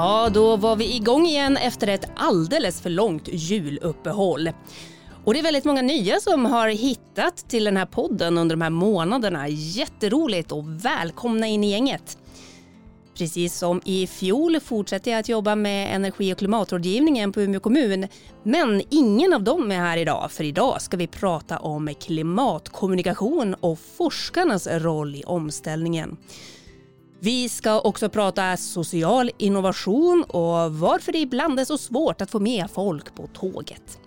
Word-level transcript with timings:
Ja, 0.00 0.28
då 0.28 0.56
var 0.56 0.76
vi 0.76 0.96
igång 0.96 1.26
igen 1.26 1.56
efter 1.56 1.88
ett 1.88 2.10
alldeles 2.16 2.80
för 2.80 2.90
långt 2.90 3.28
juluppehåll. 3.32 4.50
Och 5.24 5.34
det 5.34 5.40
är 5.40 5.42
väldigt 5.42 5.64
många 5.64 5.82
nya 5.82 6.20
som 6.20 6.44
har 6.44 6.68
hittat 6.68 7.36
till 7.36 7.64
den 7.64 7.76
här 7.76 7.86
podden 7.86 8.38
under 8.38 8.56
de 8.56 8.62
här 8.62 8.70
månaderna. 8.70 9.48
Jätteroligt 9.48 10.52
och 10.52 10.84
välkomna 10.84 11.46
in 11.46 11.64
i 11.64 11.70
gänget. 11.70 12.18
Precis 13.14 13.58
som 13.58 13.80
i 13.84 14.06
fjol 14.06 14.60
fortsätter 14.60 15.10
jag 15.10 15.20
att 15.20 15.28
jobba 15.28 15.54
med 15.54 15.94
energi 15.94 16.34
och 16.34 16.38
klimatrådgivningen 16.38 17.32
på 17.32 17.40
Umeå 17.40 17.60
kommun. 17.60 18.06
Men 18.42 18.82
ingen 18.90 19.32
av 19.32 19.42
dem 19.42 19.70
är 19.70 19.78
här 19.78 19.96
idag, 19.96 20.30
för 20.32 20.44
idag 20.44 20.82
ska 20.82 20.96
vi 20.96 21.06
prata 21.06 21.58
om 21.58 21.94
klimatkommunikation 22.00 23.54
och 23.54 23.78
forskarnas 23.78 24.66
roll 24.66 25.14
i 25.14 25.24
omställningen. 25.24 26.16
Vi 27.22 27.48
ska 27.48 27.80
också 27.80 28.08
prata 28.08 28.56
social 28.56 29.30
innovation 29.38 30.24
och 30.28 30.74
varför 30.74 31.12
det 31.12 31.18
ibland 31.18 31.60
är 31.60 31.64
så 31.64 31.78
svårt 31.78 32.20
att 32.20 32.30
få 32.30 32.40
med 32.40 32.70
folk 32.70 33.14
på 33.14 33.26
tåget. 33.26 33.98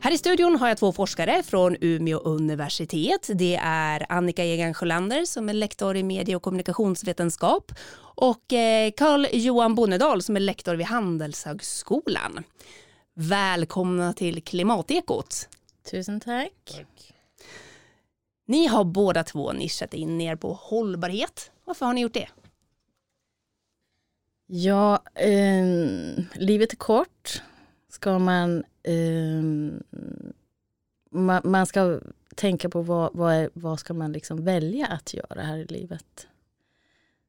Här 0.00 0.12
i 0.12 0.18
studion 0.18 0.56
har 0.56 0.68
jag 0.68 0.78
två 0.78 0.92
forskare 0.92 1.42
från 1.42 1.76
Umeå 1.80 2.18
universitet. 2.18 3.30
Det 3.34 3.60
är 3.62 4.06
Annika 4.08 4.44
Egan 4.44 4.74
Sjölander 4.74 5.24
som 5.24 5.48
är 5.48 5.52
lektor 5.52 5.96
i 5.96 6.02
medie 6.02 6.36
och 6.36 6.42
kommunikationsvetenskap 6.42 7.72
och 8.00 8.52
eh, 8.52 8.90
Carl 8.96 9.26
Johan 9.32 9.74
Bonnedal 9.74 10.22
som 10.22 10.36
är 10.36 10.40
lektor 10.40 10.74
vid 10.74 10.86
Handelshögskolan. 10.86 12.44
Välkomna 13.14 14.12
till 14.12 14.42
Klimatekot. 14.42 15.48
Tusen 15.90 16.20
tack. 16.20 16.52
tack. 16.72 17.12
Ni 18.46 18.66
har 18.66 18.84
båda 18.84 19.24
två 19.24 19.52
nischat 19.52 19.94
in 19.94 20.20
er 20.20 20.36
på 20.36 20.52
hållbarhet. 20.52 21.50
Varför 21.64 21.86
har 21.86 21.92
ni 21.92 22.00
gjort 22.00 22.14
det? 22.14 22.28
Ja, 24.52 25.02
eh, 25.14 25.64
livet 26.34 26.72
är 26.72 26.76
kort. 26.76 27.42
Ska 27.88 28.18
man, 28.18 28.64
eh, 28.82 29.42
man, 31.10 31.42
man, 31.44 31.66
ska 31.66 32.00
tänka 32.34 32.68
på 32.68 32.82
vad, 32.82 33.10
vad, 33.14 33.34
är, 33.34 33.50
vad 33.54 33.80
ska 33.80 33.94
man 33.94 34.12
liksom 34.12 34.44
välja 34.44 34.86
att 34.86 35.14
göra 35.14 35.42
här 35.42 35.56
i 35.56 35.64
livet. 35.64 36.26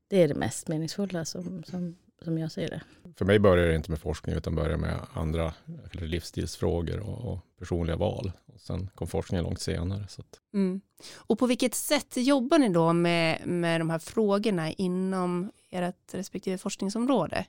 Det 0.08 0.24
är 0.24 0.28
det 0.28 0.34
mest 0.34 0.68
meningsfulla 0.68 1.26
som, 1.26 1.64
som, 1.64 1.96
som 2.24 2.38
jag 2.38 2.52
ser 2.52 2.70
det. 2.70 2.82
För 3.16 3.26
mig 3.26 3.40
börjar 3.40 3.68
det 3.68 3.76
inte 3.76 3.92
med 3.92 4.00
forskning 4.00 4.36
utan 4.36 4.56
börjar 4.56 4.78
med 4.78 5.00
andra 5.14 5.54
livsstilsfrågor 5.92 7.00
och, 7.00 7.34
och 7.34 7.40
personliga 7.60 7.96
val. 7.96 8.32
Och 8.46 8.62
sen 8.62 8.90
kom 8.96 9.08
forskningen 9.08 9.44
långt 9.44 9.62
senare. 9.62 10.06
Så 10.10 10.22
att... 10.22 10.40
mm. 10.54 10.82
Och 11.16 11.40
på 11.40 11.46
vilket 11.46 11.76
sätt 11.76 12.18
jobbar 12.18 12.60
ni 12.60 12.70
då 12.70 12.94
med, 12.94 13.48
med 13.48 13.82
de 13.82 13.90
här 13.90 14.00
frågorna 14.00 14.72
inom 14.72 15.52
ert 15.72 16.14
respektive 16.14 16.58
forskningsområde? 16.58 17.46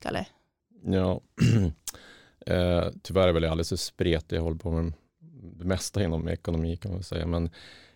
Kalle? 0.00 0.26
Ja, 0.84 1.20
eh, 2.46 2.88
tyvärr 3.02 3.28
är 3.28 3.32
väl 3.32 3.42
jag 3.42 3.50
alldeles 3.50 3.68
för 3.68 3.76
spretig. 3.76 4.36
Jag 4.36 4.42
håller 4.42 4.58
på 4.58 4.70
med 4.70 4.92
det 5.42 5.64
mesta 5.64 6.04
inom 6.04 6.28
ekonomi 6.28 6.76
kan 6.76 6.92
man 6.92 7.02
säga. 7.02 7.26
Men, 7.26 7.50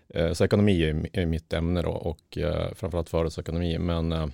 eh, 0.08 0.32
så 0.32 0.44
ekonomi 0.44 0.82
är, 0.82 1.08
är 1.12 1.26
mitt 1.26 1.52
ämne 1.52 1.82
då 1.82 1.90
och 1.90 2.38
eh, 2.38 2.74
framförallt 2.74 3.08
företagsekonomi. 3.08 3.78
Men 3.78 4.12
eh, 4.12 4.28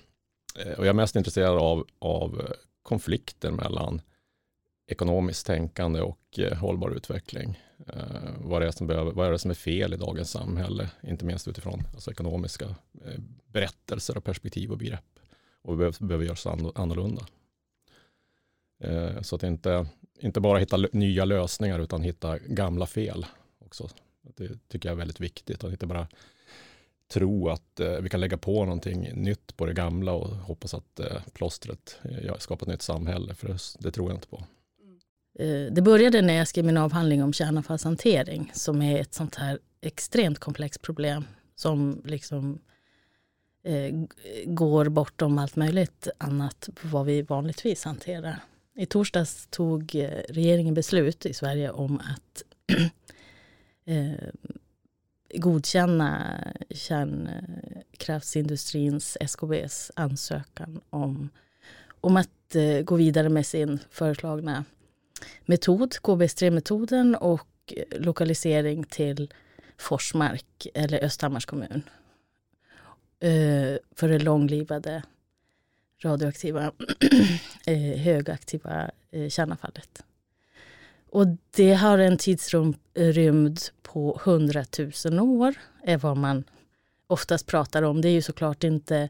och 0.77 0.85
jag 0.85 0.87
är 0.87 0.93
mest 0.93 1.15
intresserad 1.15 1.57
av, 1.57 1.87
av 1.99 2.53
konflikter 2.83 3.51
mellan 3.51 4.01
ekonomiskt 4.87 5.47
tänkande 5.47 6.01
och 6.01 6.39
eh, 6.39 6.57
hållbar 6.57 6.89
utveckling. 6.89 7.59
Eh, 7.87 8.31
vad, 8.37 8.61
är 8.61 8.65
det 8.65 8.71
som 8.71 8.87
behöver, 8.87 9.11
vad 9.11 9.27
är 9.27 9.31
det 9.31 9.39
som 9.39 9.51
är 9.51 9.55
fel 9.55 9.93
i 9.93 9.97
dagens 9.97 10.31
samhälle? 10.31 10.89
Inte 11.03 11.25
minst 11.25 11.47
utifrån 11.47 11.83
alltså 11.93 12.11
ekonomiska 12.11 12.65
eh, 13.05 13.21
berättelser 13.45 14.17
och 14.17 14.23
perspektiv 14.23 14.71
och 14.71 14.77
begrepp 14.77 15.14
och 15.65 15.73
vi 15.73 15.77
behöver, 15.77 16.05
behöver 16.05 16.25
göra 16.25 16.35
så 16.35 16.71
annorlunda. 16.75 17.25
Eh, 18.83 19.21
så 19.21 19.35
att 19.35 19.43
inte, 19.43 19.87
inte 20.19 20.39
bara 20.39 20.59
hitta 20.59 20.77
nya 20.77 21.25
lösningar 21.25 21.79
utan 21.79 22.03
hitta 22.03 22.37
gamla 22.37 22.85
fel 22.85 23.25
också. 23.59 23.89
Det 24.35 24.67
tycker 24.67 24.89
jag 24.89 24.93
är 24.93 24.97
väldigt 24.97 25.19
viktigt. 25.19 25.63
Att 25.63 25.71
inte 25.71 25.85
bara 25.85 26.07
tro 27.07 27.49
att 27.49 27.79
eh, 27.79 27.91
vi 27.91 28.09
kan 28.09 28.19
lägga 28.19 28.37
på 28.37 28.65
någonting 28.65 29.09
nytt 29.13 29.57
på 29.57 29.65
det 29.65 29.73
gamla 29.73 30.11
och 30.13 30.27
hoppas 30.27 30.73
att 30.73 30.99
eh, 30.99 31.21
plåstret 31.33 31.99
eh, 32.03 32.37
skapar 32.37 32.65
ett 32.65 32.71
nytt 32.71 32.81
samhälle. 32.81 33.35
För 33.35 33.47
det, 33.47 33.57
det, 33.79 33.91
tror 33.91 34.09
jag 34.09 34.17
inte 34.17 34.27
på. 34.27 34.43
Eh, 35.39 35.73
det 35.73 35.81
började 35.81 36.21
när 36.21 36.33
jag 36.33 36.47
skrev 36.47 36.65
min 36.65 36.77
avhandling 36.77 37.23
om 37.23 37.33
kärnavfallshantering 37.33 38.51
som 38.53 38.81
är 38.81 39.01
ett 39.01 39.13
sånt 39.13 39.35
här 39.35 39.59
extremt 39.81 40.39
komplext 40.39 40.81
problem 40.81 41.25
som 41.55 42.01
liksom 42.05 42.59
eh, 43.65 43.93
går 44.45 44.89
bortom 44.89 45.37
allt 45.37 45.55
möjligt 45.55 46.07
annat 46.17 46.69
vad 46.81 47.05
vi 47.05 47.21
vanligtvis 47.21 47.83
hanterar. 47.83 48.39
I 48.75 48.85
torsdags 48.85 49.47
tog 49.47 49.95
eh, 49.95 50.09
regeringen 50.29 50.73
beslut 50.73 51.25
i 51.25 51.33
Sverige 51.33 51.71
om 51.71 51.99
att 51.99 52.43
eh, 53.85 54.13
godkänna 55.35 56.37
kärnkraftsindustrins, 56.69 59.15
eh, 59.15 59.25
SKBs, 59.25 59.91
ansökan 59.95 60.81
om, 60.89 61.29
om 62.01 62.17
att 62.17 62.55
eh, 62.55 62.81
gå 62.81 62.95
vidare 62.95 63.29
med 63.29 63.45
sin 63.45 63.79
föreslagna 63.89 64.65
metod, 65.45 65.95
KBS3-metoden 66.01 67.15
och 67.15 67.47
eh, 67.67 67.83
lokalisering 67.99 68.83
till 68.83 69.33
Forsmark 69.77 70.67
eller 70.73 71.03
Östhammars 71.03 71.45
kommun. 71.45 71.83
Eh, 73.25 73.77
för 73.95 74.09
det 74.09 74.19
långlivade 74.19 75.03
radioaktiva 76.03 76.71
eh, 77.65 77.99
högaktiva 77.99 78.91
eh, 79.11 79.29
kärnavfallet. 79.29 80.03
Och 81.09 81.27
det 81.55 81.73
har 81.73 81.97
en 81.97 82.17
tidsrymd 82.17 82.75
eh, 82.93 83.71
på 83.81 84.21
100 84.25 84.65
000 85.05 85.19
år, 85.19 85.55
är 85.83 85.97
vad 85.97 86.17
man 86.17 86.43
oftast 87.07 87.45
pratar 87.45 87.83
om. 87.83 88.01
Det 88.01 88.09
är 88.09 88.13
ju 88.13 88.21
såklart 88.21 88.63
inte 88.63 89.09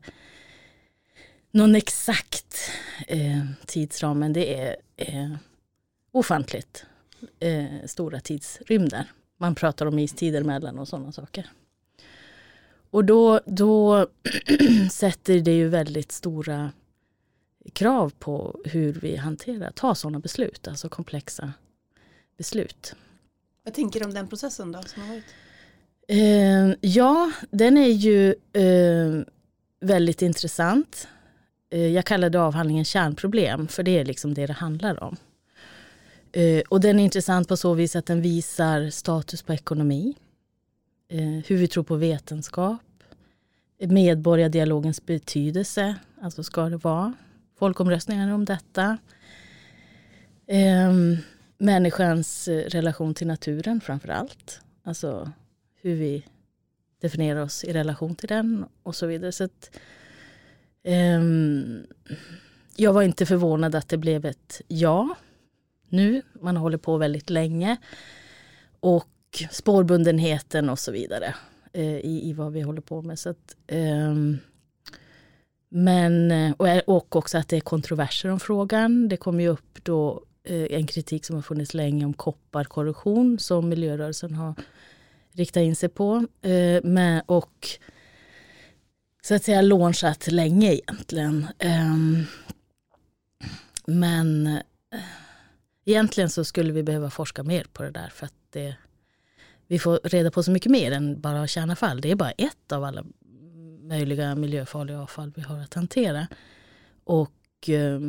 någon 1.52 1.76
exakt 1.76 2.72
eh, 3.08 3.46
tidsram, 3.66 4.20
men 4.20 4.34
det 4.34 4.62
är 4.62 4.76
eh, 4.96 5.32
ofantligt 6.12 6.86
eh, 7.40 7.66
stora 7.86 8.20
tidsrymder. 8.20 9.12
Man 9.38 9.56
pratar 9.56 9.86
om 9.86 10.00
istider 10.00 10.44
mellan 10.44 10.80
och 10.80 10.88
sådana 10.88 11.12
saker. 11.12 11.50
Och 12.95 13.06
då, 13.06 13.39
då 13.45 14.07
sätter 14.91 15.39
det 15.39 15.51
ju 15.51 15.67
väldigt 15.67 16.11
stora 16.11 16.72
krav 17.73 18.13
på 18.19 18.61
hur 18.66 18.94
vi 18.94 19.16
hanterar, 19.16 19.72
tar 19.72 19.94
sådana 19.94 20.19
beslut, 20.19 20.67
alltså 20.67 20.89
komplexa 20.89 21.53
beslut. 22.38 22.95
Vad 23.63 23.73
tänker 23.73 24.00
du 24.00 24.05
om 24.05 24.13
den 24.13 24.28
processen 24.28 24.72
då 24.72 24.81
som 24.81 25.01
har 25.01 25.09
varit? 25.09 25.23
Eh, 26.07 26.89
ja, 26.91 27.31
den 27.51 27.78
är 27.78 27.88
ju 27.88 28.29
eh, 28.53 29.25
väldigt 29.79 30.22
intressant. 30.22 31.07
Eh, 31.69 31.88
jag 31.88 32.05
kallade 32.05 32.41
avhandlingen 32.41 32.85
kärnproblem, 32.85 33.67
för 33.67 33.84
det 33.84 34.00
är 34.00 34.05
liksom 34.05 34.34
det 34.34 34.45
det 34.45 34.53
handlar 34.53 35.03
om. 35.03 35.17
Eh, 36.31 36.61
och 36.69 36.81
den 36.81 37.00
är 37.00 37.03
intressant 37.03 37.47
på 37.47 37.57
så 37.57 37.73
vis 37.73 37.95
att 37.95 38.05
den 38.05 38.22
visar 38.22 38.89
status 38.89 39.41
på 39.41 39.53
ekonomi, 39.53 40.16
eh, 41.07 41.44
hur 41.45 41.57
vi 41.57 41.67
tror 41.67 41.84
på 41.84 41.95
vetenskap, 41.95 42.84
medborgardialogens 43.80 45.06
betydelse, 45.06 45.96
alltså 46.22 46.44
ska 46.44 46.69
det 46.69 46.78
vara 46.78 47.13
folkomröstningar 47.59 48.34
om 48.34 48.46
detta. 48.46 48.97
Ehm, 50.47 51.18
människans 51.58 52.47
eh, 52.47 52.69
relation 52.69 53.14
till 53.14 53.28
naturen 53.28 53.82
framför 53.82 54.09
allt. 54.09 54.61
Alltså 54.84 55.32
hur 55.82 55.96
vi 55.96 56.26
definierar 57.02 57.41
oss 57.41 57.64
i 57.64 57.73
relation 57.73 58.16
till 58.16 58.29
den 58.29 58.66
och 58.84 58.96
så 58.96 59.08
vidare. 59.08 59.32
Så 59.32 59.44
att, 59.44 59.79
ehm, 60.84 61.85
jag 62.76 62.94
var 62.94 63.02
inte 63.02 63.26
förvånad 63.26 63.76
att 63.76 63.90
det 63.90 63.97
blev 63.97 64.26
ett 64.26 64.61
ja 64.67 65.16
nu. 65.90 66.22
Man 66.41 66.58
håller 66.58 66.78
på 66.78 66.97
väldigt 66.97 67.29
länge. 67.29 67.78
Och 68.79 69.09
spårbundenheten 69.52 70.70
och 70.70 70.79
så 70.79 70.91
vidare 70.91 71.35
eh, 71.75 71.97
i, 71.97 72.29
i 72.29 72.33
vad 72.33 72.53
vi 72.53 72.61
håller 72.61 72.81
på 72.81 73.01
med. 73.01 73.19
Så 73.19 73.29
att, 73.29 73.55
ehm, 73.67 74.33
eh, 74.33 74.39
men, 75.69 76.53
och 76.87 77.16
också 77.16 77.37
att 77.37 77.49
det 77.49 77.57
är 77.57 77.61
kontroverser 77.61 78.29
om 78.29 78.39
frågan. 78.39 79.09
Det 79.09 79.17
kom 79.17 79.39
ju 79.39 79.47
upp 79.47 79.83
då 79.83 80.23
eh, 80.43 80.67
en 80.69 80.87
kritik 80.87 81.25
som 81.25 81.35
har 81.35 81.43
funnits 81.43 81.73
länge 81.73 82.05
om 82.05 82.13
kopparkorrosion 82.13 83.39
som 83.39 83.69
miljörörelsen 83.69 84.35
har 84.35 84.53
riktat 85.31 85.61
in 85.61 85.75
sig 85.75 85.89
på. 85.89 86.25
Eh, 86.41 86.83
med, 86.83 87.23
och 87.25 87.67
så 89.22 89.35
att 89.35 89.43
säga 89.43 89.61
launchat 89.61 90.27
länge 90.27 90.73
egentligen. 90.73 91.47
Ehm, 91.59 92.23
men 93.85 94.47
eh, 94.47 94.99
Egentligen 95.87 96.29
så 96.29 96.45
skulle 96.45 96.73
vi 96.73 96.83
behöva 96.83 97.09
forska 97.09 97.43
mer 97.43 97.66
på 97.73 97.83
det 97.83 97.91
där 97.91 98.09
för 98.09 98.25
att 98.25 98.33
det, 98.49 98.75
vi 99.67 99.79
får 99.79 100.00
reda 100.03 100.32
på 100.32 100.44
så 100.44 100.52
mycket 100.52 100.72
mer 100.72 100.91
än 100.91 101.22
bara 101.22 101.47
kärnavfall. 101.47 102.02
Det 102.02 102.12
är 102.12 102.16
bara 102.16 102.32
ett 102.32 102.72
av 102.72 102.84
alla 102.84 103.06
möjliga 103.82 104.35
miljöfarliga 104.35 105.02
avfall 105.02 105.32
vi 105.35 105.41
har 105.41 105.59
att 105.59 105.73
hantera. 105.73 106.28
Och 107.03 107.70
eh, 107.70 108.00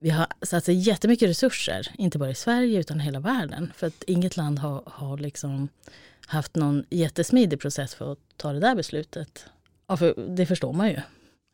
vi 0.00 0.10
har 0.10 0.26
satsat 0.42 0.74
jättemycket 0.74 1.28
resurser, 1.28 1.88
inte 1.98 2.18
bara 2.18 2.30
i 2.30 2.34
Sverige 2.34 2.80
utan 2.80 3.00
hela 3.00 3.20
världen. 3.20 3.72
För 3.76 3.86
att 3.86 4.04
inget 4.06 4.36
land 4.36 4.58
har, 4.58 4.82
har 4.86 5.18
liksom 5.18 5.68
haft 6.26 6.56
någon 6.56 6.84
jättesmidig 6.90 7.60
process 7.60 7.94
för 7.94 8.12
att 8.12 8.18
ta 8.36 8.52
det 8.52 8.60
där 8.60 8.74
beslutet. 8.74 9.46
Ja, 9.86 9.96
för 9.96 10.14
det 10.28 10.46
förstår 10.46 10.72
man 10.72 10.88
ju. 10.88 11.00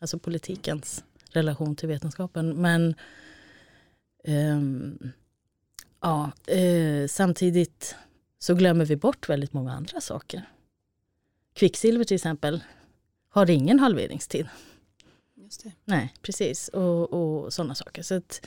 Alltså 0.00 0.18
politikens 0.18 1.04
relation 1.30 1.76
till 1.76 1.88
vetenskapen. 1.88 2.60
Men 2.62 2.94
eh, 4.24 4.60
ja, 6.00 6.32
eh, 6.46 7.06
samtidigt 7.08 7.96
så 8.42 8.54
glömmer 8.54 8.84
vi 8.84 8.96
bort 8.96 9.28
väldigt 9.28 9.52
många 9.52 9.72
andra 9.72 10.00
saker. 10.00 10.42
Kvicksilver 11.54 12.04
till 12.04 12.14
exempel 12.14 12.64
har 13.28 13.50
ingen 13.50 13.78
halveringstid. 13.78 14.48
Just 15.36 15.64
det. 15.64 15.72
Nej, 15.84 16.14
precis. 16.22 16.68
Och, 16.68 17.12
och 17.12 17.52
sådana 17.52 17.74
saker. 17.74 18.02
Så 18.02 18.14
att, 18.14 18.46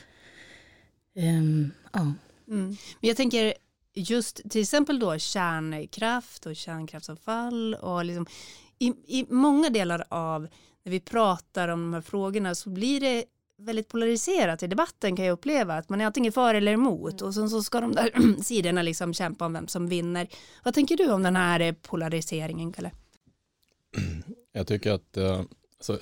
um, 1.15 1.71
ja. 1.93 1.99
Mm. 1.99 2.67
Men 2.67 2.77
jag 2.99 3.17
tänker 3.17 3.53
just 3.93 4.49
till 4.49 4.61
exempel 4.61 4.99
då 4.99 5.17
kärnkraft 5.17 6.45
och 6.45 6.55
kärnkraftsavfall 6.55 7.75
och 7.75 8.05
liksom 8.05 8.25
i, 8.79 8.87
i 9.07 9.25
många 9.29 9.69
delar 9.69 10.03
av 10.09 10.47
när 10.83 10.91
vi 10.91 10.99
pratar 10.99 11.67
om 11.67 11.81
de 11.81 11.93
här 11.93 12.01
frågorna 12.01 12.55
så 12.55 12.69
blir 12.69 12.99
det 12.99 13.25
väldigt 13.63 13.87
polariserat 13.87 14.63
i 14.63 14.67
debatten 14.67 15.15
kan 15.15 15.25
jag 15.25 15.33
uppleva 15.33 15.73
att 15.73 15.89
man 15.89 16.01
är 16.01 16.05
antingen 16.05 16.31
för 16.31 16.55
eller 16.55 16.71
emot 16.71 17.21
och 17.21 17.33
sen 17.33 17.49
så 17.49 17.63
ska 17.63 17.81
de 17.81 17.91
där 17.91 18.41
sidorna 18.43 18.81
liksom 18.81 19.13
kämpa 19.13 19.45
om 19.45 19.53
vem 19.53 19.67
som 19.67 19.87
vinner. 19.87 20.27
Vad 20.63 20.73
tänker 20.73 20.97
du 20.97 21.11
om 21.11 21.23
den 21.23 21.35
här 21.35 21.75
polariseringen 21.81 22.71
Kalle? 22.71 22.91
Jag 24.51 24.67
tycker 24.67 24.91
att 24.91 25.17
eh, 25.17 25.41
alltså, 25.77 25.99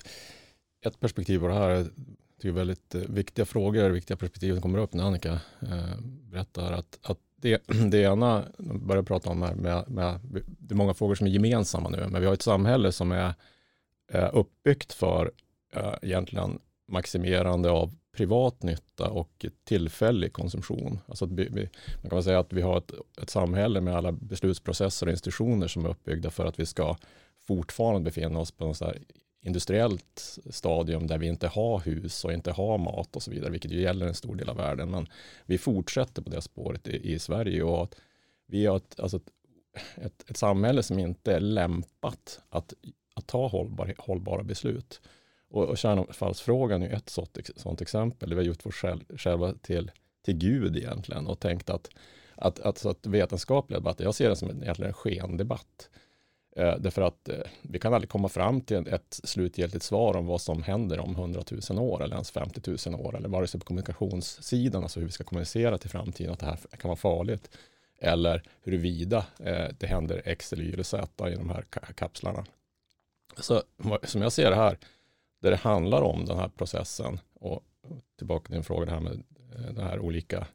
ett 0.86 1.00
perspektiv 1.00 1.40
på 1.40 1.48
det 1.48 1.54
här 1.54 1.88
det 2.42 2.48
är 2.48 2.52
väldigt 2.52 2.96
eh, 2.96 3.02
viktiga 3.02 3.46
frågor, 3.46 3.90
viktiga 3.90 4.18
perspektiv 4.18 4.54
som 4.54 4.62
kommer 4.62 4.80
upp 4.80 4.94
när 4.94 5.04
Annika 5.04 5.32
eh, 5.62 6.00
berättar 6.02 6.72
att, 6.72 7.00
att 7.02 7.20
det, 7.36 7.62
det 7.92 8.02
ena, 8.02 8.46
börjar 8.58 9.04
prata 9.04 9.30
om 9.30 9.42
här 9.42 9.56
med, 9.56 9.90
med, 9.90 10.20
det 10.60 10.74
är 10.74 10.78
många 10.78 10.94
frågor 10.94 11.16
som 11.16 11.28
är 11.28 11.32
gemensamma 11.32 11.90
nu, 11.90 12.08
men 12.10 12.22
vi 12.22 12.28
har 12.28 12.34
ett 12.34 12.42
samhälle 12.42 12.92
som 12.92 13.12
är 13.12 13.34
eh, 14.12 14.30
uppbyggt 14.34 14.94
för 14.94 15.32
eh, 15.74 15.94
egentligen 16.02 16.60
maximerande 16.92 17.72
av 17.72 17.96
privat 18.12 18.64
nytta 18.64 19.10
och 19.10 19.46
tillfällig 19.64 20.34
konsumtion. 20.34 21.00
Alltså 21.08 21.26
vi, 21.26 21.48
vi, 21.52 21.70
man 22.02 22.10
kan 22.10 22.24
säga 22.24 22.40
att 22.40 22.54
vi 22.54 22.62
har 22.62 22.78
ett, 22.78 22.92
ett 23.22 23.30
samhälle 23.30 23.82
med 23.82 23.96
alla 23.96 24.12
beslutsprocesser 24.12 25.06
och 25.06 25.12
institutioner 25.12 25.68
som 25.68 25.86
är 25.86 25.90
uppbyggda 25.90 26.32
för 26.32 26.46
att 26.46 26.60
vi 26.60 26.66
ska 26.66 26.96
fortfarande 27.48 28.02
befinna 28.02 28.40
oss 28.40 28.52
på 28.52 28.66
en 28.66 28.76
så 28.76 28.94
industriellt 29.42 30.40
stadium 30.50 31.08
där 31.08 31.18
vi 31.18 31.28
inte 31.28 31.48
har 31.48 31.80
hus 31.80 32.26
och 32.26 32.34
inte 32.34 32.52
har 32.52 32.78
mat 32.78 33.16
och 33.16 33.24
så 33.24 33.32
vidare, 33.32 33.52
vilket 33.52 33.72
ju 33.72 33.82
gäller 33.82 34.08
en 34.08 34.14
stor 34.14 34.36
del 34.36 34.50
av 34.50 34.58
världen. 34.58 34.92
Men 34.92 35.08
vi 35.46 35.58
fortsätter 35.58 36.22
på 36.22 36.30
det 36.30 36.42
spåret 36.42 36.88
i, 36.88 37.14
i 37.14 37.20
Sverige 37.20 37.64
och 37.64 37.84
att 37.84 37.96
vi 38.48 38.66
har 38.66 38.78
ett, 38.78 39.00
alltså 39.00 39.18
ett, 39.18 39.30
ett, 39.96 40.30
ett, 40.30 40.38
samhälle 40.38 40.84
som 40.84 41.00
inte 41.00 41.36
är 41.36 41.40
lämpat 41.40 42.42
att, 42.50 42.74
att 43.14 43.28
ta 43.28 43.48
hållbar, 43.48 43.94
hållbara 43.98 44.44
beslut. 44.44 45.02
Och, 45.52 45.66
och 45.66 45.78
kärnavfallsfrågan 45.78 46.84
är 46.84 46.94
ett 46.94 47.10
sådant, 47.10 47.50
sådant 47.56 47.82
exempel. 47.82 48.30
Vi 48.30 48.36
har 48.36 48.44
gjort 48.44 48.66
oss 48.66 48.76
själv, 48.76 49.18
själva 49.18 49.54
till, 49.54 49.92
till 50.26 50.38
Gud 50.38 50.78
egentligen 50.78 51.28
och 51.28 51.40
tänkt 51.40 51.70
att, 51.70 51.90
att, 52.36 52.60
att, 52.60 52.78
så 52.78 52.90
att 52.90 53.06
vetenskapliga 53.06 53.80
debatter, 53.80 54.04
jag 54.04 54.16
ser 54.16 54.30
det 54.30 54.36
som 54.36 54.50
en, 54.50 54.64
egentligen 54.64 54.90
en 54.90 54.94
skendebatt. 54.94 55.90
Eh, 56.56 56.76
därför 56.80 57.02
att 57.02 57.30
eh, 57.30 57.40
vi 57.62 57.80
kan 57.80 57.94
aldrig 57.94 58.10
komma 58.10 58.30
fram 58.30 58.62
till 58.62 58.88
ett 58.88 59.20
slutgiltigt 59.24 59.86
svar 59.86 60.18
om 60.18 60.26
vad 60.26 60.42
som 60.42 60.64
händer 60.64 61.00
om 61.00 61.12
100 61.12 61.44
000 61.70 61.80
år 61.80 62.04
eller 62.04 62.16
ens 62.16 62.32
50 62.32 62.90
000 62.90 63.02
år 63.02 63.18
eller 63.18 63.30
vare 63.30 63.48
sig 63.48 63.60
på 63.60 63.66
kommunikationssidan, 63.66 64.84
alltså 64.84 65.00
hur 65.00 65.08
vi 65.08 65.14
ska 65.14 65.24
kommunicera 65.24 65.78
till 65.78 65.90
framtiden, 65.90 66.34
att 66.34 66.40
det 66.40 66.46
här 66.46 66.58
kan 66.80 66.90
vara 66.90 66.96
farligt 66.96 67.50
eller 68.02 68.44
huruvida 68.64 69.26
eh, 69.40 69.68
det 69.80 69.88
händer 69.88 70.22
X 70.26 70.54
eller 70.54 70.64
Y 70.64 70.74
eller 70.74 70.84
Z 70.84 71.30
i 71.30 71.36
de 71.36 71.50
här 71.50 71.66
kapslarna. 71.96 72.46
Så 73.38 73.64
som 74.04 74.22
jag 74.22 74.32
ser 74.32 74.50
det 74.50 74.56
här, 74.56 74.78
där 75.42 75.52
det 75.52 75.58
handlar 75.58 76.02
om 76.02 76.26
den 76.26 76.38
här 76.38 76.48
processen 76.48 77.20
och 77.34 77.64
tillbaka 78.18 78.46
till 78.46 78.54
din 78.54 78.64
fråga, 78.64 78.86
det 78.86 78.92
här 78.92 79.00
med 79.00 79.24
eh, 79.56 79.74
de 79.74 79.82
här 79.82 80.00
olika 80.00 80.48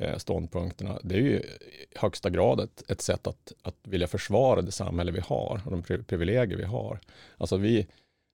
eh, 0.00 0.16
ståndpunkterna. 0.16 0.98
Det 1.02 1.14
är 1.14 1.20
ju 1.20 1.36
i 1.36 1.86
högsta 1.94 2.30
grad 2.30 2.60
ett, 2.60 2.90
ett 2.90 3.00
sätt 3.00 3.26
att, 3.26 3.52
att 3.62 3.76
vilja 3.82 4.06
försvara 4.06 4.62
det 4.62 4.72
samhälle 4.72 5.12
vi 5.12 5.20
har 5.20 5.60
och 5.64 5.70
de 5.70 5.82
privilegier 5.82 6.58
vi 6.58 6.64
har. 6.64 7.00
Alltså 7.38 7.56
vi, 7.56 7.86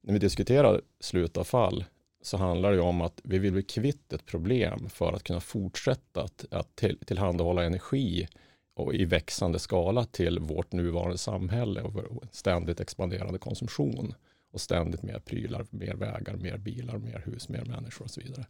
när 0.02 0.12
vi 0.12 0.18
diskuterar 0.18 0.80
slutavfall 1.00 1.84
så 2.22 2.36
handlar 2.36 2.72
det 2.72 2.80
om 2.80 3.00
att 3.00 3.20
vi 3.24 3.38
vill 3.38 3.52
bli 3.52 3.62
kvitt 3.62 4.12
ett 4.12 4.26
problem 4.26 4.88
för 4.88 5.12
att 5.12 5.22
kunna 5.22 5.40
fortsätta 5.40 6.22
att, 6.22 6.44
att 6.50 6.76
till, 6.76 6.98
tillhandahålla 6.98 7.64
energi 7.64 8.28
och 8.74 8.94
i 8.94 9.04
växande 9.04 9.58
skala 9.58 10.04
till 10.04 10.38
vårt 10.38 10.72
nuvarande 10.72 11.18
samhälle 11.18 11.82
och 11.82 11.92
vår 11.92 12.28
ständigt 12.32 12.80
expanderande 12.80 13.38
konsumtion 13.38 14.14
och 14.52 14.60
ständigt 14.60 15.02
mer 15.02 15.18
prylar, 15.18 15.66
mer 15.70 15.94
vägar, 15.94 16.36
mer 16.36 16.58
bilar, 16.58 16.98
mer 16.98 17.22
hus, 17.26 17.48
mer 17.48 17.64
människor 17.64 18.04
och 18.04 18.10
så 18.10 18.20
vidare. 18.20 18.46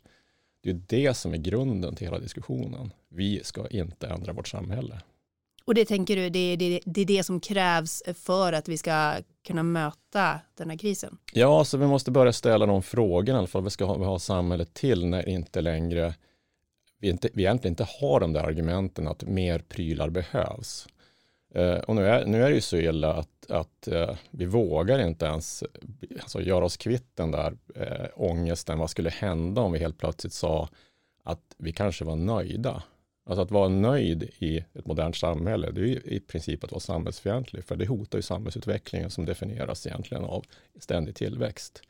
Det 0.62 0.70
är 0.70 0.81
det 0.87 1.14
som 1.14 1.32
är 1.35 1.38
grunden 1.38 1.97
till 1.97 2.06
hela 2.06 2.19
diskussionen. 2.19 2.93
Vi 3.08 3.41
ska 3.44 3.69
inte 3.69 4.06
ändra 4.06 4.32
vårt 4.32 4.49
samhälle. 4.49 5.00
Och 5.64 5.75
det 5.75 5.85
tänker 5.85 6.17
du, 6.17 6.31
det 6.31 6.38
är 6.38 6.56
det, 6.56 6.81
det, 6.85 7.00
är 7.00 7.05
det 7.05 7.25
som 7.25 7.41
krävs 7.41 8.02
för 8.14 8.52
att 8.52 8.69
vi 8.69 8.79
ska 8.79 9.14
kunna 9.47 9.62
möta 9.62 10.41
den 10.55 10.70
här 10.70 10.79
krisen? 10.79 11.19
Ja, 11.32 11.64
så 11.64 11.79
vi 11.79 11.87
måste 11.87 12.11
börja 12.11 12.32
ställa 12.32 12.67
de 12.67 12.82
frågorna 12.82 13.37
i 13.37 13.38
alla 13.38 13.46
fall. 13.46 13.62
Vad 13.62 13.73
ska 13.73 13.94
vi 13.94 14.05
ha 14.05 14.19
samhället 14.19 14.75
till 14.75 15.06
när 15.06 15.29
inte 15.29 15.61
längre 15.61 16.14
vi, 17.00 17.08
inte, 17.08 17.29
vi 17.32 17.43
egentligen 17.43 17.73
inte 17.73 17.87
har 18.00 18.20
de 18.20 18.32
där 18.32 18.44
argumenten 18.44 19.08
att 19.08 19.23
mer 19.23 19.58
prylar 19.58 20.11
behövs. 20.11 20.88
Eh, 21.55 21.79
och 21.79 21.97
nu 21.97 22.06
är, 22.06 22.26
nu 22.26 22.43
är 22.43 22.49
det 22.49 22.55
ju 22.55 22.61
så 22.61 22.76
illa 22.76 23.14
att, 23.14 23.50
att 23.50 23.88
eh, 23.88 24.17
vi 24.31 24.44
vågar 24.44 24.99
inte 24.99 25.26
ens 25.26 25.64
alltså, 26.20 26.43
göra 26.43 26.64
oss 26.64 26.76
kvitt 26.76 27.17
den 27.17 27.31
där 27.31 27.56
eh, 27.75 28.06
ångesten. 28.14 28.79
Vad 28.79 28.91
skulle 28.91 29.11
hända 29.11 29.61
om 29.61 29.73
vi 29.73 29.79
helt 29.79 29.99
plötsligt 29.99 30.32
sa 30.32 30.69
att 31.25 31.55
vi 31.58 31.73
kanske 31.73 32.05
var 32.05 32.17
nöjda? 32.17 32.82
Alltså 33.26 33.43
att 33.43 33.50
vara 33.50 33.69
nöjd 33.69 34.23
i 34.38 34.64
ett 34.75 34.87
modernt 34.87 35.17
samhälle, 35.17 35.70
det 35.70 35.81
är 35.81 35.85
ju 35.85 36.00
i 36.05 36.20
princip 36.20 36.65
att 36.65 36.70
vara 36.70 36.81
samhällsfientlig, 36.81 37.65
för 37.65 37.77
det 37.77 37.86
hotar 37.86 38.19
ju 38.19 38.22
samhällsutvecklingen 38.22 39.10
som 39.10 39.24
definieras 39.24 39.86
egentligen 39.86 40.24
av 40.24 40.44
ständig 40.79 41.15
tillväxt. 41.15 41.82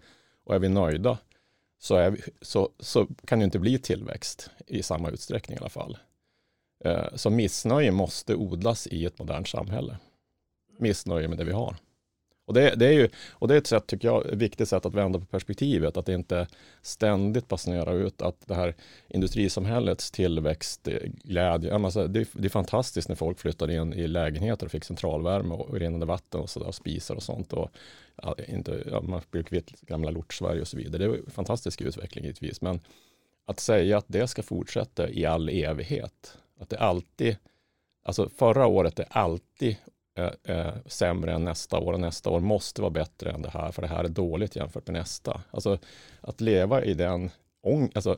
Och 0.45 0.55
är 0.55 0.59
vi 0.59 0.69
nöjda 0.69 1.19
så, 1.79 2.11
vi, 2.11 2.23
så, 2.41 2.71
så 2.79 3.07
kan 3.25 3.39
det 3.39 3.45
inte 3.45 3.59
bli 3.59 3.79
tillväxt 3.79 4.51
i 4.67 4.83
samma 4.83 5.11
utsträckning 5.11 5.57
i 5.57 5.61
alla 5.61 5.69
fall. 5.69 5.99
Eh, 6.85 7.15
så 7.15 7.31
missnöje 7.31 7.91
måste 7.91 8.35
odlas 8.35 8.87
i 8.87 9.05
ett 9.05 9.19
modernt 9.19 9.49
samhälle. 9.49 9.97
Missnöje 10.79 11.29
med 11.29 11.39
det 11.39 11.45
vi 11.45 11.53
har. 11.53 11.77
Och 12.51 12.55
det, 12.55 12.75
det, 12.77 12.87
är 12.87 12.93
ju, 12.93 13.09
och 13.31 13.49
det 13.49 13.55
är 13.55 13.59
ett 13.59 13.67
sätt, 13.67 13.87
tycker 13.87 14.09
jag, 14.09 14.27
ett 14.27 14.39
viktigt 14.39 14.69
sätt 14.69 14.87
att 14.87 14.95
vända 14.95 15.19
på 15.19 15.25
perspektivet, 15.27 15.97
att 15.97 16.09
inte 16.09 16.47
ständigt 16.83 17.49
basunera 17.49 17.93
ut 17.93 18.23
att 18.23 18.47
det 18.47 18.55
här 18.55 18.75
industrisamhällets 19.09 20.11
tillväxt, 20.11 20.89
eh, 20.89 20.99
glädje, 21.25 21.75
alltså 21.75 22.07
det, 22.07 22.29
det, 22.33 22.47
är 22.47 22.49
fantastiskt 22.49 23.09
när 23.09 23.17
folk 23.17 23.39
flyttar 23.39 23.71
in 23.71 23.93
i 23.93 24.09
lägenheter 24.09 24.67
och 24.67 24.73
fick 24.73 24.85
centralvärme 24.85 25.55
och 25.55 25.75
renande 25.75 26.07
vatten 26.07 26.41
och, 26.41 26.51
sådär, 26.51 26.73
spisar 26.73 27.15
och 27.15 27.23
sånt. 27.23 27.53
Och, 27.53 27.71
ja, 28.23 28.37
inte, 28.49 28.83
ja, 28.91 29.01
man 29.01 29.21
blir 29.31 29.43
kvitt 29.43 29.81
gamla 29.81 30.11
lort-Sverige 30.11 30.61
och 30.61 30.69
så 30.69 30.77
vidare. 30.77 30.99
Det 30.99 31.05
är 31.05 31.19
en 31.19 31.31
fantastisk 31.31 31.81
utveckling 31.81 32.25
givetvis, 32.25 32.61
men 32.61 32.81
att 33.47 33.61
säga 33.61 33.99
att 33.99 34.07
det 34.09 34.27
ska 34.27 34.43
fortsätta 34.43 35.11
i 35.11 35.27
all 35.27 35.49
evighet, 35.49 36.39
att 36.61 36.69
det 36.69 36.79
alltid, 36.79 37.37
alltså 38.05 38.29
förra 38.29 38.67
året 38.67 38.99
är 38.99 39.07
alltid 39.11 39.77
eh, 40.19 40.57
eh, 40.57 40.75
sämre 40.87 41.33
än 41.33 41.45
nästa 41.45 41.79
år 41.79 41.93
och 41.93 42.01
nästa 42.01 42.31
år 42.31 42.41
måste 42.41 42.83
vara 42.83 42.91
bättre 42.91 43.31
än 43.31 43.43
det 43.43 43.51
här 43.51 43.73
för 43.73 43.83
det 43.83 43.89
här 43.89 44.05
är 44.05 44.09
dåligt 44.09 44.57
jämfört 44.57 44.87
med 44.87 44.95
nästa. 44.95 45.43
Alltså 45.51 45.79
att 46.21 46.41
leva 46.41 46.85
i 46.85 46.95
den 46.95 47.31
alltså, 47.95 48.17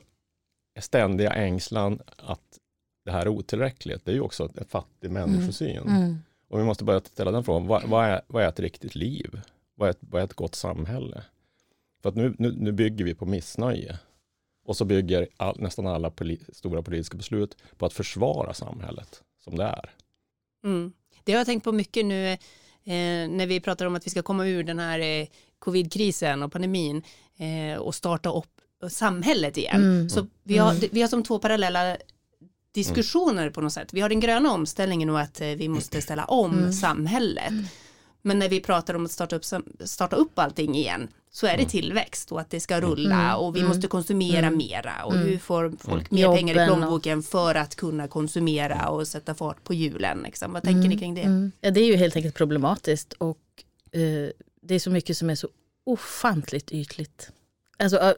ständiga 0.79 1.33
ängslan 1.33 1.99
att 2.17 2.59
det 3.05 3.11
här 3.11 3.21
är 3.21 3.27
otillräckligt, 3.27 4.05
det 4.05 4.11
är 4.11 4.15
ju 4.15 4.21
också 4.21 4.49
en 4.55 4.65
fattig 4.65 5.07
mm. 5.09 5.29
människosyn. 5.29 5.77
Mm. 5.77 5.95
Mm. 5.95 6.17
Och 6.47 6.59
vi 6.59 6.63
måste 6.63 6.83
börja 6.83 6.99
ställa 6.99 7.31
den 7.31 7.43
frågan, 7.43 7.67
vad, 7.67 7.83
vad, 7.83 8.05
är, 8.05 8.21
vad 8.27 8.43
är 8.43 8.47
ett 8.47 8.59
riktigt 8.59 8.95
liv? 8.95 9.41
Vad 9.75 9.89
är 9.89 9.91
ett, 9.91 9.99
vad 9.99 10.21
är 10.21 10.25
ett 10.25 10.33
gott 10.33 10.55
samhälle? 10.55 11.23
För 12.01 12.09
att 12.09 12.15
nu, 12.15 12.35
nu, 12.39 12.51
nu 12.57 12.71
bygger 12.71 13.05
vi 13.05 13.15
på 13.15 13.25
missnöje. 13.25 13.99
Och 14.65 14.77
så 14.77 14.85
bygger 14.85 15.27
all, 15.37 15.59
nästan 15.59 15.87
alla 15.87 16.09
poli 16.09 16.39
stora 16.53 16.81
politiska 16.81 17.17
beslut 17.17 17.57
på 17.77 17.85
att 17.85 17.93
försvara 17.93 18.53
samhället 18.53 19.21
som 19.43 19.57
det 19.57 19.63
är. 19.63 19.89
Mm. 20.63 20.93
Det 21.23 21.31
har 21.31 21.39
jag 21.39 21.45
tänkt 21.47 21.63
på 21.63 21.71
mycket 21.71 22.05
nu 22.05 22.31
eh, 22.31 22.37
när 23.29 23.47
vi 23.47 23.59
pratar 23.59 23.85
om 23.85 23.95
att 23.95 24.05
vi 24.05 24.09
ska 24.09 24.21
komma 24.21 24.47
ur 24.47 24.63
den 24.63 24.79
här 24.79 24.99
eh, 24.99 25.27
covidkrisen 25.59 26.43
och 26.43 26.51
pandemin 26.51 27.03
eh, 27.37 27.79
och 27.79 27.95
starta 27.95 28.31
upp 28.31 28.61
samhället 28.89 29.57
igen. 29.57 29.83
Mm. 29.83 30.09
Så 30.09 30.27
vi 30.43 30.57
har, 30.57 30.71
mm. 30.71 30.89
vi 30.91 31.01
har 31.01 31.07
som 31.07 31.23
två 31.23 31.39
parallella 31.39 31.97
diskussioner 32.73 33.41
mm. 33.41 33.53
på 33.53 33.61
något 33.61 33.73
sätt. 33.73 33.93
Vi 33.93 34.01
har 34.01 34.09
den 34.09 34.19
gröna 34.19 34.51
omställningen 34.51 35.09
och 35.09 35.19
att 35.19 35.41
eh, 35.41 35.47
vi 35.47 35.69
måste 35.69 36.01
ställa 36.01 36.25
om 36.25 36.57
mm. 36.57 36.73
samhället. 36.73 37.53
Men 38.21 38.39
när 38.39 38.49
vi 38.49 38.59
pratar 38.59 38.93
om 38.93 39.05
att 39.05 39.11
starta 39.11 39.35
upp, 39.35 39.45
starta 39.85 40.15
upp 40.15 40.39
allting 40.39 40.75
igen 40.75 41.07
så 41.35 41.47
är 41.47 41.57
det 41.57 41.65
tillväxt 41.65 42.31
och 42.31 42.41
att 42.41 42.49
det 42.49 42.59
ska 42.59 42.81
rulla 42.81 43.23
Mm, 43.23 43.35
och 43.35 43.55
vi 43.55 43.59
mm, 43.59 43.69
måste 43.69 43.87
konsumera 43.87 44.47
mm, 44.47 44.57
mera 44.57 45.03
och 45.05 45.13
mm. 45.13 45.27
hur 45.27 45.37
får 45.37 45.73
folk 45.79 46.11
mer 46.11 46.23
Jobben 46.23 46.37
pengar 46.37 46.63
i 46.63 46.67
plånboken 46.67 47.23
för 47.23 47.55
att 47.55 47.75
kunna 47.75 48.07
konsumera 48.07 48.89
och 48.89 49.07
sätta 49.07 49.35
fart 49.35 49.63
på 49.63 49.73
hjulen. 49.73 50.21
Liksom. 50.23 50.53
Vad 50.53 50.63
tänker 50.63 50.89
ni 50.89 50.97
kring 50.97 51.15
det? 51.15 51.21
Mm. 51.21 51.51
Ja, 51.61 51.71
det 51.71 51.81
är 51.81 51.85
ju 51.85 51.95
helt 51.95 52.15
enkelt 52.15 52.35
problematiskt 52.35 53.13
och 53.13 53.39
eh, 53.91 54.29
det 54.61 54.75
är 54.75 54.79
så 54.79 54.89
mycket 54.89 55.17
som 55.17 55.29
är 55.29 55.35
så 55.35 55.47
ofantligt 55.83 56.71
ytligt. 56.71 57.31
Alltså, 57.77 57.97
eh, 57.97 58.13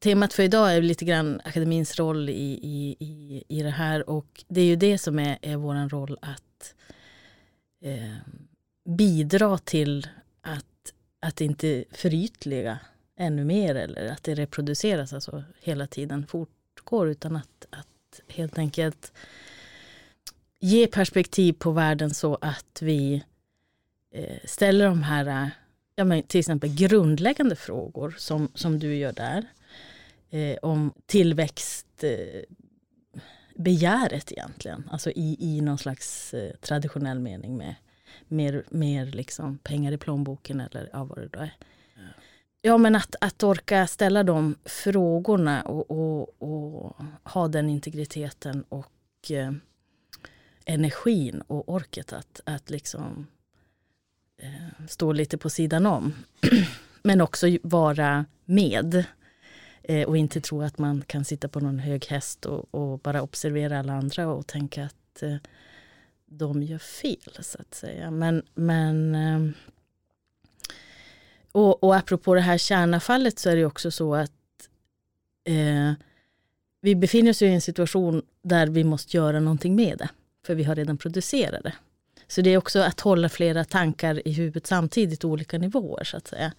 temat 0.00 0.32
för 0.32 0.42
idag 0.42 0.74
är 0.74 0.82
lite 0.82 1.04
grann 1.04 1.40
akademins 1.44 1.98
roll 1.98 2.28
i, 2.28 2.60
i, 2.62 2.96
i, 2.98 3.44
i 3.48 3.62
det 3.62 3.70
här 3.70 4.10
och 4.10 4.44
det 4.48 4.60
är 4.60 4.66
ju 4.66 4.76
det 4.76 4.98
som 4.98 5.18
är, 5.18 5.38
är 5.42 5.56
vår 5.56 5.88
roll 5.88 6.18
att 6.22 6.74
eh, 7.84 8.14
bidra 8.88 9.58
till 9.58 10.06
att, 11.24 11.40
inte 11.40 11.84
förytliga 11.90 12.78
ännu 13.16 13.44
mer 13.44 13.74
eller 13.74 14.12
att 14.12 14.22
det 14.22 14.34
reproduceras 14.34 15.12
alltså 15.12 15.44
hela 15.60 15.86
tiden 15.86 16.26
fortgår 16.26 17.08
utan 17.08 17.36
att, 17.36 17.66
att 17.70 18.20
helt 18.28 18.58
enkelt 18.58 19.12
ge 20.60 20.86
perspektiv 20.86 21.52
på 21.52 21.70
världen 21.70 22.14
så 22.14 22.38
att 22.40 22.82
vi 22.82 23.24
eh, 24.10 24.38
ställer 24.44 24.86
de 24.86 25.02
här, 25.02 25.50
ja, 25.96 26.04
men 26.04 26.22
till 26.22 26.40
exempel 26.40 26.74
grundläggande 26.74 27.56
frågor 27.56 28.14
som, 28.18 28.48
som 28.54 28.78
du 28.78 28.96
gör 28.96 29.12
där. 29.12 29.46
Eh, 30.30 30.56
om 30.62 30.92
tillväxt, 31.06 32.04
eh, 32.04 32.42
begäret 33.54 34.32
egentligen, 34.32 34.88
alltså 34.90 35.10
i, 35.10 35.36
i 35.40 35.60
någon 35.60 35.78
slags 35.78 36.34
eh, 36.34 36.54
traditionell 36.60 37.20
mening 37.20 37.56
med 37.56 37.74
mer, 38.34 38.64
mer 38.68 39.06
liksom 39.06 39.58
pengar 39.58 39.92
i 39.92 39.98
plånboken 39.98 40.60
eller 40.60 40.88
ja, 40.92 41.04
vad 41.04 41.18
det 41.18 41.28
då 41.28 41.38
är. 41.38 41.54
Ja, 42.66 42.78
men 42.78 42.96
att, 42.96 43.16
att 43.20 43.42
orka 43.42 43.86
ställa 43.86 44.22
de 44.22 44.54
frågorna 44.64 45.62
och, 45.62 45.90
och, 45.90 46.42
och 46.42 46.96
ha 47.24 47.48
den 47.48 47.70
integriteten 47.70 48.64
och 48.68 49.30
eh, 49.30 49.52
energin 50.64 51.40
och 51.40 51.68
orket 51.68 52.12
att, 52.12 52.40
att 52.44 52.70
liksom 52.70 53.26
eh, 54.42 54.86
stå 54.88 55.12
lite 55.12 55.38
på 55.38 55.50
sidan 55.50 55.86
om. 55.86 56.14
Men 57.02 57.20
också 57.20 57.46
vara 57.62 58.24
med. 58.44 59.04
Eh, 59.82 60.08
och 60.08 60.16
inte 60.16 60.40
tro 60.40 60.62
att 60.62 60.78
man 60.78 61.02
kan 61.06 61.24
sitta 61.24 61.48
på 61.48 61.60
någon 61.60 61.78
hög 61.78 62.06
häst 62.06 62.46
och, 62.46 62.74
och 62.74 62.98
bara 62.98 63.22
observera 63.22 63.78
alla 63.78 63.92
andra 63.92 64.28
och 64.28 64.46
tänka 64.46 64.84
att 64.84 65.22
eh, 65.22 65.36
de 66.38 66.62
gör 66.62 66.78
fel 66.78 67.32
så 67.40 67.58
att 67.60 67.74
säga. 67.74 68.10
Men, 68.10 68.42
men 68.54 69.14
ehm, 69.14 69.54
och, 71.52 71.84
och 71.84 71.96
apropå 71.96 72.34
det 72.34 72.40
här 72.40 72.58
kärnafallet 72.58 73.38
så 73.38 73.50
är 73.50 73.56
det 73.56 73.64
också 73.64 73.90
så 73.90 74.14
att 74.14 74.30
eh, 75.44 75.92
vi 76.80 76.94
befinner 76.94 77.30
oss 77.30 77.42
i 77.42 77.46
en 77.46 77.60
situation 77.60 78.22
där 78.42 78.66
vi 78.66 78.84
måste 78.84 79.16
göra 79.16 79.40
någonting 79.40 79.74
med 79.76 79.98
det. 79.98 80.08
För 80.46 80.54
vi 80.54 80.64
har 80.64 80.74
redan 80.74 80.98
producerat 80.98 81.62
det. 81.62 81.72
Så 82.26 82.40
det 82.40 82.50
är 82.50 82.58
också 82.58 82.80
att 82.80 83.00
hålla 83.00 83.28
flera 83.28 83.64
tankar 83.64 84.28
i 84.28 84.32
huvudet 84.32 84.66
samtidigt, 84.66 85.24
olika 85.24 85.58
nivåer 85.58 86.04
så 86.04 86.16
att 86.16 86.26
säga. 86.26 86.52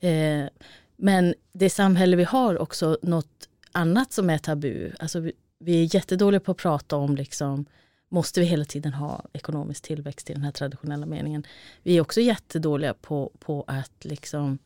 Eh, 0.00 0.48
men 0.96 1.34
det 1.52 1.70
samhälle 1.70 2.16
vi 2.16 2.24
har 2.24 2.58
också 2.58 2.98
något 3.02 3.48
annat 3.72 4.12
som 4.12 4.30
är 4.30 4.38
tabu. 4.38 4.90
Alltså 4.98 5.20
vi, 5.20 5.32
vi 5.58 5.82
är 5.82 5.94
jättedåliga 5.94 6.40
på 6.40 6.52
att 6.52 6.56
prata 6.56 6.96
om 6.96 7.16
liksom, 7.16 7.66
måste 8.08 8.40
vi 8.40 8.46
hela 8.46 8.64
tiden 8.64 8.92
ha 8.92 9.24
ekonomisk 9.32 9.82
tillväxt 9.82 10.30
i 10.30 10.32
den 10.32 10.42
här 10.42 10.52
traditionella 10.52 11.06
meningen. 11.06 11.46
Vi 11.82 11.96
är 11.96 12.00
också 12.00 12.20
jättedåliga 12.20 12.94
på, 12.94 13.32
på 13.38 13.64
att 13.66 14.04
liksom 14.04 14.58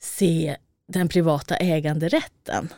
se 0.00 0.56
den 0.86 1.08
privata 1.08 1.56
äganderätten. 1.56 2.68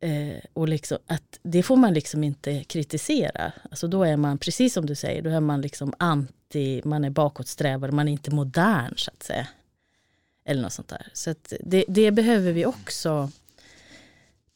Eh, 0.00 0.38
och 0.52 0.68
liksom 0.68 0.98
att 1.06 1.38
det 1.42 1.62
får 1.62 1.76
man 1.76 1.94
liksom 1.94 2.24
inte 2.24 2.64
kritisera. 2.64 3.52
Alltså 3.70 3.88
då 3.88 4.02
är 4.04 4.16
man, 4.16 4.38
precis 4.38 4.74
som 4.74 4.86
du 4.86 4.94
säger, 4.94 5.22
då 5.22 5.30
är 5.30 5.40
man 5.40 5.60
liksom 5.60 5.94
anti, 5.98 6.82
man 6.84 7.04
är 7.04 7.10
bakåtsträvare, 7.10 7.92
man 7.92 8.08
är 8.08 8.12
inte 8.12 8.30
modern 8.30 8.94
så 8.96 9.10
att 9.10 9.22
säga. 9.22 9.48
Eller 10.44 10.62
något 10.62 10.72
sånt 10.72 10.88
där. 10.88 11.08
Så 11.12 11.30
att 11.30 11.52
det, 11.60 11.84
det 11.88 12.10
behöver 12.10 12.52
vi 12.52 12.66
också 12.66 13.30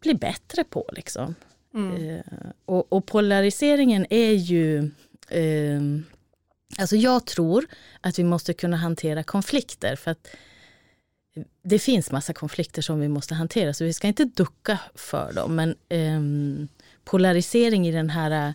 bli 0.00 0.14
bättre 0.14 0.64
på. 0.64 0.90
Liksom. 0.92 1.35
Mm. 1.78 2.11
Eh, 2.11 2.50
och, 2.64 2.92
och 2.92 3.06
polariseringen 3.06 4.06
är 4.11 4.32
ju... 4.32 4.90
Eh, 5.28 5.80
alltså 6.78 6.97
jag 6.97 7.26
tror 7.26 7.66
att 8.00 8.18
vi 8.18 8.25
måste 8.25 8.54
kunna 8.54 8.76
hantera 8.76 9.23
konflikter. 9.23 9.97
För 9.97 10.11
att 10.11 10.28
det 11.62 11.78
finns 11.78 12.11
massa 12.11 12.32
konflikter 12.32 12.82
som 12.82 13.00
vi 13.00 13.08
måste 13.08 13.35
hantera, 13.35 13.75
så 13.75 13.85
vi 13.85 13.92
ska 13.92 14.08
inte 14.08 14.25
ducka 14.25 14.78
för 14.94 15.32
dem. 15.32 15.56
Men 15.56 15.76
eh, 15.88 16.68
polarisering 17.04 17.88
i 17.88 17.92
den 17.92 18.11
här 18.11 18.49
eh, 18.49 18.54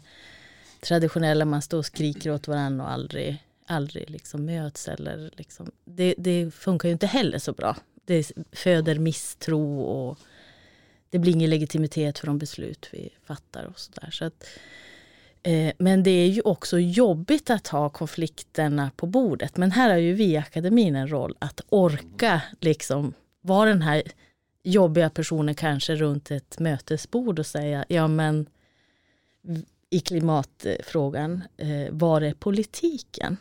traditionella, 0.82 1.46
man 1.46 1.62
står 1.62 1.78
och 1.78 1.86
skriker 1.86 2.32
åt 2.32 2.48
varandra 2.48 2.86
och 2.86 2.92
aldrig, 2.92 3.44
aldrig 3.66 4.10
liksom 4.10 4.46
möts. 4.46 4.88
Eller 4.88 5.32
liksom, 5.34 5.72
det, 5.86 6.16
det 6.18 6.52
funkar 6.54 6.90
ju 6.90 6.94
inte 6.94 7.08
heller 7.08 7.40
så 7.40 7.54
bra. 7.54 7.78
Det 8.06 8.32
föder 8.52 9.00
misstro 9.00 9.82
och 9.82 10.20
det 11.14 11.20
blir 11.20 11.34
ingen 11.34 11.50
legitimitet 11.50 12.20
för 12.20 12.28
de 12.28 12.38
beslut 12.38 12.90
vi 12.92 13.10
fattar. 13.26 13.64
och 13.66 13.80
så 13.80 13.92
där. 14.02 14.12
Så 14.12 14.26
att, 14.26 14.48
eh, 15.44 15.74
Men 15.78 16.04
det 16.04 16.12
är 16.12 16.28
ju 16.28 16.42
också 16.42 16.80
jobbigt 16.80 17.50
att 17.50 17.68
ha 17.68 17.90
konflikterna 17.90 18.92
på 18.96 19.06
bordet. 19.08 19.58
Men 19.58 19.72
här 19.72 19.90
har 19.90 19.98
ju 19.98 20.14
vi 20.14 20.26
i 20.26 20.38
akademin 20.38 20.96
en 20.96 21.12
roll 21.12 21.36
att 21.40 21.62
orka 21.70 22.42
liksom 22.60 23.14
vara 23.42 23.70
den 23.70 23.82
här 23.82 24.04
jobbiga 24.64 25.10
personen 25.10 25.56
kanske 25.56 25.96
runt 25.96 26.32
ett 26.32 26.60
mötesbord 26.60 27.40
och 27.40 27.46
säga 27.46 27.86
ja 27.88 28.08
men 28.08 28.46
i 29.90 30.00
klimatfrågan, 30.00 31.44
eh, 31.58 31.92
var 31.92 32.22
är 32.22 32.34
politiken? 32.34 33.38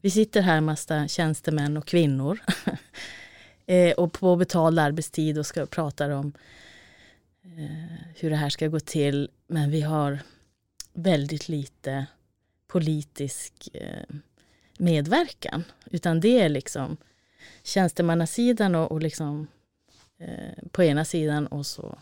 Vi 0.00 0.10
sitter 0.10 0.42
här 0.42 0.60
massa 0.60 1.08
tjänstemän 1.08 1.76
och 1.76 1.86
kvinnor 1.86 2.38
eh, 3.66 3.92
och 3.92 4.12
på 4.12 4.36
betald 4.36 4.78
arbetstid 4.78 5.38
och 5.38 5.46
ska 5.46 5.66
prata 5.66 6.16
om 6.16 6.32
hur 8.14 8.30
det 8.30 8.36
här 8.36 8.50
ska 8.50 8.68
gå 8.68 8.80
till. 8.80 9.30
Men 9.46 9.70
vi 9.70 9.80
har 9.80 10.18
väldigt 10.92 11.48
lite 11.48 12.06
politisk 12.66 13.68
eh, 13.72 14.16
medverkan. 14.78 15.64
Utan 15.90 16.20
det 16.20 16.40
är 16.40 16.48
liksom 16.48 16.96
tjänstemannasidan 17.62 18.74
och, 18.74 18.92
och 18.92 19.02
liksom 19.02 19.46
eh, 20.18 20.68
på 20.70 20.82
ena 20.82 21.04
sidan 21.04 21.46
och 21.46 21.66
så 21.66 21.98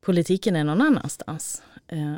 politiken 0.00 0.56
är 0.56 0.64
någon 0.64 0.80
annanstans. 0.80 1.62
Eh, 1.86 2.14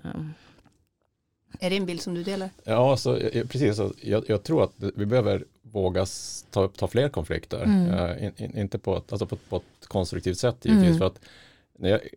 Är 1.61 1.71
det 1.71 1.77
en 1.77 1.87
bild 1.87 2.01
som 2.01 2.15
du 2.15 2.23
delar? 2.23 2.51
Ja, 2.65 2.97
så, 2.97 3.17
eh, 3.17 3.47
precis. 3.47 3.77
Så 3.77 3.93
jag, 4.01 4.25
jag 4.29 4.43
tror 4.43 4.65
att 4.65 4.73
vi 4.77 5.07
behöver 5.07 5.45
våga 5.63 6.07
ta, 6.51 6.69
ta 6.69 6.89
fler 6.89 7.09
konflikter. 7.09 7.63
Mm. 7.63 7.91
Eh, 7.91 8.25
in, 8.25 8.33
in, 8.37 8.59
inte 8.59 8.79
på 8.79 8.97
ett, 8.97 9.13
alltså 9.13 9.27
på, 9.27 9.37
på 9.37 9.57
ett 9.57 9.87
konstruktivt 9.87 10.39
sätt 10.39 10.57
givetvis. 10.63 10.87
Mm. 10.87 10.99
För 10.99 11.07
att 11.07 11.21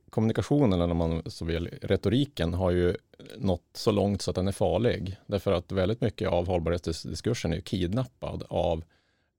kommunikationen, 0.09 0.81
eller 0.81 0.93
man 0.93 1.21
så 1.25 1.45
vill, 1.45 1.69
retoriken 1.81 2.53
har 2.53 2.71
ju 2.71 2.95
nått 3.37 3.69
så 3.73 3.91
långt 3.91 4.21
så 4.21 4.31
att 4.31 4.35
den 4.35 4.47
är 4.47 4.51
farlig. 4.51 5.17
Därför 5.25 5.51
att 5.51 5.71
väldigt 5.71 6.01
mycket 6.01 6.29
av 6.29 6.47
hållbarhetsdiskursen 6.47 7.51
är 7.51 7.55
ju 7.55 7.61
kidnappad 7.61 8.43
av 8.49 8.83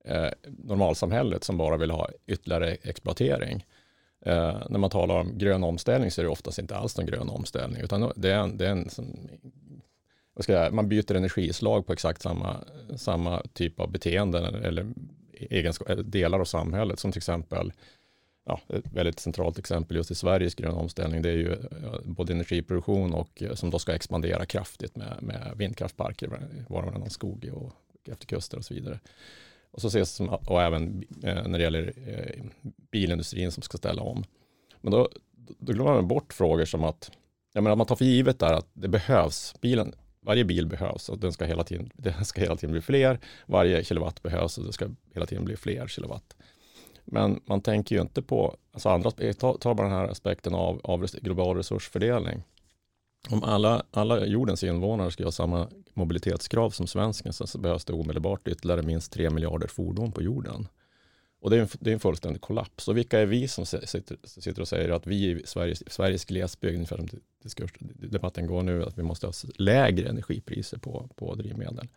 eh, 0.05 0.29
normalsamhället 0.43 1.43
som 1.43 1.57
bara 1.57 1.77
vill 1.77 1.91
ha 1.91 2.09
ytterligare 2.27 2.71
exploatering. 2.81 3.65
Eh, 4.25 4.61
när 4.69 4.79
man 4.79 4.89
talar 4.89 5.19
om 5.19 5.37
grön 5.37 5.63
omställning 5.63 6.11
så 6.11 6.21
är 6.21 6.23
det 6.23 6.31
oftast 6.31 6.59
inte 6.59 6.75
alls 6.75 6.97
någon 6.97 7.05
grön 7.05 7.29
omställning, 7.29 7.81
utan 7.81 8.11
det 8.15 8.31
är 8.31 8.39
en, 8.39 8.57
det 8.57 8.65
är 8.65 8.71
en 8.71 8.89
som, 8.89 9.29
vad 10.33 10.43
ska 10.43 10.53
jag, 10.53 10.61
säga, 10.61 10.71
man 10.71 10.89
byter 10.89 11.15
energislag 11.15 11.87
på 11.87 11.93
exakt 11.93 12.21
samma, 12.21 12.57
samma 12.97 13.43
typ 13.53 13.79
av 13.79 13.91
beteenden 13.91 14.43
eller, 14.43 14.59
eller 14.59 16.03
delar 16.03 16.39
av 16.39 16.45
samhället, 16.45 16.99
som 16.99 17.11
till 17.11 17.19
exempel 17.19 17.71
Ja, 18.45 18.59
ett 18.67 18.93
väldigt 18.93 19.19
centralt 19.19 19.59
exempel 19.59 19.97
just 19.97 20.11
i 20.11 20.15
Sveriges 20.15 20.55
gröna 20.55 20.77
omställning, 20.77 21.21
det 21.21 21.29
är 21.29 21.37
ju 21.37 21.55
både 22.03 22.33
energiproduktion 22.33 23.13
och 23.13 23.43
eh, 23.43 23.53
som 23.53 23.69
då 23.69 23.79
ska 23.79 23.93
expandera 23.93 24.45
kraftigt 24.45 24.95
med, 24.95 25.17
med 25.21 25.53
vindkraftparker 25.55 26.27
var 26.27 26.37
och 26.37 26.85
varannan 26.85 27.09
skog 27.09 27.49
och 27.53 27.73
efter 28.11 28.27
kuster 28.27 28.57
och 28.57 28.65
så 28.65 28.73
vidare. 28.73 28.99
Och, 29.71 29.81
så 29.81 29.87
ses 29.87 30.11
som, 30.11 30.29
och 30.29 30.61
även 30.61 31.03
eh, 31.23 31.47
när 31.47 31.57
det 31.57 31.63
gäller 31.63 31.93
eh, 32.07 32.43
bilindustrin 32.91 33.51
som 33.51 33.63
ska 33.63 33.77
ställa 33.77 34.01
om. 34.01 34.23
Men 34.81 34.91
då, 34.91 35.09
då 35.59 35.73
glömmer 35.73 35.93
man 35.93 36.07
bort 36.07 36.33
frågor 36.33 36.65
som 36.65 36.83
att, 36.83 37.11
jag 37.53 37.63
menar, 37.63 37.75
man 37.75 37.87
tar 37.87 37.95
för 37.95 38.05
givet 38.05 38.39
där 38.39 38.53
att 38.53 38.67
det 38.73 38.87
behövs, 38.87 39.55
bilen, 39.61 39.93
varje 40.21 40.45
bil 40.45 40.67
behövs 40.67 41.09
och 41.09 41.19
den 41.19 41.33
ska 41.33 41.45
hela 41.45 41.63
tiden, 41.63 41.89
den 41.95 42.25
ska 42.25 42.41
hela 42.41 42.55
tiden 42.55 42.71
bli 42.71 42.81
fler, 42.81 43.19
varje 43.45 43.83
kilowatt 43.83 44.23
behövs 44.23 44.57
och 44.57 44.65
det 44.65 44.73
ska 44.73 44.89
hela 45.13 45.25
tiden 45.25 45.45
bli 45.45 45.57
fler 45.57 45.87
kilowatt. 45.87 46.35
Men 47.05 47.39
man 47.45 47.61
tänker 47.61 47.95
ju 47.95 48.01
inte 48.01 48.21
på, 48.21 48.55
alltså 48.71 48.89
andra, 48.89 49.11
eh, 49.17 49.33
ta, 49.33 49.57
ta 49.57 49.73
bara 49.73 49.87
den 49.87 49.97
här 49.97 50.07
aspekten 50.07 50.55
av, 50.55 50.81
av 50.83 51.05
global 51.05 51.57
resursfördelning. 51.57 52.43
Om 53.29 53.43
alla, 53.43 53.83
alla 53.91 54.25
jordens 54.25 54.63
invånare 54.63 55.11
ska 55.11 55.23
ha 55.23 55.31
samma 55.31 55.67
mobilitetskrav 55.93 56.69
som 56.69 56.87
svensken 56.87 57.33
så, 57.33 57.47
så 57.47 57.57
behövs 57.57 57.85
det 57.85 57.93
omedelbart 57.93 58.47
ytterligare 58.47 58.81
minst 58.81 59.11
3 59.11 59.29
miljarder 59.29 59.67
fordon 59.67 60.11
på 60.11 60.21
jorden. 60.21 60.67
Och 61.39 61.49
det 61.49 61.57
är, 61.57 61.61
en, 61.61 61.67
det 61.79 61.89
är 61.89 61.93
en 61.93 61.99
fullständig 61.99 62.41
kollaps. 62.41 62.87
Och 62.87 62.97
vilka 62.97 63.19
är 63.19 63.25
vi 63.25 63.47
som 63.47 63.65
sitter, 63.65 64.17
sitter 64.23 64.61
och 64.61 64.67
säger 64.67 64.89
att 64.89 65.07
vi 65.07 65.31
i 65.31 65.41
Sveriges, 65.45 65.93
Sveriges 65.93 66.25
glesbygd, 66.25 66.75
ungefär 66.75 66.97
som 66.97 67.07
diskurs, 67.43 67.73
debatten 67.95 68.47
går 68.47 68.63
nu, 68.63 68.83
att 68.83 68.97
vi 68.97 69.03
måste 69.03 69.27
ha 69.27 69.33
lägre 69.55 70.09
energipriser 70.09 70.77
på, 70.77 71.09
på 71.15 71.35
drivmedel. 71.35 71.87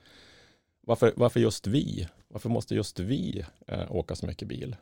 Varför, 0.81 1.12
varför 1.17 1.41
just 1.41 1.67
vi? 1.67 2.09
Varför 2.29 2.49
måste 2.49 2.75
just 2.75 3.00
vi 3.00 3.45
eh, 3.67 3.93
åka 3.93 4.17
så 4.17 4.27
mycket 4.27 4.49
bil? 4.49 4.77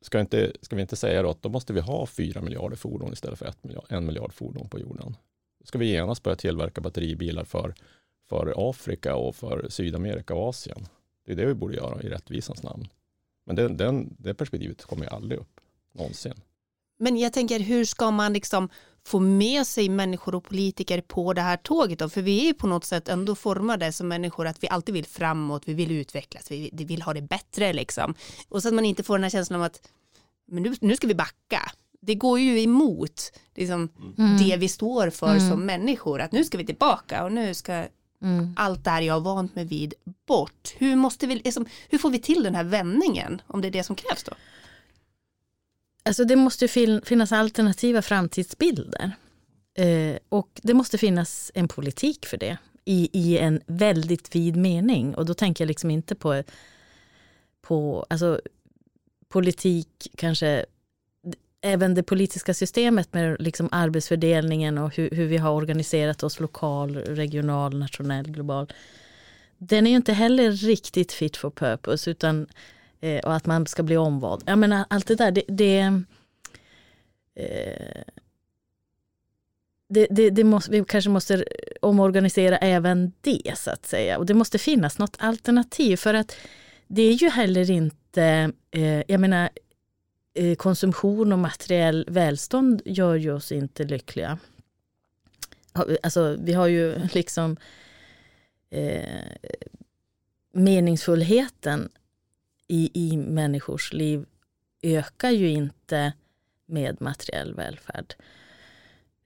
Ska, 0.00 0.20
inte, 0.20 0.52
ska 0.62 0.76
vi 0.76 0.82
inte 0.82 0.96
säga 0.96 1.22
då 1.22 1.30
att 1.30 1.42
då 1.42 1.48
måste 1.48 1.72
vi 1.72 1.80
ha 1.80 2.06
fyra 2.06 2.40
miljarder 2.40 2.76
fordon 2.76 3.12
istället 3.12 3.38
för 3.38 3.46
1 3.46 3.64
miljard, 3.64 3.86
en 3.88 4.06
miljard 4.06 4.32
fordon 4.32 4.68
på 4.68 4.78
jorden? 4.78 5.16
Ska 5.64 5.78
vi 5.78 5.86
genast 5.86 6.22
börja 6.22 6.36
tillverka 6.36 6.80
batteribilar 6.80 7.44
för, 7.44 7.74
för 8.28 8.70
Afrika 8.70 9.16
och 9.16 9.36
för 9.36 9.66
Sydamerika 9.68 10.34
och 10.34 10.48
Asien? 10.48 10.86
Det 11.24 11.32
är 11.32 11.36
det 11.36 11.46
vi 11.46 11.54
borde 11.54 11.76
göra 11.76 12.02
i 12.02 12.08
rättvisans 12.08 12.62
namn. 12.62 12.88
Men 13.44 13.56
den, 13.56 13.76
den, 13.76 14.16
det 14.18 14.34
perspektivet 14.34 14.84
kommer 14.84 15.04
ju 15.04 15.10
aldrig 15.10 15.40
upp, 15.40 15.60
någonsin. 15.92 16.34
Men 16.98 17.16
jag 17.16 17.32
tänker, 17.32 17.60
hur 17.60 17.84
ska 17.84 18.10
man 18.10 18.32
liksom 18.32 18.68
få 19.06 19.20
med 19.20 19.66
sig 19.66 19.88
människor 19.88 20.34
och 20.34 20.44
politiker 20.44 21.00
på 21.00 21.32
det 21.32 21.40
här 21.40 21.56
tåget 21.56 21.98
då? 21.98 22.08
För 22.08 22.22
vi 22.22 22.40
är 22.40 22.44
ju 22.44 22.54
på 22.54 22.66
något 22.66 22.84
sätt 22.84 23.08
ändå 23.08 23.34
formade 23.34 23.92
som 23.92 24.08
människor 24.08 24.46
att 24.46 24.62
vi 24.62 24.68
alltid 24.68 24.92
vill 24.94 25.06
framåt, 25.06 25.62
vi 25.66 25.74
vill 25.74 25.90
utvecklas, 25.90 26.50
vi, 26.50 26.70
vi 26.72 26.84
vill 26.84 27.02
ha 27.02 27.14
det 27.14 27.22
bättre 27.22 27.72
liksom. 27.72 28.14
Och 28.48 28.62
så 28.62 28.68
att 28.68 28.74
man 28.74 28.84
inte 28.84 29.02
får 29.02 29.14
den 29.14 29.22
här 29.22 29.30
känslan 29.30 29.60
av 29.60 29.66
att 29.66 29.80
men 30.46 30.62
nu, 30.62 30.74
nu 30.80 30.96
ska 30.96 31.06
vi 31.06 31.14
backa. 31.14 31.72
Det 32.00 32.14
går 32.14 32.40
ju 32.40 32.62
emot 32.62 33.32
liksom, 33.54 33.88
mm. 34.18 34.38
det 34.38 34.56
vi 34.56 34.68
står 34.68 35.10
för 35.10 35.30
mm. 35.30 35.50
som 35.50 35.66
människor, 35.66 36.20
att 36.20 36.32
nu 36.32 36.44
ska 36.44 36.58
vi 36.58 36.66
tillbaka 36.66 37.24
och 37.24 37.32
nu 37.32 37.54
ska 37.54 37.72
mm. 38.22 38.54
allt 38.56 38.84
det 38.84 38.90
här 38.90 39.02
jag 39.02 39.14
har 39.14 39.20
vant 39.20 39.54
mig 39.54 39.64
vid 39.64 39.94
bort. 40.26 40.74
Hur, 40.76 40.96
måste 40.96 41.26
vi, 41.26 41.34
liksom, 41.34 41.66
hur 41.88 41.98
får 41.98 42.10
vi 42.10 42.18
till 42.18 42.42
den 42.42 42.54
här 42.54 42.64
vändningen 42.64 43.42
om 43.46 43.60
det 43.60 43.68
är 43.68 43.72
det 43.72 43.84
som 43.84 43.96
krävs 43.96 44.22
då? 44.24 44.32
Alltså 46.06 46.24
det 46.24 46.36
måste 46.36 46.68
finnas 47.04 47.32
alternativa 47.32 48.02
framtidsbilder. 48.02 49.12
Eh, 49.74 50.16
och 50.28 50.60
det 50.62 50.74
måste 50.74 50.98
finnas 50.98 51.50
en 51.54 51.68
politik 51.68 52.26
för 52.26 52.36
det 52.36 52.58
i, 52.84 53.10
i 53.12 53.38
en 53.38 53.60
väldigt 53.66 54.34
vid 54.34 54.56
mening. 54.56 55.14
Och 55.14 55.26
då 55.26 55.34
tänker 55.34 55.64
jag 55.64 55.68
liksom 55.68 55.90
inte 55.90 56.14
på, 56.14 56.42
på 57.62 58.06
alltså, 58.10 58.40
politik 59.28 60.08
kanske 60.16 60.64
även 61.60 61.94
det 61.94 62.02
politiska 62.02 62.54
systemet 62.54 63.14
med 63.14 63.36
liksom 63.42 63.68
arbetsfördelningen 63.72 64.78
och 64.78 64.96
hur, 64.96 65.10
hur 65.10 65.26
vi 65.26 65.36
har 65.36 65.52
organiserat 65.52 66.22
oss 66.22 66.40
lokal, 66.40 66.96
regional, 66.96 67.78
nationell, 67.78 68.30
global. 68.30 68.72
Den 69.58 69.86
är 69.86 69.90
ju 69.90 69.96
inte 69.96 70.12
heller 70.12 70.50
riktigt 70.50 71.12
fit 71.12 71.36
for 71.36 71.50
purpose 71.50 72.10
utan 72.10 72.46
eh, 73.00 73.18
och 73.18 73.34
att 73.34 73.46
man 73.46 73.66
ska 73.66 73.82
bli 73.82 73.96
omvald. 73.96 74.42
Jag 74.46 74.58
menar 74.58 74.84
allt 74.90 75.06
det 75.06 75.14
där, 75.14 75.30
det, 75.30 75.44
det, 75.48 75.78
eh, 77.34 78.02
det, 79.88 80.06
det, 80.10 80.30
det 80.30 80.44
måste, 80.44 80.70
vi 80.70 80.84
kanske 80.84 81.10
måste 81.10 81.44
omorganisera 81.80 82.56
även 82.56 83.12
det 83.20 83.58
så 83.58 83.70
att 83.70 83.86
säga. 83.86 84.18
Och 84.18 84.26
det 84.26 84.34
måste 84.34 84.58
finnas 84.58 84.98
något 84.98 85.16
alternativ 85.18 85.96
för 85.96 86.14
att 86.14 86.36
det 86.86 87.02
är 87.02 87.12
ju 87.12 87.28
heller 87.28 87.70
inte, 87.70 88.52
eh, 88.70 89.02
jag 89.08 89.20
menar 89.20 89.48
Eh, 90.36 90.54
konsumtion 90.54 91.32
och 91.32 91.38
materiell 91.38 92.04
välstånd 92.08 92.82
gör 92.84 93.14
ju 93.14 93.32
oss 93.32 93.52
inte 93.52 93.84
lyckliga. 93.84 94.38
Alltså, 96.02 96.36
vi 96.40 96.52
har 96.52 96.66
ju 96.66 96.98
liksom 97.12 97.56
eh, 98.70 99.26
meningsfullheten 100.52 101.88
i, 102.68 102.90
i 102.94 103.16
människors 103.16 103.92
liv 103.92 104.26
ökar 104.82 105.30
ju 105.30 105.48
inte 105.48 106.12
med 106.66 107.00
materiell 107.00 107.54
välfärd. 107.54 108.14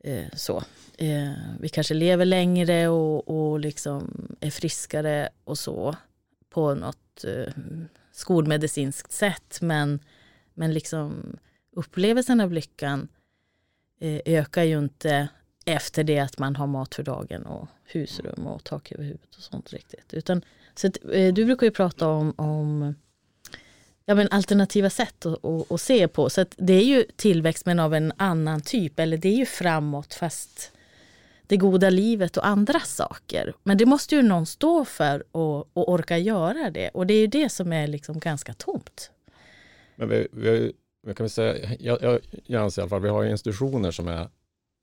Eh, 0.04 0.26
så. 0.34 0.62
Eh, 0.98 1.32
vi 1.60 1.68
kanske 1.68 1.94
lever 1.94 2.24
längre 2.24 2.88
och, 2.88 3.28
och 3.28 3.60
liksom 3.60 4.26
är 4.40 4.50
friskare 4.50 5.28
och 5.44 5.58
så 5.58 5.96
på 6.50 6.74
något 6.74 7.24
eh, 7.24 7.52
skolmedicinskt 8.12 9.12
sätt 9.12 9.58
men 9.60 10.00
men 10.54 10.74
liksom 10.74 11.36
upplevelsen 11.72 12.40
av 12.40 12.52
lyckan 12.52 13.08
eh, 14.00 14.20
ökar 14.24 14.62
ju 14.62 14.78
inte 14.78 15.28
efter 15.64 16.04
det 16.04 16.18
att 16.18 16.38
man 16.38 16.56
har 16.56 16.66
mat 16.66 16.94
för 16.94 17.02
dagen 17.02 17.46
och 17.46 17.68
husrum 17.84 18.46
och 18.46 18.64
tak 18.64 18.92
över 18.92 19.04
huvudet 19.04 19.36
och 19.36 19.42
sånt 19.42 19.72
riktigt. 19.72 20.14
Utan, 20.14 20.42
så 20.74 20.86
att, 20.86 20.96
eh, 21.12 21.34
du 21.34 21.44
brukar 21.44 21.66
ju 21.66 21.70
prata 21.70 22.08
om, 22.08 22.34
om 22.36 22.94
ja, 24.10 24.14
men 24.14 24.28
alternativa 24.30 24.90
sätt 24.90 25.26
att, 25.26 25.44
att, 25.44 25.72
att, 25.72 25.80
se 25.80 26.08
på. 26.08 26.30
Så 26.30 26.44
det 26.56 26.72
är 26.72 26.84
ju 26.84 27.04
tillväxt 27.16 27.66
men 27.66 27.80
av 27.80 27.94
en 27.94 28.12
annan 28.16 28.60
typ. 28.60 28.98
Eller 28.98 29.16
det 29.16 29.28
är 29.28 29.36
ju 29.36 29.46
framåt 29.46 30.14
fast 30.14 30.72
det 31.46 31.56
goda 31.56 31.90
livet 31.90 32.36
och 32.36 32.46
andra 32.46 32.80
saker. 32.80 33.52
Men 33.62 33.78
det 33.78 33.86
måste 33.86 34.14
ju 34.14 34.22
någon 34.22 34.46
stå 34.46 34.84
för 34.84 35.24
och, 35.32 35.76
och 35.76 35.92
orka 35.92 36.18
göra 36.18 36.70
det. 36.70 36.88
Och 36.88 37.06
det 37.06 37.14
är 37.14 37.20
ju 37.20 37.26
det 37.26 37.48
som 37.48 37.72
är 37.72 37.86
liksom 37.86 38.18
ganska 38.18 38.54
tomt. 38.54 39.10
Men 39.96 40.08
vi, 40.08 40.28
vi, 40.32 40.72
vi 41.06 41.14
kan 41.14 41.24
väl 41.24 41.30
säga, 41.30 41.76
jag, 41.80 42.02
jag, 42.02 42.20
jag 42.46 42.62
anser 42.62 42.82
i 42.82 42.82
alla 42.82 42.90
fall, 42.90 43.02
vi 43.02 43.08
har 43.08 43.24
institutioner 43.24 43.90
som 43.90 44.08
är 44.08 44.28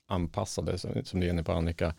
anpassade, 0.08 0.78
som, 0.78 1.04
som 1.04 1.20
du 1.20 1.26
är 1.26 1.30
inne 1.30 1.42
på 1.42 1.52
Annika, 1.52 1.94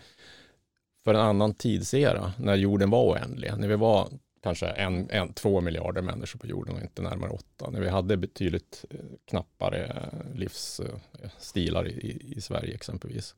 för 1.03 1.13
en 1.13 1.19
annan 1.19 1.53
tidsera, 1.53 2.33
när 2.37 2.55
jorden 2.55 2.89
var 2.89 3.03
oändlig. 3.03 3.53
När 3.57 3.67
vi 3.67 3.75
var 3.75 4.09
kanske 4.43 4.67
en, 4.67 5.09
en, 5.09 5.33
två 5.33 5.61
miljarder 5.61 6.01
människor 6.01 6.39
på 6.39 6.47
jorden 6.47 6.75
och 6.75 6.81
inte 6.81 7.01
närmare 7.01 7.31
åtta. 7.31 7.69
När 7.69 7.81
vi 7.81 7.89
hade 7.89 8.17
betydligt 8.17 8.85
eh, 8.89 8.99
knappare 9.25 9.85
eh, 9.85 10.35
livsstilar 10.35 11.87
i, 11.87 12.33
i 12.35 12.41
Sverige 12.41 12.73
exempelvis. 12.73 13.35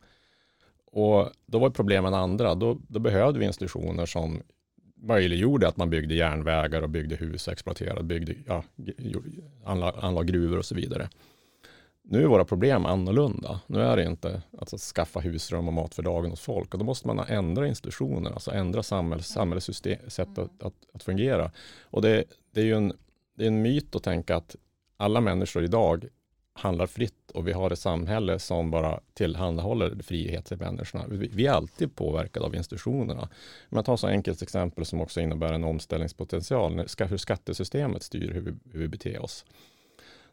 Och 0.91 1.31
då 1.45 1.59
var 1.59 1.69
problemen 1.69 2.13
andra. 2.13 2.55
Då, 2.55 2.77
då 2.87 2.99
behövde 2.99 3.39
vi 3.39 3.45
institutioner 3.45 4.05
som 4.05 4.41
möjliggjorde 4.95 5.67
att 5.67 5.77
man 5.77 5.89
byggde 5.89 6.15
järnvägar 6.15 6.81
och 6.81 6.89
byggde 6.89 7.15
hus, 7.15 7.47
exploaterade, 7.47 8.03
byggde, 8.03 8.35
ja, 8.45 8.63
anlade 10.01 10.25
gruvor 10.25 10.57
och 10.57 10.65
så 10.65 10.75
vidare. 10.75 11.09
Nu 12.03 12.23
är 12.23 12.27
våra 12.27 12.45
problem 12.45 12.85
annorlunda. 12.85 13.61
Nu 13.67 13.81
är 13.81 13.97
det 13.97 14.03
inte 14.03 14.41
att 14.57 14.69
skaffa 14.69 15.19
husrum 15.19 15.67
och 15.67 15.73
mat 15.73 15.95
för 15.95 16.03
dagen 16.03 16.29
hos 16.29 16.41
folk. 16.41 16.73
Och 16.73 16.79
då 16.79 16.85
måste 16.85 17.07
man 17.07 17.19
ändra 17.19 17.67
institutioner, 17.67 18.31
alltså 18.31 18.51
ändra 18.51 18.83
samhälls, 18.83 19.27
samhällets 19.27 19.81
sätt 20.07 20.37
att, 20.37 20.63
att, 20.63 20.73
att, 20.93 21.03
fungera. 21.03 21.51
Och 21.81 22.01
det, 22.01 22.23
det 22.51 22.61
är 22.61 22.65
ju 22.65 22.75
en, 22.75 22.93
det 23.37 23.43
är 23.43 23.47
en 23.47 23.61
myt 23.61 23.95
att 23.95 24.03
tänka 24.03 24.35
att 24.35 24.55
alla 24.97 25.21
människor 25.21 25.63
idag 25.63 26.05
handlar 26.53 26.87
fritt 26.87 27.31
och 27.31 27.47
vi 27.47 27.51
har 27.51 27.71
ett 27.71 27.79
samhälle 27.79 28.39
som 28.39 28.71
bara 28.71 28.99
tillhandahåller 29.13 29.95
frihet 30.03 30.45
till 30.45 30.57
människorna. 30.57 31.05
Vi 31.09 31.47
är 31.47 31.51
alltid 31.51 31.95
påverkade 31.95 32.45
av 32.45 32.55
institutionerna. 32.55 33.29
Men 33.69 33.83
tar 33.83 33.97
så 33.97 34.07
enkelt 34.07 34.41
exempel 34.41 34.85
som 34.85 35.01
också 35.01 35.21
innebär 35.21 35.53
en 35.53 35.63
omställningspotential, 35.63 36.85
hur 37.09 37.17
skattesystemet 37.17 38.03
styr 38.03 38.31
hur 38.33 38.41
vi, 38.41 38.51
hur 38.71 38.79
vi 38.79 38.87
beter 38.87 39.19
oss. 39.19 39.45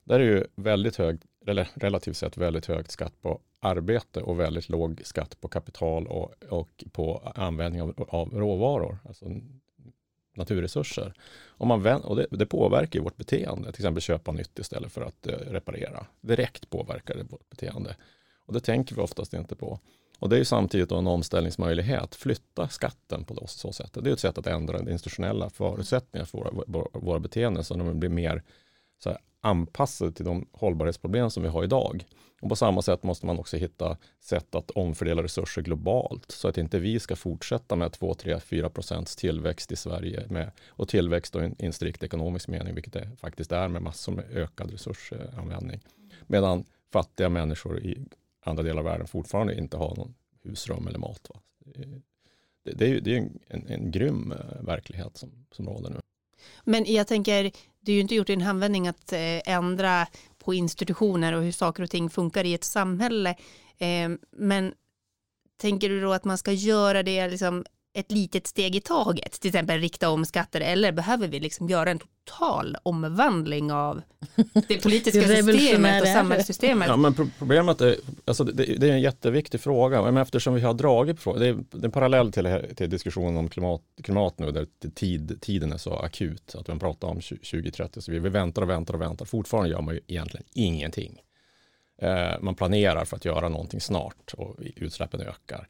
Där 0.08 0.20
är 0.20 0.24
ju 0.24 0.44
väldigt 0.54 0.96
hög, 0.96 1.20
eller 1.46 1.68
relativt 1.74 2.16
sett 2.16 2.36
väldigt 2.36 2.66
hög 2.66 2.90
skatt 2.92 3.22
på 3.22 3.40
arbete 3.60 4.20
och 4.22 4.40
väldigt 4.40 4.68
låg 4.68 5.00
skatt 5.04 5.40
på 5.40 5.48
kapital 5.48 6.06
och, 6.06 6.34
och 6.48 6.84
på 6.92 7.32
användning 7.34 7.82
av, 7.82 8.06
av 8.08 8.30
råvaror. 8.30 8.98
Alltså 9.04 9.26
naturresurser. 10.34 11.14
Om 11.46 11.68
man 11.68 11.82
vänt, 11.82 12.04
och 12.04 12.16
det, 12.16 12.26
det, 12.30 12.46
påverkar 12.46 13.00
vårt 13.00 13.16
beteende, 13.16 13.72
till 13.72 13.82
exempel 13.82 14.00
köpa 14.00 14.32
nytt 14.32 14.58
istället 14.58 14.92
för 14.92 15.02
att 15.02 15.26
eh, 15.26 15.32
reparera. 15.32 16.06
Direkt 16.20 16.70
påverkar 16.70 17.14
det 17.14 17.22
vårt 17.22 17.50
beteende. 17.50 17.96
Och 18.46 18.52
det 18.52 18.60
tänker 18.60 18.94
vi 18.94 19.00
oftast 19.00 19.34
inte 19.34 19.56
på. 19.56 19.80
Och 20.18 20.28
det 20.28 20.38
är 20.38 20.44
samtidigt 20.44 20.92
en 20.92 21.06
omställningsmöjlighet. 21.06 22.14
Flytta 22.14 22.68
skatten 22.68 23.24
på 23.24 23.46
så 23.46 23.72
sätt. 23.72 23.98
Det 24.02 24.10
är 24.10 24.12
ett 24.12 24.20
sätt 24.20 24.38
att 24.38 24.46
ändra 24.46 24.78
de 24.78 24.90
institutionella 24.90 25.50
förutsättningarna 25.50 26.26
för 26.26 26.38
våra, 26.38 26.50
våra, 26.66 26.88
våra 26.92 27.18
beteenden 27.18 27.64
så 27.64 27.74
att 27.74 27.80
de 27.80 28.00
blir 28.00 28.10
mer 28.10 28.42
så 28.98 29.10
här, 29.10 29.18
anpassade 29.40 30.12
till 30.12 30.24
de 30.24 30.48
hållbarhetsproblem 30.52 31.30
som 31.30 31.42
vi 31.42 31.48
har 31.48 31.64
idag. 31.64 32.04
Och 32.40 32.48
på 32.48 32.56
samma 32.56 32.82
sätt 32.82 33.02
måste 33.02 33.26
man 33.26 33.38
också 33.38 33.56
hitta 33.56 33.96
sätt 34.20 34.54
att 34.54 34.70
omfördela 34.70 35.22
resurser 35.22 35.62
globalt 35.62 36.30
så 36.30 36.48
att 36.48 36.58
inte 36.58 36.78
vi 36.78 37.00
ska 37.00 37.16
fortsätta 37.16 37.76
med 37.76 37.92
2, 37.92 38.14
3, 38.14 38.40
4 38.40 38.70
procents 38.70 39.16
tillväxt 39.16 39.72
i 39.72 39.76
Sverige 39.76 40.26
med, 40.28 40.50
och 40.68 40.88
tillväxt 40.88 41.36
i 41.36 41.66
en 41.66 41.72
strikt 41.72 42.02
ekonomisk 42.02 42.48
mening, 42.48 42.74
vilket 42.74 42.92
det 42.92 43.10
faktiskt 43.16 43.52
är 43.52 43.68
med 43.68 43.82
massor 43.82 44.12
med 44.12 44.24
ökad 44.30 44.70
resursanvändning. 44.70 45.80
Medan 46.26 46.64
fattiga 46.92 47.28
människor 47.28 47.80
i 47.80 48.06
andra 48.40 48.62
delar 48.62 48.78
av 48.78 48.84
världen 48.84 49.06
fortfarande 49.06 49.58
inte 49.58 49.76
har 49.76 49.96
någon 49.96 50.14
husrum 50.42 50.88
eller 50.88 50.98
mat. 50.98 51.30
Va? 51.34 51.40
Det, 52.64 52.72
det, 52.72 52.86
är, 52.86 53.00
det 53.00 53.16
är 53.16 53.28
en, 53.48 53.66
en 53.66 53.90
grym 53.90 54.32
eh, 54.32 54.62
verklighet 54.62 55.16
som, 55.16 55.46
som 55.50 55.66
råder 55.68 55.90
nu. 55.90 56.00
Men 56.64 56.84
jag 56.86 57.06
tänker, 57.06 57.50
det 57.88 57.92
är 57.92 57.94
ju 57.94 58.00
inte 58.00 58.14
gjort 58.14 58.30
i 58.30 58.32
en 58.32 58.40
handvändning 58.40 58.88
att 58.88 59.12
eh, 59.12 59.54
ändra 59.54 60.06
på 60.38 60.54
institutioner 60.54 61.32
och 61.32 61.42
hur 61.42 61.52
saker 61.52 61.82
och 61.82 61.90
ting 61.90 62.10
funkar 62.10 62.44
i 62.44 62.54
ett 62.54 62.64
samhälle. 62.64 63.30
Eh, 63.78 64.10
men 64.30 64.74
tänker 65.60 65.88
du 65.88 66.00
då 66.00 66.12
att 66.12 66.24
man 66.24 66.38
ska 66.38 66.52
göra 66.52 67.02
det 67.02 67.28
liksom 67.28 67.64
ett 67.98 68.12
litet 68.12 68.46
steg 68.46 68.76
i 68.76 68.80
taget, 68.80 69.32
till 69.32 69.48
exempel 69.48 69.80
rikta 69.80 70.10
om 70.10 70.24
skatter, 70.24 70.60
eller 70.60 70.92
behöver 70.92 71.28
vi 71.28 71.40
liksom 71.40 71.68
göra 71.68 71.90
en 71.90 71.98
total 71.98 72.76
omvandling 72.82 73.72
av 73.72 74.02
det 74.68 74.78
politiska 74.82 75.20
Det 75.20 75.42
systemet 75.42 76.02
och 76.02 76.08
samhällssystemet? 76.08 76.88
Ja, 76.88 76.96
men 76.96 77.14
pro- 77.14 77.30
problemet 77.38 77.80
är, 77.80 77.96
alltså 78.24 78.44
det, 78.44 78.64
det 78.64 78.88
är 78.88 78.92
en 78.92 79.00
jätteviktig 79.00 79.60
fråga, 79.60 80.02
men 80.02 80.16
eftersom 80.16 80.54
vi 80.54 80.60
har 80.60 80.74
dragit 80.74 81.24
på 81.24 81.36
det 81.36 81.46
är, 81.46 81.54
det 81.70 81.78
är 81.78 81.84
en 81.84 81.90
parallell 81.90 82.32
till, 82.32 82.74
till 82.76 82.90
diskussionen 82.90 83.36
om 83.36 83.48
klimat, 83.48 83.82
klimat 84.02 84.38
nu, 84.38 84.50
där 84.50 84.66
tid, 84.94 85.38
tiden 85.40 85.72
är 85.72 85.78
så 85.78 85.94
akut, 85.94 86.54
att 86.54 86.68
man 86.68 86.78
pratar 86.78 87.08
om 87.08 87.18
20- 87.18 87.50
2030, 87.50 88.00
så 88.00 88.12
vi, 88.12 88.18
vi 88.18 88.28
väntar 88.28 88.62
och 88.62 88.70
väntar 88.70 88.94
och 88.94 89.00
väntar, 89.00 89.24
fortfarande 89.24 89.70
gör 89.70 89.80
man 89.80 89.94
ju 89.94 90.00
egentligen 90.06 90.46
ingenting. 90.54 91.20
Eh, 92.02 92.40
man 92.40 92.54
planerar 92.54 93.04
för 93.04 93.16
att 93.16 93.24
göra 93.24 93.48
någonting 93.48 93.80
snart 93.80 94.34
och 94.36 94.56
utsläppen 94.76 95.20
ökar. 95.20 95.68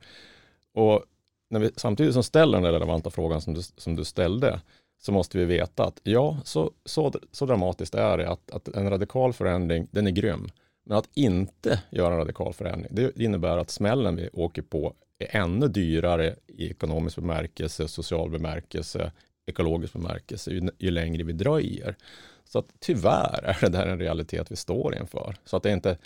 Och 0.74 1.04
när 1.50 1.60
vi, 1.60 1.70
samtidigt 1.76 2.14
som 2.14 2.22
ställer 2.22 2.60
den 2.60 2.72
relevanta 2.72 3.10
frågan 3.10 3.40
som 3.40 3.54
du, 3.54 3.62
som 3.62 3.96
du 3.96 4.04
ställde, 4.04 4.60
så 5.00 5.12
måste 5.12 5.38
vi 5.38 5.44
veta 5.44 5.84
att 5.84 6.00
ja, 6.02 6.38
så, 6.44 6.72
så, 6.84 7.12
så 7.32 7.46
dramatiskt 7.46 7.94
är 7.94 8.18
det 8.18 8.28
att, 8.28 8.50
att 8.50 8.68
en 8.68 8.90
radikal 8.90 9.32
förändring, 9.32 9.88
den 9.90 10.06
är 10.06 10.10
grym. 10.10 10.50
Men 10.86 10.98
att 10.98 11.08
inte 11.14 11.82
göra 11.90 12.12
en 12.12 12.18
radikal 12.18 12.52
förändring, 12.52 12.88
det 12.94 13.18
innebär 13.20 13.58
att 13.58 13.70
smällen 13.70 14.16
vi 14.16 14.28
åker 14.32 14.62
på 14.62 14.94
är 15.18 15.36
ännu 15.36 15.68
dyrare 15.68 16.36
i 16.46 16.70
ekonomisk 16.70 17.16
bemärkelse, 17.16 17.88
social 17.88 18.30
bemärkelse, 18.30 19.12
ekologisk 19.46 19.92
bemärkelse, 19.92 20.50
ju, 20.50 20.70
ju 20.78 20.90
längre 20.90 21.22
vi 21.22 21.32
dröjer. 21.32 21.96
Så 22.44 22.58
att 22.58 22.66
tyvärr 22.78 23.44
är 23.44 23.58
det 23.60 23.68
där 23.68 23.86
en 23.86 23.98
realitet 23.98 24.50
vi 24.52 24.56
står 24.56 24.96
inför. 24.96 25.36
Så 25.44 25.56
att 25.56 25.62
det 25.62 25.72
inte, 25.72 25.98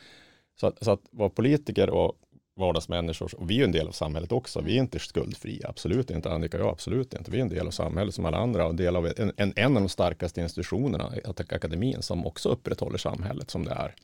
så 0.60 0.66
att, 0.66 0.84
så 0.84 0.90
att 0.90 1.00
vara 1.10 1.30
politiker 1.30 1.90
och 1.90 2.18
vardagsmänniskor, 2.62 3.34
och 3.38 3.50
vi 3.50 3.60
är 3.60 3.64
en 3.64 3.72
del 3.72 3.88
av 3.88 3.92
samhället 3.92 4.32
också, 4.32 4.60
vi 4.60 4.76
är 4.76 4.80
inte 4.80 4.98
skuldfria, 4.98 5.68
absolut 5.68 6.10
inte, 6.10 6.30
Annika 6.30 6.56
och 6.56 6.64
jag, 6.64 6.72
absolut 6.72 7.14
inte, 7.14 7.30
vi 7.30 7.38
är 7.38 7.42
en 7.42 7.48
del 7.48 7.66
av 7.66 7.70
samhället 7.70 8.14
som 8.14 8.24
alla 8.24 8.36
andra 8.36 8.66
och 8.66 8.74
del 8.74 8.96
av 8.96 9.06
en, 9.06 9.32
en, 9.36 9.52
en 9.56 9.76
av 9.76 9.82
de 9.82 9.88
starkaste 9.88 10.40
institutionerna, 10.40 11.12
akademin, 11.38 12.02
som 12.02 12.26
också 12.26 12.48
upprätthåller 12.48 12.98
samhället 12.98 13.50
som 13.50 13.64
det 13.64 13.70
är 13.70 13.94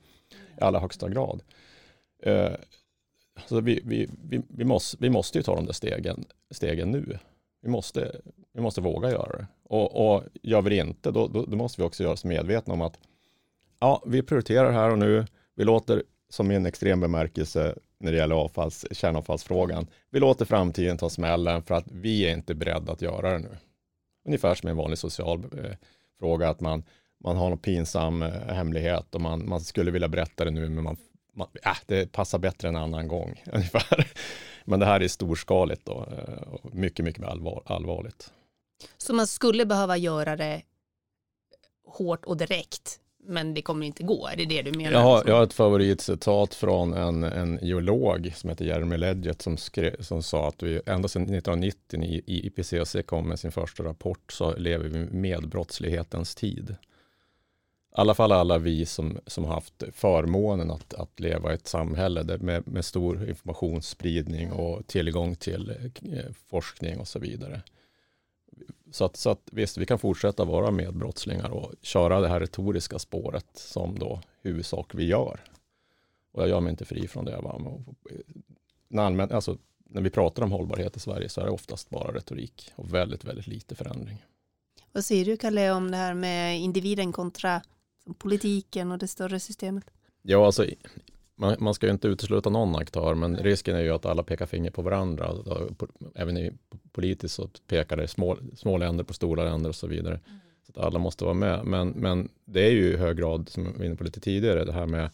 i 0.59 0.61
allra 0.61 0.81
högsta 0.81 1.09
grad. 1.09 1.43
Eh, 2.23 2.53
så 3.47 3.61
vi, 3.61 3.81
vi, 3.85 4.09
vi, 4.23 4.43
vi, 4.49 4.65
måste, 4.65 4.97
vi 5.01 5.11
måste 5.11 5.39
ju 5.39 5.43
ta 5.43 5.55
de 5.55 5.67
där 5.67 5.73
stegen, 5.73 6.25
stegen 6.51 6.91
nu. 6.91 7.19
Vi 7.63 7.69
måste, 7.69 8.21
vi 8.55 8.61
måste 8.61 8.81
våga 8.81 9.11
göra 9.11 9.39
det. 9.39 9.47
Och, 9.65 10.15
och 10.15 10.25
gör 10.43 10.63
vi 10.63 10.71
det 10.71 10.77
inte, 10.77 11.11
då, 11.11 11.29
då, 11.29 11.45
då 11.45 11.57
måste 11.57 11.81
vi 11.81 11.87
också 11.87 12.03
göra 12.03 12.13
oss 12.13 12.25
medvetna 12.25 12.75
om 12.75 12.81
att 12.81 12.99
ja, 13.81 14.03
vi 14.07 14.23
prioriterar 14.23 14.73
här 14.73 14.91
och 14.91 14.99
nu. 14.99 15.27
Vi 15.55 15.65
låter, 15.65 16.03
som 16.29 16.51
i 16.51 16.55
en 16.55 16.67
extrem 16.67 17.01
bemärkelse 17.01 17.75
när 18.01 18.13
det 18.13 18.19
gäller 18.19 18.35
avfalls, 18.35 18.87
kärnavfallsfrågan, 18.91 19.87
vi 20.11 20.21
låter 20.21 20.45
framtiden 20.45 20.99
ta 20.99 21.11
smällen 21.11 21.63
för 21.63 21.75
att 21.75 21.85
vi 21.87 22.27
är 22.27 22.35
inte 22.35 22.55
beredda 22.55 22.93
att 22.93 23.03
göra 23.03 23.33
det 23.33 23.39
nu. 23.39 23.57
Ungefär 24.27 24.55
som 24.55 24.69
en 24.69 24.77
vanlig 24.77 24.99
social 24.99 25.45
eh, 25.45 25.77
fråga, 26.19 26.49
att 26.49 26.61
man, 26.61 26.85
man 27.25 27.37
har 27.37 27.49
någon 27.49 27.59
pinsam 27.59 28.23
eh, 28.23 28.55
hemlighet 28.55 29.15
och 29.15 29.21
man, 29.21 29.49
man 29.49 29.61
skulle 29.61 29.91
vilja 29.91 30.09
berätta 30.09 30.45
det 30.45 30.51
nu, 30.51 30.69
men 30.69 30.85
man, 30.85 30.97
man, 31.35 31.49
äh, 31.65 31.77
det 31.87 32.13
passar 32.13 32.39
bättre 32.39 32.69
en 32.69 32.77
annan 32.77 33.09
gång. 33.09 33.43
Ungefär. 33.53 34.07
Men 34.65 34.81
det 34.81 34.87
här 34.87 35.01
är 35.01 35.09
storskaligt 35.09 35.85
då, 35.85 36.07
eh, 36.11 36.49
och 36.49 36.75
mycket, 36.75 37.05
mycket 37.05 37.25
allvar, 37.25 37.63
allvarligt. 37.67 38.33
Så 38.99 39.15
man 39.15 39.27
skulle 39.27 39.67
behöva 39.67 39.97
göra 39.97 40.37
det 40.37 40.63
hårt 41.87 42.25
och 42.25 42.37
direkt, 42.37 43.01
men 43.21 43.55
det 43.55 43.63
kommer 43.63 43.87
inte 43.87 44.03
gå. 44.03 44.29
Är 44.29 44.37
det 44.37 44.45
det 44.45 44.63
du 44.63 44.79
menar? 44.79 44.93
Jag 44.93 45.01
har, 45.01 45.23
jag 45.27 45.35
har 45.35 45.43
ett 45.43 45.53
favoritcitat 45.53 46.55
från 46.55 46.95
en, 46.95 47.25
en 47.25 47.59
geolog 47.63 48.33
som 48.37 48.51
heter 48.51 48.65
Jeremy 48.65 48.97
Ledgett 48.97 49.43
som, 49.43 49.57
skrev, 49.57 50.03
som 50.03 50.23
sa 50.23 50.49
att 50.49 50.63
vi 50.63 50.81
ända 50.87 51.09
sedan 51.09 51.23
1990 51.23 51.99
när 51.99 52.21
IPCC 52.31 52.97
kom 53.07 53.29
med 53.29 53.39
sin 53.39 53.53
första 53.53 53.83
rapport 53.83 54.33
så 54.33 54.57
lever 54.57 54.89
vi 54.89 55.07
med 55.07 55.49
brottslighetens 55.49 56.35
tid. 56.35 56.77
I 57.99 58.01
alla 58.01 58.15
fall 58.15 58.33
alla 58.33 58.59
vi 58.59 58.87
som, 58.87 59.19
som 59.27 59.45
har 59.45 59.55
haft 59.55 59.83
förmånen 59.93 60.71
att, 60.71 60.95
att 60.95 61.21
leva 61.21 61.53
i 61.53 61.55
ett 61.55 61.67
samhälle 61.67 62.23
där 62.23 62.39
med, 62.39 62.69
med 62.69 62.85
stor 62.85 63.29
informationsspridning 63.29 64.53
och 64.53 64.87
tillgång 64.87 65.35
till 65.37 65.71
eh, 65.71 66.33
forskning 66.51 66.99
och 66.99 67.09
så 67.09 67.19
vidare. 67.19 67.63
Så 68.91 69.05
att, 69.05 69.17
så 69.17 69.31
att 69.31 69.49
visst, 69.53 69.79
vi 69.79 69.87
kan 69.87 69.99
fortsätta 69.99 70.45
vara 70.45 70.71
medbrottslingar 70.71 71.51
och 71.51 71.73
köra 71.83 72.21
det 72.21 72.29
här 72.29 72.41
retoriska 72.41 72.99
spåret 72.99 73.47
som 73.55 73.99
då 73.99 74.21
huvudsak 74.43 74.95
vi 74.95 75.05
gör. 75.05 75.41
Och 76.33 76.43
jag 76.43 76.49
gör 76.49 76.61
mig 76.61 76.71
inte 76.71 76.85
fri 76.85 77.09
från 77.09 77.25
det. 77.25 77.41
När, 78.89 79.03
allmän, 79.03 79.33
alltså, 79.33 79.59
när 79.89 80.03
vi 80.03 80.11
pratar 80.11 80.43
om 80.43 80.53
hållbarhet 80.53 80.97
i 80.97 81.01
Sverige 81.01 81.29
så 81.29 81.41
är 81.41 81.45
det 81.45 81.51
oftast 81.51 81.91
bara 81.91 82.15
retorik 82.15 82.73
och 82.77 82.95
väldigt, 82.95 83.25
väldigt 83.25 83.47
lite 83.47 83.75
förändring. 83.75 84.25
Vad 84.93 85.05
säger 85.05 85.25
du 85.25 85.37
Kalle 85.37 85.71
om 85.71 85.91
det 85.91 85.97
här 85.97 86.15
med 86.15 86.61
individen 86.61 87.13
kontra 87.13 87.63
politiken 88.19 88.93
och 88.93 88.99
det 88.99 89.09
större 89.09 89.41
systemet? 89.41 89.85
Ja, 90.23 90.47
alltså 90.47 90.67
man, 91.39 91.57
man 91.59 91.75
ska 91.75 91.87
ju 91.87 91.93
inte 91.93 92.09
utesluta 92.09 92.51
någon 92.51 92.77
aktör, 92.77 93.15
men 93.15 93.37
risken 93.37 93.77
är 93.77 93.81
ju 93.81 93.91
att 93.91 94.07
alla 94.07 94.23
pekar 94.23 94.47
finger 94.47 94.71
på 94.71 94.83
varandra. 94.83 95.35
Även 96.15 96.37
i 96.37 96.53
politiskt 96.93 97.35
så 97.35 97.49
pekar 97.67 97.97
det 97.97 98.09
små, 98.09 98.37
små 98.57 98.79
länder 98.79 99.05
på 99.05 99.15
stora 99.15 99.45
länder 99.45 99.69
och 99.69 99.77
så 99.77 99.87
vidare. 99.87 100.21
Mm. 100.27 100.39
Så 100.67 100.73
att 100.81 100.87
alla 100.87 100.99
måste 100.99 101.25
vara 101.25 101.35
med. 101.35 101.65
Men, 101.65 101.89
men 101.89 102.29
det 102.45 102.67
är 102.67 102.71
ju 102.71 102.93
i 102.93 102.97
hög 102.97 103.17
grad, 103.17 103.49
som 103.49 103.65
jag 103.65 103.73
var 103.73 103.85
inne 103.85 103.97
på 103.97 104.05
lite 104.05 104.21
tidigare, 104.21 104.65
det 104.65 104.73
här 104.73 104.87
med 104.87 105.11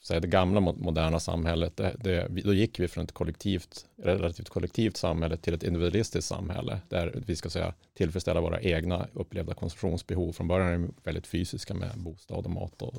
säga, 0.00 0.20
det 0.20 0.28
gamla 0.28 0.60
moderna 0.60 1.20
samhället, 1.20 1.76
det, 1.76 1.96
det, 1.98 2.28
då 2.44 2.54
gick 2.54 2.80
vi 2.80 2.88
från 2.88 3.04
ett 3.04 3.12
kollektivt, 3.12 3.86
relativt 3.96 4.48
kollektivt 4.48 4.96
samhälle 4.96 5.36
till 5.36 5.54
ett 5.54 5.62
individualistiskt 5.62 6.28
samhälle, 6.28 6.80
där 6.88 7.22
vi 7.26 7.36
ska 7.36 7.50
säga 7.50 7.74
tillfredsställa 7.94 8.40
våra 8.40 8.60
egna 8.60 9.06
upplevda 9.12 9.54
konsumtionsbehov. 9.54 10.32
Från 10.32 10.48
början 10.48 10.68
är 10.68 10.72
de 10.72 10.94
väldigt 11.04 11.26
fysiska 11.26 11.74
med 11.74 11.90
bostad 11.96 12.44
och 12.44 12.50
mat 12.50 12.82
och 12.82 12.94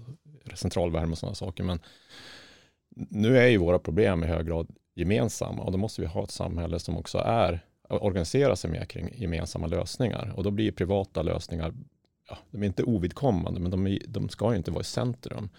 centralvärme 0.55 1.11
och 1.11 1.17
sådana 1.17 1.35
saker, 1.35 1.63
men 1.63 1.79
nu 2.95 3.37
är 3.37 3.47
ju 3.47 3.57
våra 3.57 3.79
problem 3.79 4.23
i 4.23 4.27
hög 4.27 4.45
grad 4.45 4.67
gemensamma 4.95 5.63
och 5.63 5.71
då 5.71 5.77
måste 5.77 6.01
vi 6.01 6.07
ha 6.07 6.23
ett 6.23 6.31
samhälle 6.31 6.79
som 6.79 6.97
också 6.97 7.17
är 7.17 7.65
organisera 7.99 8.55
sig 8.55 8.71
mer 8.71 8.85
kring 8.85 9.13
gemensamma 9.15 9.67
lösningar 9.67 10.33
och 10.35 10.43
då 10.43 10.51
blir 10.51 10.71
privata 10.71 11.21
lösningar, 11.21 11.73
ja, 12.29 12.37
de 12.51 12.63
är 12.63 12.67
inte 12.67 12.83
ovidkommande, 12.83 13.59
men 13.59 13.71
de, 13.71 13.87
är, 13.87 13.99
de 14.07 14.29
ska 14.29 14.51
ju 14.51 14.57
inte 14.57 14.71
vara 14.71 14.81
i 14.81 14.85
centrum. 14.85 15.49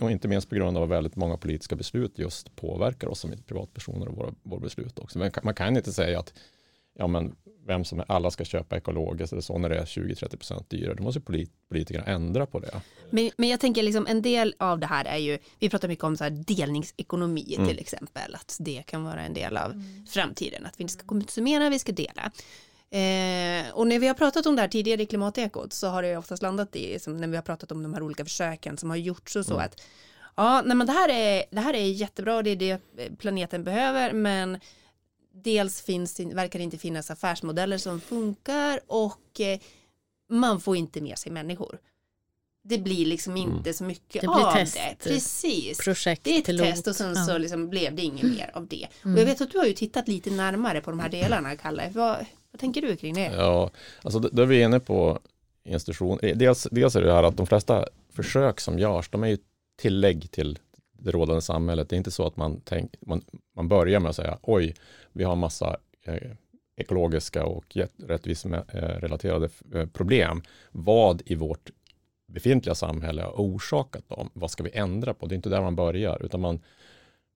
Och 0.00 0.10
inte 0.10 0.28
minst 0.28 0.48
på 0.48 0.54
grund 0.54 0.76
av 0.76 0.82
att 0.82 0.88
väldigt 0.88 1.16
många 1.16 1.36
politiska 1.36 1.76
beslut 1.76 2.18
just 2.18 2.56
påverkar 2.56 3.08
oss 3.08 3.20
som 3.20 3.32
privatpersoner 3.46 4.08
och 4.08 4.16
våra, 4.16 4.34
våra 4.42 4.60
beslut 4.60 4.98
också. 4.98 5.18
Men 5.18 5.30
man 5.42 5.54
kan 5.54 5.76
inte 5.76 5.92
säga 5.92 6.18
att 6.18 6.34
ja, 7.00 7.06
men 7.06 7.36
vem 7.66 7.84
som 7.84 8.02
alla 8.08 8.30
ska 8.30 8.44
köpa 8.44 8.76
ekologiskt 8.76 9.32
eller 9.32 9.42
så 9.42 9.58
när 9.58 9.68
det 9.68 9.78
är 9.78 9.84
20-30% 9.84 10.64
dyrare. 10.68 10.94
Då 10.94 11.02
måste 11.02 11.20
polit 11.20 11.50
politikerna 11.68 12.04
ändra 12.04 12.46
på 12.46 12.58
det. 12.60 12.80
Men, 13.10 13.30
men 13.36 13.48
jag 13.48 13.60
tänker 13.60 13.82
liksom 13.82 14.06
en 14.06 14.22
del 14.22 14.54
av 14.58 14.78
det 14.78 14.86
här 14.86 15.04
är 15.04 15.16
ju, 15.16 15.38
vi 15.58 15.70
pratar 15.70 15.88
mycket 15.88 16.04
om 16.04 16.16
så 16.16 16.24
här 16.24 16.30
delningsekonomi 16.30 17.54
mm. 17.54 17.68
till 17.68 17.78
exempel, 17.78 18.34
att 18.34 18.56
det 18.60 18.82
kan 18.86 19.04
vara 19.04 19.20
en 19.20 19.34
del 19.34 19.56
av 19.56 19.70
mm. 19.70 20.06
framtiden, 20.06 20.66
att 20.66 20.80
vi 20.80 20.82
inte 20.82 20.94
ska 20.94 21.06
konsumera, 21.06 21.70
vi 21.70 21.78
ska 21.78 21.92
dela. 21.92 22.30
Eh, 22.90 23.70
och 23.72 23.86
när 23.86 23.98
vi 23.98 24.06
har 24.06 24.14
pratat 24.14 24.46
om 24.46 24.56
det 24.56 24.62
här 24.62 24.68
tidigare 24.68 25.02
i 25.02 25.06
klimatekot 25.06 25.72
så 25.72 25.88
har 25.88 26.02
det 26.02 26.16
oftast 26.16 26.42
landat 26.42 26.76
i, 26.76 26.98
som 26.98 27.16
när 27.16 27.28
vi 27.28 27.36
har 27.36 27.42
pratat 27.42 27.72
om 27.72 27.82
de 27.82 27.94
här 27.94 28.02
olika 28.02 28.24
försöken 28.24 28.76
som 28.76 28.90
har 28.90 28.96
gjorts 28.96 29.36
och 29.36 29.44
så 29.46 29.54
mm. 29.54 29.64
att 29.64 29.82
ja, 30.36 30.62
nej, 30.64 30.76
men 30.76 30.86
det 30.86 30.92
här, 30.92 31.08
är, 31.08 31.44
det 31.50 31.60
här 31.60 31.74
är 31.74 31.84
jättebra, 31.84 32.42
det 32.42 32.50
är 32.50 32.56
det 32.56 32.80
planeten 33.18 33.64
behöver, 33.64 34.12
men 34.12 34.58
dels 35.44 35.82
finns, 35.82 36.20
verkar 36.20 36.58
det 36.58 36.62
inte 36.62 36.78
finnas 36.78 37.10
affärsmodeller 37.10 37.78
som 37.78 38.00
funkar 38.00 38.80
och 38.86 39.40
eh, 39.40 39.58
man 40.30 40.60
får 40.60 40.76
inte 40.76 41.00
med 41.00 41.18
sig 41.18 41.32
människor. 41.32 41.78
Det 42.62 42.78
blir 42.78 43.06
liksom 43.06 43.36
inte 43.36 43.70
mm. 43.70 43.74
så 43.74 43.84
mycket 43.84 44.20
det 44.20 44.26
blir 44.26 44.46
av 44.46 44.52
test, 44.52 44.74
det. 44.74 45.10
Precis. 45.10 45.78
Projekt, 45.78 46.24
det 46.24 46.34
är 46.34 46.38
ett 46.38 46.44
pilot. 46.44 46.66
test 46.66 46.86
och 46.86 46.96
sen 46.96 47.14
ja. 47.16 47.24
så 47.24 47.38
liksom 47.38 47.68
blev 47.68 47.94
det 47.94 48.02
inget 48.02 48.22
mer 48.22 48.50
av 48.54 48.66
det. 48.66 48.86
Mm. 49.04 49.14
Och 49.14 49.20
jag 49.20 49.26
vet 49.26 49.40
att 49.40 49.50
du 49.50 49.58
har 49.58 49.66
ju 49.66 49.72
tittat 49.72 50.08
lite 50.08 50.30
närmare 50.30 50.80
på 50.80 50.90
de 50.90 51.00
här 51.00 51.08
delarna, 51.08 51.56
Kalle. 51.56 51.90
Vad, 51.94 52.16
vad 52.50 52.60
tänker 52.60 52.82
du 52.82 52.96
kring 52.96 53.14
det? 53.14 53.32
Ja, 53.36 53.70
alltså 54.02 54.18
då 54.18 54.42
är 54.42 54.46
vi 54.46 54.62
inne 54.62 54.80
på 54.80 55.18
institution. 55.64 56.18
Dels, 56.34 56.68
dels 56.70 56.96
är 56.96 57.02
det 57.02 57.12
här 57.12 57.22
att 57.22 57.36
de 57.36 57.46
flesta 57.46 57.84
försök 58.12 58.60
som 58.60 58.78
görs, 58.78 59.08
de 59.08 59.22
är 59.22 59.28
ju 59.28 59.38
tillägg 59.78 60.30
till 60.30 60.58
det 61.02 61.10
rådande 61.10 61.42
samhället. 61.42 61.88
Det 61.88 61.96
är 61.96 61.98
inte 61.98 62.10
så 62.10 62.26
att 62.26 62.36
man, 62.36 62.60
tänk, 62.64 62.94
man, 63.00 63.22
man 63.56 63.68
börjar 63.68 64.00
med 64.00 64.10
att 64.10 64.16
säga 64.16 64.38
oj, 64.42 64.74
vi 65.12 65.24
har 65.24 65.36
massa 65.36 65.76
eh, 66.04 66.30
ekologiska 66.76 67.44
och 67.44 67.76
rättviserelaterade 67.96 69.48
eh, 69.74 69.80
eh, 69.80 69.86
problem. 69.86 70.42
Vad 70.70 71.22
i 71.26 71.34
vårt 71.34 71.70
befintliga 72.28 72.74
samhälle 72.74 73.22
har 73.22 73.32
orsakat 73.32 74.08
dem? 74.08 74.30
Vad 74.32 74.50
ska 74.50 74.62
vi 74.62 74.70
ändra 74.72 75.14
på? 75.14 75.26
Det 75.26 75.34
är 75.34 75.36
inte 75.36 75.48
där 75.48 75.62
man 75.62 75.76
börjar, 75.76 76.24
utan 76.24 76.40
man, 76.40 76.60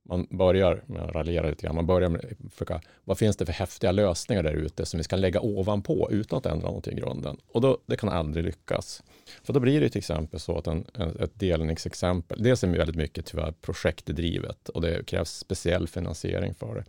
man 0.09 0.27
börjar 0.31 0.83
med 0.87 1.03
att 1.03 1.15
raljera 1.15 1.49
lite 1.49 1.67
grann. 1.67 1.75
Man 1.75 1.87
börjar 1.87 2.09
med 2.09 2.25
att 2.25 2.53
försöka, 2.53 2.81
vad 3.05 3.19
finns 3.19 3.37
det 3.37 3.47
för 3.47 3.53
häftiga 3.53 3.93
lösningar 3.93 4.43
där 4.43 4.55
ute 4.55 4.87
som 4.87 4.99
vi 4.99 5.05
ska 5.05 5.17
lägga 5.17 5.41
ovanpå 5.41 6.09
utan 6.11 6.39
att 6.39 6.47
ändra 6.47 6.67
någonting 6.67 6.99
i 6.99 7.01
grunden? 7.01 7.37
Och 7.53 7.61
då, 7.61 7.79
det 7.87 7.97
kan 7.97 8.09
aldrig 8.09 8.45
lyckas. 8.45 9.03
För 9.43 9.53
då 9.53 9.61
blir 9.61 9.81
det 9.81 9.89
till 9.89 9.99
exempel 9.99 10.41
så 10.41 10.59
att 10.59 10.67
en, 10.67 10.85
en, 10.95 11.19
ett 11.21 11.41
delningsexempel, 11.41 12.43
dels 12.43 12.65
är 12.65 12.69
det 12.69 12.79
väldigt 12.79 12.97
mycket 12.97 13.27
tyvärr 13.27 13.53
projektdrivet 13.61 14.69
och 14.69 14.81
det 14.81 15.07
krävs 15.07 15.31
speciell 15.31 15.89
finansiering 15.89 16.55
för 16.55 16.75
det. 16.75 16.85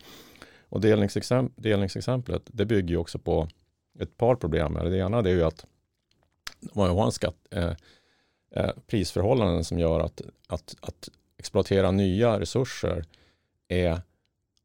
Och 0.70 0.82
delningsexem 0.82 1.52
delningsexemplet, 1.56 2.42
det 2.46 2.66
bygger 2.66 2.90
ju 2.90 2.98
också 2.98 3.20
på 3.20 3.48
ett 4.00 4.18
par 4.18 4.36
problem. 4.36 4.74
Det 4.74 4.98
ena 4.98 5.22
det 5.22 5.30
är 5.30 5.36
ju 5.36 5.44
att 5.44 5.66
man 6.74 6.90
har 6.90 7.06
en 7.06 7.12
skatt, 7.12 7.36
eh, 7.52 7.74
eh, 8.56 8.72
prisförhållanden 8.88 9.64
som 9.64 9.80
gör 9.80 10.00
att, 10.00 10.22
att, 10.48 10.76
att 10.82 11.10
exploatera 11.46 11.92
nya 11.92 12.40
resurser 12.40 13.06
är 13.68 13.92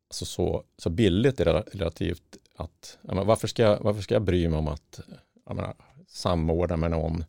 alltså 0.09 0.25
så, 0.25 0.65
så 0.79 0.91
billigt 0.91 1.41
relativt 1.41 2.37
att 2.57 2.99
menar, 3.03 3.25
varför, 3.25 3.49
ska 3.49 3.63
jag, 3.63 3.81
varför 3.81 4.03
ska 4.03 4.15
jag 4.15 4.23
bry 4.23 4.49
mig 4.49 4.59
om 4.59 4.69
att 4.69 5.01
menar, 5.47 5.75
samordna 6.09 6.77
med 6.77 6.91
någon 6.91 7.25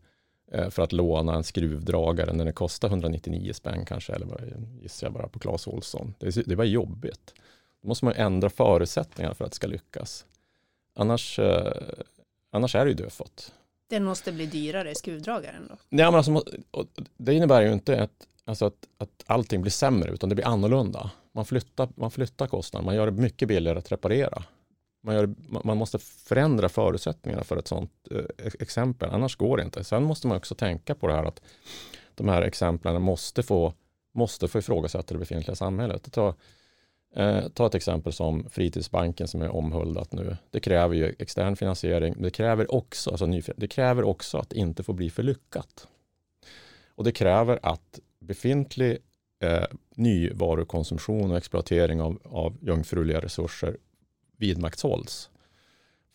eh, 0.52 0.70
för 0.70 0.84
att 0.84 0.92
låna 0.92 1.36
en 1.36 1.44
skruvdragare 1.44 2.34
när 2.34 2.46
det 2.46 2.54
kostar 2.54 2.88
199 2.88 3.54
spänn 3.54 3.86
kanske, 3.86 4.14
eller 4.14 4.26
vad 4.26 4.42
gissar 4.82 5.08
jag 5.08 5.14
bara 5.14 5.28
på 5.28 5.40
Clas 5.40 5.68
Ohlson. 5.68 6.14
Det, 6.20 6.46
det 6.46 6.56
var 6.56 6.64
jobbigt. 6.64 7.34
Då 7.82 7.88
måste 7.88 8.06
man 8.06 8.14
ändra 8.14 8.50
förutsättningarna 8.50 9.36
för 9.36 9.46
att 9.46 9.52
det 9.52 9.56
ska 9.56 9.68
lyckas. 9.68 10.26
Annars, 10.96 11.40
eh, 11.40 11.74
annars 12.52 12.76
är 12.76 12.86
det 12.86 12.92
ju 12.92 12.98
dödfött. 12.98 13.54
Den 13.90 14.04
måste 14.04 14.32
bli 14.32 14.46
dyrare, 14.46 14.96
skruvdragaren 14.96 15.68
då? 15.70 15.78
Ja, 15.90 16.12
men 16.12 16.16
alltså, 16.16 16.44
det 17.18 17.34
innebär 17.34 17.62
ju 17.62 17.74
inte 17.74 18.04
att, 18.04 18.28
alltså 18.46 18.66
att, 18.66 18.88
att 18.98 19.24
allting 19.26 19.62
blir 19.62 19.72
sämre, 19.72 20.12
utan 20.12 20.30
det 20.30 20.36
blir 20.36 20.48
annorlunda. 20.48 21.12
Man 21.32 21.46
flyttar, 21.46 21.90
man 21.96 22.12
flyttar 22.12 22.48
kostnader, 22.48 22.86
man 22.86 22.96
gör 22.96 23.06
det 23.06 23.22
mycket 23.22 23.48
billigare 23.48 23.80
att 23.80 23.92
reparera. 23.92 24.44
Man, 25.04 25.16
gör, 25.16 25.36
man 25.64 25.78
måste 25.78 26.00
förändra 26.00 26.70
förutsättningarna 26.70 27.44
för 27.44 27.58
ett 27.58 27.68
sådant 27.68 27.92
eh, 28.12 28.52
exempel, 28.60 29.10
annars 29.10 29.36
går 29.36 29.58
det 29.58 29.64
inte. 29.64 29.84
Sen 29.84 30.04
måste 30.04 30.28
man 30.28 30.38
också 30.38 30.56
tänka 30.56 30.96
på 30.96 31.08
det 31.08 31.14
här 31.14 31.24
att 31.24 31.42
de 32.16 32.28
här 32.28 32.42
exemplen 32.42 33.02
måste 33.02 33.44
få, 33.44 33.74
måste 34.14 34.48
få 34.48 34.60
ifrågasätta 34.60 35.14
det 35.14 35.20
befintliga 35.20 35.56
samhället. 35.56 36.12
Ta, 36.12 36.36
eh, 37.16 37.48
ta 37.48 37.66
ett 37.68 37.76
exempel 37.76 38.14
som 38.14 38.50
Fritidsbanken 38.50 39.28
som 39.28 39.42
är 39.42 39.56
omhuldat 39.56 40.12
nu. 40.12 40.38
Det 40.50 40.60
kräver 40.60 40.96
ju 40.96 41.16
extern 41.20 41.56
finansiering. 41.56 42.16
Det 42.18 42.30
kräver 42.30 42.76
också, 42.76 43.10
alltså 43.10 43.26
ny, 43.26 43.42
det 43.58 43.68
kräver 43.68 44.04
också 44.04 44.38
att 44.38 44.50
det 44.50 44.58
inte 44.58 44.84
får 44.84 44.94
bli 44.94 45.10
för 45.10 45.24
lyckat. 45.24 45.88
Och 46.96 47.04
det 47.04 47.12
kräver 47.12 47.60
att 47.64 48.00
befintlig 48.22 48.98
eh, 49.40 49.66
nyvarukonsumtion 49.96 51.32
och 51.32 51.38
exploatering 51.38 52.02
av, 52.02 52.20
av 52.24 52.58
jungfruliga 52.62 53.20
resurser 53.20 53.78
vidmakthålls. 54.38 55.30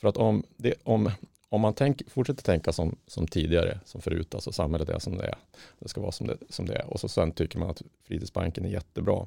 För 0.01 0.09
att 0.09 0.17
om, 0.17 0.43
det, 0.57 0.75
om, 0.83 1.11
om 1.49 1.61
man 1.61 1.75
tänk, 1.75 2.11
fortsätter 2.11 2.43
tänka 2.43 2.73
som, 2.73 2.97
som 3.07 3.27
tidigare, 3.29 3.81
som 3.85 4.01
förut, 4.01 4.35
alltså 4.35 4.53
samhället 4.53 4.89
är 4.89 4.99
som 4.99 5.19
det 5.19 5.25
är, 5.25 5.37
det 5.79 5.89
ska 5.89 6.01
vara 6.01 6.13
som 6.13 6.27
det, 6.27 6.37
som 6.49 6.67
det 6.67 6.75
är, 6.75 6.87
och 6.87 7.01
så 7.01 7.09
sen 7.09 7.33
tycker 7.33 7.59
man 7.59 7.71
att 7.71 7.83
fritidsbanken 8.03 8.65
är 8.65 8.69
jättebra, 8.69 9.27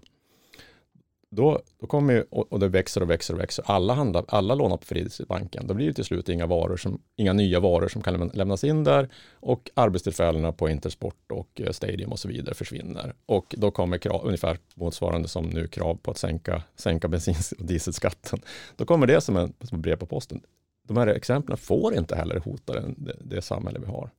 då, 1.31 1.61
då 1.79 1.87
kommer 1.87 2.13
ju, 2.13 2.23
och 2.29 2.59
det 2.59 2.67
växer 2.67 3.01
och 3.01 3.09
växer 3.09 3.33
och 3.33 3.39
växer, 3.39 3.65
alla, 3.67 3.93
handlar, 3.93 4.25
alla 4.27 4.55
lånar 4.55 4.77
på 4.77 4.85
Fritidsbanken, 4.85 5.67
då 5.67 5.73
blir 5.73 5.87
det 5.87 5.93
till 5.93 6.05
slut 6.05 6.29
inga, 6.29 6.45
varor 6.45 6.77
som, 6.77 7.01
inga 7.15 7.33
nya 7.33 7.59
varor 7.59 7.87
som 7.87 8.01
kan 8.01 8.31
lämnas 8.33 8.63
in 8.63 8.83
där 8.83 9.09
och 9.33 9.69
arbetstillfällena 9.73 10.51
på 10.51 10.69
Intersport 10.69 11.31
och 11.31 11.61
eh, 11.61 11.71
Stadium 11.71 12.11
och 12.11 12.19
så 12.19 12.27
vidare 12.27 12.55
försvinner. 12.55 13.13
Och 13.25 13.55
då 13.57 13.71
kommer 13.71 13.97
krav, 13.97 14.25
ungefär 14.25 14.57
motsvarande 14.75 15.27
som 15.27 15.45
nu 15.45 15.67
krav 15.67 15.95
på 15.95 16.11
att 16.11 16.17
sänka, 16.17 16.63
sänka 16.75 17.07
bensin 17.07 17.35
och 17.59 17.65
dieselskatten. 17.65 18.39
Då 18.75 18.85
kommer 18.85 19.07
det 19.07 19.21
som 19.21 19.37
en 19.37 19.53
som 19.61 19.81
brev 19.81 19.95
på 19.95 20.05
posten. 20.05 20.41
De 20.87 20.97
här 20.97 21.07
exemplen 21.07 21.57
får 21.57 21.95
inte 21.95 22.15
heller 22.15 22.39
hota 22.39 22.73
det, 22.73 23.15
det 23.21 23.41
samhälle 23.41 23.79
vi 23.79 23.85
har. 23.85 24.09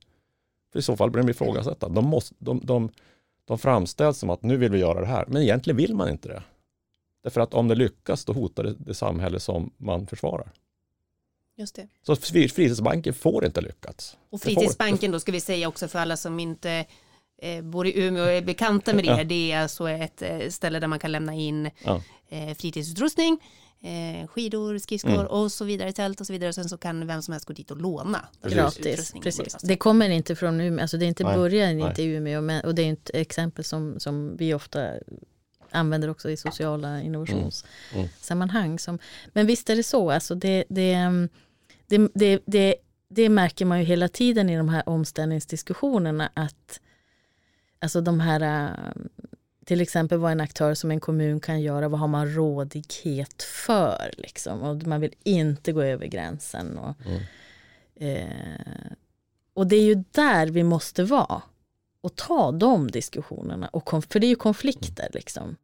För 0.71 0.79
i 0.79 0.81
så 0.81 0.95
fall 0.95 1.11
blir 1.11 1.23
de 1.23 1.29
ifrågasatta. 1.29 1.89
De, 1.89 2.05
måste, 2.05 2.35
de, 2.39 2.61
de, 2.63 2.89
de 3.45 3.57
framställs 3.57 4.17
som 4.17 4.29
att 4.29 4.43
nu 4.43 4.57
vill 4.57 4.71
vi 4.71 4.79
göra 4.79 4.99
det 4.99 5.07
här, 5.07 5.25
men 5.27 5.41
egentligen 5.41 5.77
vill 5.77 5.95
man 5.95 6.09
inte 6.09 6.27
det. 6.27 6.43
Därför 7.23 7.41
att 7.41 7.53
om 7.53 7.67
det 7.67 7.75
lyckas, 7.75 8.25
då 8.25 8.33
hotar 8.33 8.63
det 8.63 8.75
det 8.77 8.93
samhälle 8.93 9.39
som 9.39 9.71
man 9.77 10.07
försvarar. 10.07 10.51
Just 11.57 11.75
det. 11.75 11.87
Så 12.01 12.15
fritidsbanken 12.15 13.13
får 13.13 13.45
inte 13.45 13.61
lyckats. 13.61 14.17
Och 14.29 14.41
fritidsbanken 14.41 15.11
då 15.11 15.19
ska 15.19 15.31
vi 15.31 15.39
säga 15.39 15.67
också 15.67 15.87
för 15.87 15.99
alla 15.99 16.17
som 16.17 16.39
inte 16.39 16.85
eh, 17.41 17.61
bor 17.61 17.87
i 17.87 17.99
Umeå 17.99 18.23
och 18.23 18.31
är 18.31 18.41
bekanta 18.41 18.93
med 18.93 19.03
det. 19.03 19.17
Ja. 19.17 19.23
Det 19.23 19.51
är 19.51 19.61
alltså 19.61 19.89
ett 19.89 20.21
eh, 20.21 20.49
ställe 20.49 20.79
där 20.79 20.87
man 20.87 20.99
kan 20.99 21.11
lämna 21.11 21.33
in 21.33 21.69
ja. 21.83 22.01
eh, 22.29 22.55
fritidsutrustning, 22.55 23.37
eh, 23.81 24.27
skidor, 24.27 24.77
skridskor 24.77 25.13
mm. 25.13 25.27
och 25.27 25.51
så 25.51 25.65
vidare, 25.65 25.93
tält 25.93 26.21
och 26.21 26.27
så 26.27 26.33
vidare. 26.33 26.53
Sen 26.53 26.69
så 26.69 26.77
kan 26.77 27.07
vem 27.07 27.21
som 27.21 27.31
helst 27.31 27.45
gå 27.45 27.53
dit 27.53 27.71
och 27.71 27.81
låna. 27.81 28.25
Gratis, 28.43 29.13
precis. 29.23 29.57
Det 29.63 29.75
kommer 29.75 30.09
inte 30.09 30.35
från 30.35 30.61
Umeå, 30.61 30.81
alltså 30.81 30.97
det 30.97 31.05
är 31.05 31.07
inte 31.07 31.23
början 31.23 31.79
inte 31.79 32.03
i 32.03 32.05
Umeå 32.05 32.41
men, 32.41 32.65
och 32.65 32.75
det 32.75 32.81
är 32.81 32.93
ett 32.93 33.09
exempel 33.13 33.63
som, 33.63 33.99
som 33.99 34.37
vi 34.37 34.53
ofta 34.53 34.93
använder 35.71 36.09
också 36.09 36.29
i 36.29 36.37
sociala 36.37 37.01
innovationssammanhang. 37.01 38.65
Mm. 38.65 38.79
Mm. 38.87 38.99
men 39.33 39.47
visst 39.47 39.69
är 39.69 39.75
det 39.75 39.83
så, 39.83 40.11
alltså 40.11 40.35
det, 40.35 40.63
det, 40.69 40.97
det, 41.87 42.09
det, 42.13 42.39
det, 42.45 42.75
det 43.07 43.29
märker 43.29 43.65
man 43.65 43.79
ju 43.79 43.85
hela 43.85 44.07
tiden 44.07 44.49
i 44.49 44.57
de 44.57 44.69
här 44.69 44.89
omställningsdiskussionerna 44.89 46.31
att 46.33 46.79
alltså 47.79 48.01
de 48.01 48.19
här 48.19 48.73
till 49.65 49.81
exempel 49.81 50.17
vad 50.17 50.31
en 50.31 50.41
aktör 50.41 50.73
som 50.73 50.91
en 50.91 50.99
kommun 50.99 51.39
kan 51.39 51.61
göra, 51.61 51.89
vad 51.89 51.99
har 51.99 52.07
man 52.07 52.33
rådighet 52.33 53.43
för? 53.43 54.11
Liksom? 54.17 54.61
Och 54.61 54.87
man 54.87 55.01
vill 55.01 55.13
inte 55.23 55.71
gå 55.71 55.81
över 55.81 56.05
gränsen. 56.05 56.77
Och, 56.77 56.95
mm. 57.05 57.21
eh, 57.95 58.91
och 59.53 59.67
det 59.67 59.75
är 59.75 59.83
ju 59.83 60.03
där 60.11 60.47
vi 60.47 60.63
måste 60.63 61.03
vara 61.03 61.41
och 62.01 62.15
ta 62.15 62.51
de 62.51 62.91
diskussionerna. 62.91 63.67
Och 63.67 63.89
för 63.89 64.19
det 64.19 64.27
är 64.27 64.29
ju 64.29 64.35
konflikter. 64.35 65.09
Liksom. 65.13 65.55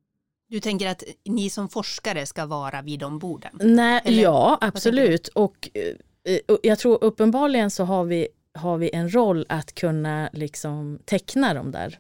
Du 0.48 0.60
tänker 0.60 0.88
att 0.88 1.04
ni 1.26 1.50
som 1.50 1.70
forskare 1.70 2.26
ska 2.26 2.46
vara 2.46 2.82
vid 2.82 3.00
de 3.00 3.20
borden? 3.20 3.60
Nej, 3.62 4.02
Eller, 4.06 4.24
ja, 4.24 4.58
absolut. 4.62 5.28
Och, 5.28 5.70
eh, 5.74 6.40
och 6.48 6.60
jag 6.64 6.80
tror 6.80 7.04
uppenbarligen 7.04 7.72
så 7.72 7.84
har 7.84 8.04
vi, 8.04 8.28
har 8.54 8.78
vi 8.78 8.90
en 8.94 9.16
roll 9.16 9.46
att 9.50 9.76
kunna 9.76 10.30
liksom 10.34 11.00
teckna 11.06 11.54
de 11.54 11.72
där 11.72 12.00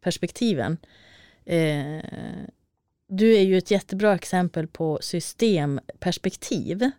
perspektiven. 0.00 0.76
Eh, 1.44 2.02
du 3.08 3.36
är 3.36 3.42
ju 3.42 3.58
ett 3.58 3.70
jättebra 3.70 4.14
exempel 4.14 4.66
på 4.66 4.98
systemperspektiv 5.02 6.90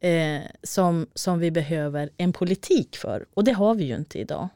eh, 0.00 0.40
som, 0.62 1.06
som 1.14 1.38
vi 1.38 1.50
behöver 1.50 2.10
en 2.16 2.32
politik 2.32 2.96
för. 2.96 3.26
Och 3.34 3.44
det 3.44 3.52
har 3.52 3.74
vi 3.74 3.84
ju 3.84 3.96
inte 3.96 4.18
idag. 4.18 4.48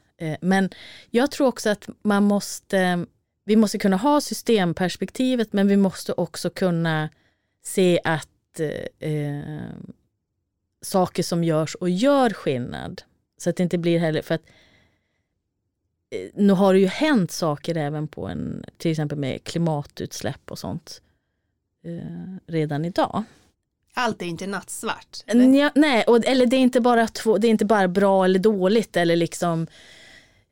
Men 0.41 0.71
jag 1.11 1.31
tror 1.31 1.47
också 1.47 1.71
att 1.71 1.89
man 2.03 2.25
måste, 2.25 3.07
vi 3.45 3.57
måste 3.57 3.79
kunna 3.79 3.97
ha 3.97 4.21
systemperspektivet 4.21 5.53
men 5.53 5.69
vi 5.69 5.77
måste 5.77 6.13
också 6.13 6.51
kunna 6.51 7.09
se 7.63 8.01
att 8.05 8.61
eh, 8.99 9.71
saker 10.83 11.23
som 11.23 11.45
görs 11.45 11.75
och 11.75 11.91
gör 11.91 12.31
skillnad. 12.31 13.03
Så 13.39 13.51
att 13.51 13.57
det 13.57 13.63
inte 13.63 13.79
blir 13.79 13.99
heller, 13.99 14.23
för 14.23 14.35
att 14.35 14.43
eh, 16.11 16.31
nu 16.35 16.53
har 16.53 16.73
det 16.75 16.81
ju 16.81 16.87
hänt 16.87 17.31
saker 17.31 17.77
även 17.77 18.09
på 18.09 18.29
en, 18.29 18.65
till 18.77 18.91
exempel 18.91 19.19
med 19.19 19.45
klimatutsläpp 19.45 20.51
och 20.51 20.59
sånt 20.59 21.03
eh, 21.85 22.37
redan 22.47 22.85
idag. 22.85 23.25
Allt 23.95 24.23
är 24.23 24.27
inte 24.27 24.47
nattsvart? 24.47 25.19
Ja, 25.27 25.71
nej, 25.75 26.05
och, 26.05 26.27
eller 26.27 26.47
det 26.47 26.57
är, 26.57 26.61
inte 26.61 26.81
bara 26.81 27.09
två, 27.09 27.39
det 27.39 27.47
är 27.47 27.51
inte 27.51 27.65
bara 27.65 27.89
bra 27.89 28.25
eller 28.25 28.39
dåligt 28.39 28.97
eller 28.97 29.17
liksom 29.17 29.67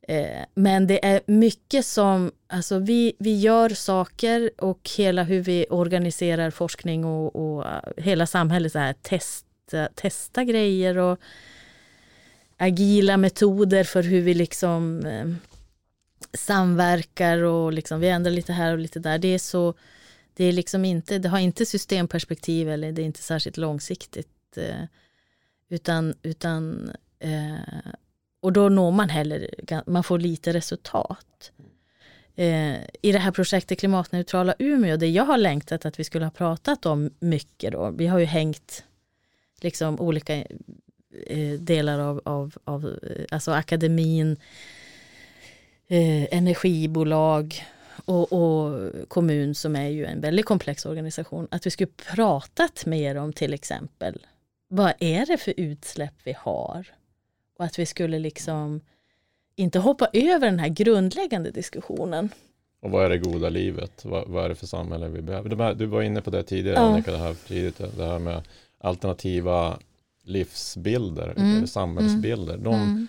Eh, 0.09 0.45
men 0.53 0.87
det 0.87 1.05
är 1.05 1.21
mycket 1.25 1.85
som, 1.85 2.31
alltså 2.47 2.79
vi, 2.79 3.13
vi 3.19 3.39
gör 3.39 3.69
saker 3.69 4.51
och 4.57 4.89
hela 4.97 5.23
hur 5.23 5.41
vi 5.41 5.65
organiserar 5.69 6.51
forskning 6.51 7.05
och, 7.05 7.35
och 7.35 7.67
eh, 7.67 7.81
hela 7.97 8.27
samhället 8.27 8.71
så 8.71 8.79
här, 8.79 8.93
testa, 8.93 9.89
testa 9.95 10.43
grejer 10.43 10.97
och 10.97 11.19
agila 12.57 13.17
metoder 13.17 13.83
för 13.83 14.03
hur 14.03 14.21
vi 14.21 14.33
liksom 14.33 15.05
eh, 15.05 15.27
samverkar 16.33 17.43
och 17.43 17.73
liksom, 17.73 17.99
vi 17.99 18.09
ändrar 18.09 18.31
lite 18.31 18.53
här 18.53 18.73
och 18.73 18.79
lite 18.79 18.99
där. 18.99 19.17
Det 19.17 19.27
är 19.27 19.39
så, 19.39 19.73
det, 20.33 20.45
är 20.45 20.51
liksom 20.51 20.85
inte, 20.85 21.17
det 21.19 21.29
har 21.29 21.39
inte 21.39 21.65
systemperspektiv 21.65 22.69
eller 22.69 22.91
det 22.91 23.01
är 23.01 23.05
inte 23.05 23.23
särskilt 23.23 23.57
långsiktigt. 23.57 24.57
Eh, 24.57 24.83
utan, 25.69 26.13
utan 26.23 26.91
eh, 27.19 27.93
och 28.41 28.53
då 28.53 28.69
når 28.69 28.91
man 28.91 29.09
heller, 29.09 29.49
man 29.85 30.03
får 30.03 30.19
lite 30.19 30.53
resultat. 30.53 31.51
Eh, 32.35 32.75
I 33.01 33.11
det 33.11 33.19
här 33.19 33.31
projektet 33.31 33.79
Klimatneutrala 33.79 34.55
Umeå, 34.59 34.97
det 34.97 35.07
jag 35.07 35.23
har 35.23 35.37
längtat 35.37 35.85
att 35.85 35.99
vi 35.99 36.03
skulle 36.03 36.25
ha 36.25 36.31
pratat 36.31 36.85
om 36.85 37.09
mycket 37.19 37.71
då, 37.71 37.91
vi 37.91 38.07
har 38.07 38.19
ju 38.19 38.25
hängt 38.25 38.83
liksom 39.61 39.99
olika 39.99 40.35
eh, 41.27 41.59
delar 41.59 41.99
av, 41.99 42.21
av, 42.25 42.57
av 42.63 42.85
eh, 42.85 43.25
alltså 43.31 43.51
akademin, 43.51 44.37
eh, 45.87 46.37
energibolag 46.37 47.63
och, 48.05 48.33
och, 48.33 48.91
kommun 49.07 49.55
som 49.55 49.75
är 49.75 49.89
ju 49.89 50.05
en 50.05 50.21
väldigt 50.21 50.45
komplex 50.45 50.85
organisation, 50.85 51.47
att 51.51 51.65
vi 51.65 51.71
skulle 51.71 51.91
pratat 52.15 52.85
mer 52.85 53.15
om 53.15 53.33
till 53.33 53.53
exempel 53.53 54.25
vad 54.67 54.93
är 54.99 55.25
det 55.25 55.37
för 55.37 55.53
utsläpp 55.57 56.13
vi 56.23 56.35
har? 56.37 56.87
Och 57.59 57.65
att 57.65 57.79
vi 57.79 57.85
skulle 57.85 58.19
liksom 58.19 58.81
inte 59.55 59.79
hoppa 59.79 60.07
över 60.13 60.45
den 60.45 60.59
här 60.59 60.69
grundläggande 60.69 61.51
diskussionen. 61.51 62.29
Och 62.81 62.91
vad 62.91 63.05
är 63.05 63.09
det 63.09 63.17
goda 63.17 63.49
livet? 63.49 64.05
Vad, 64.05 64.27
vad 64.27 64.45
är 64.45 64.49
det 64.49 64.55
för 64.55 64.67
samhälle 64.67 65.07
vi 65.07 65.21
behöver? 65.21 65.75
Du 65.75 65.85
var 65.85 66.01
inne 66.01 66.21
på 66.21 66.29
det 66.29 66.43
tidigare, 66.43 66.75
ja. 66.75 66.81
Annika, 66.81 67.11
det 67.11 67.17
här, 67.17 67.33
tidigt, 67.47 67.81
det 67.97 68.05
här 68.05 68.19
med 68.19 68.47
alternativa 68.77 69.79
livsbilder, 70.23 71.33
mm. 71.37 71.67
samhällsbilder. 71.67 72.57
De, 72.57 72.73
mm. 72.73 73.07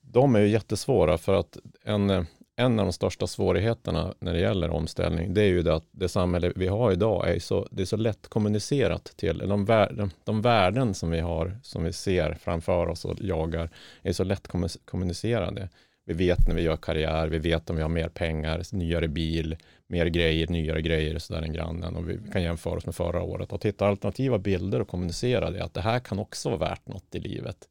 de 0.00 0.36
är 0.36 0.40
ju 0.40 0.48
jättesvåra 0.48 1.18
för 1.18 1.34
att 1.34 1.56
en 1.84 2.26
en 2.56 2.78
av 2.78 2.86
de 2.86 2.92
största 2.92 3.26
svårigheterna 3.26 4.14
när 4.18 4.32
det 4.32 4.40
gäller 4.40 4.70
omställning, 4.70 5.34
det 5.34 5.42
är 5.42 5.48
ju 5.48 5.62
det 5.62 5.74
att 5.74 5.86
det 5.90 6.08
samhälle 6.08 6.52
vi 6.56 6.66
har 6.66 6.92
idag 6.92 7.28
är 7.28 7.38
så, 7.38 7.68
det 7.70 7.82
är 7.82 7.86
så 7.86 7.96
lätt 7.96 8.28
kommunicerat 8.28 9.04
till, 9.04 9.38
de, 9.38 9.64
värden, 9.64 10.10
de 10.24 10.42
värden 10.42 10.94
som 10.94 11.10
vi 11.10 11.20
har, 11.20 11.58
som 11.62 11.84
vi 11.84 11.92
ser 11.92 12.34
framför 12.34 12.88
oss 12.88 13.04
och 13.04 13.16
jagar, 13.20 13.70
är 14.02 14.12
så 14.12 14.24
lätt 14.24 14.48
kommunicerade. 14.84 15.68
Vi 16.04 16.14
vet 16.14 16.48
när 16.48 16.54
vi 16.54 16.62
gör 16.62 16.76
karriär, 16.76 17.28
vi 17.28 17.38
vet 17.38 17.70
om 17.70 17.76
vi 17.76 17.82
har 17.82 17.88
mer 17.88 18.08
pengar, 18.08 18.62
nyare 18.72 19.08
bil, 19.08 19.56
mer 19.86 20.06
grejer, 20.06 20.48
nyare 20.48 20.82
grejer 20.82 21.18
sådär 21.18 21.42
än 21.42 21.52
grannen 21.52 21.96
och 21.96 22.10
vi 22.10 22.18
kan 22.32 22.42
jämföra 22.42 22.76
oss 22.76 22.86
med 22.86 22.94
förra 22.94 23.22
året 23.22 23.52
och 23.52 23.60
titta 23.60 23.86
alternativa 23.86 24.38
bilder 24.38 24.80
och 24.80 24.88
kommunicera 24.88 25.50
det, 25.50 25.64
att 25.64 25.74
det 25.74 25.80
här 25.80 25.98
kan 25.98 26.18
också 26.18 26.48
vara 26.48 26.58
värt 26.58 26.88
något 26.88 27.14
i 27.14 27.18
livet. 27.18 27.68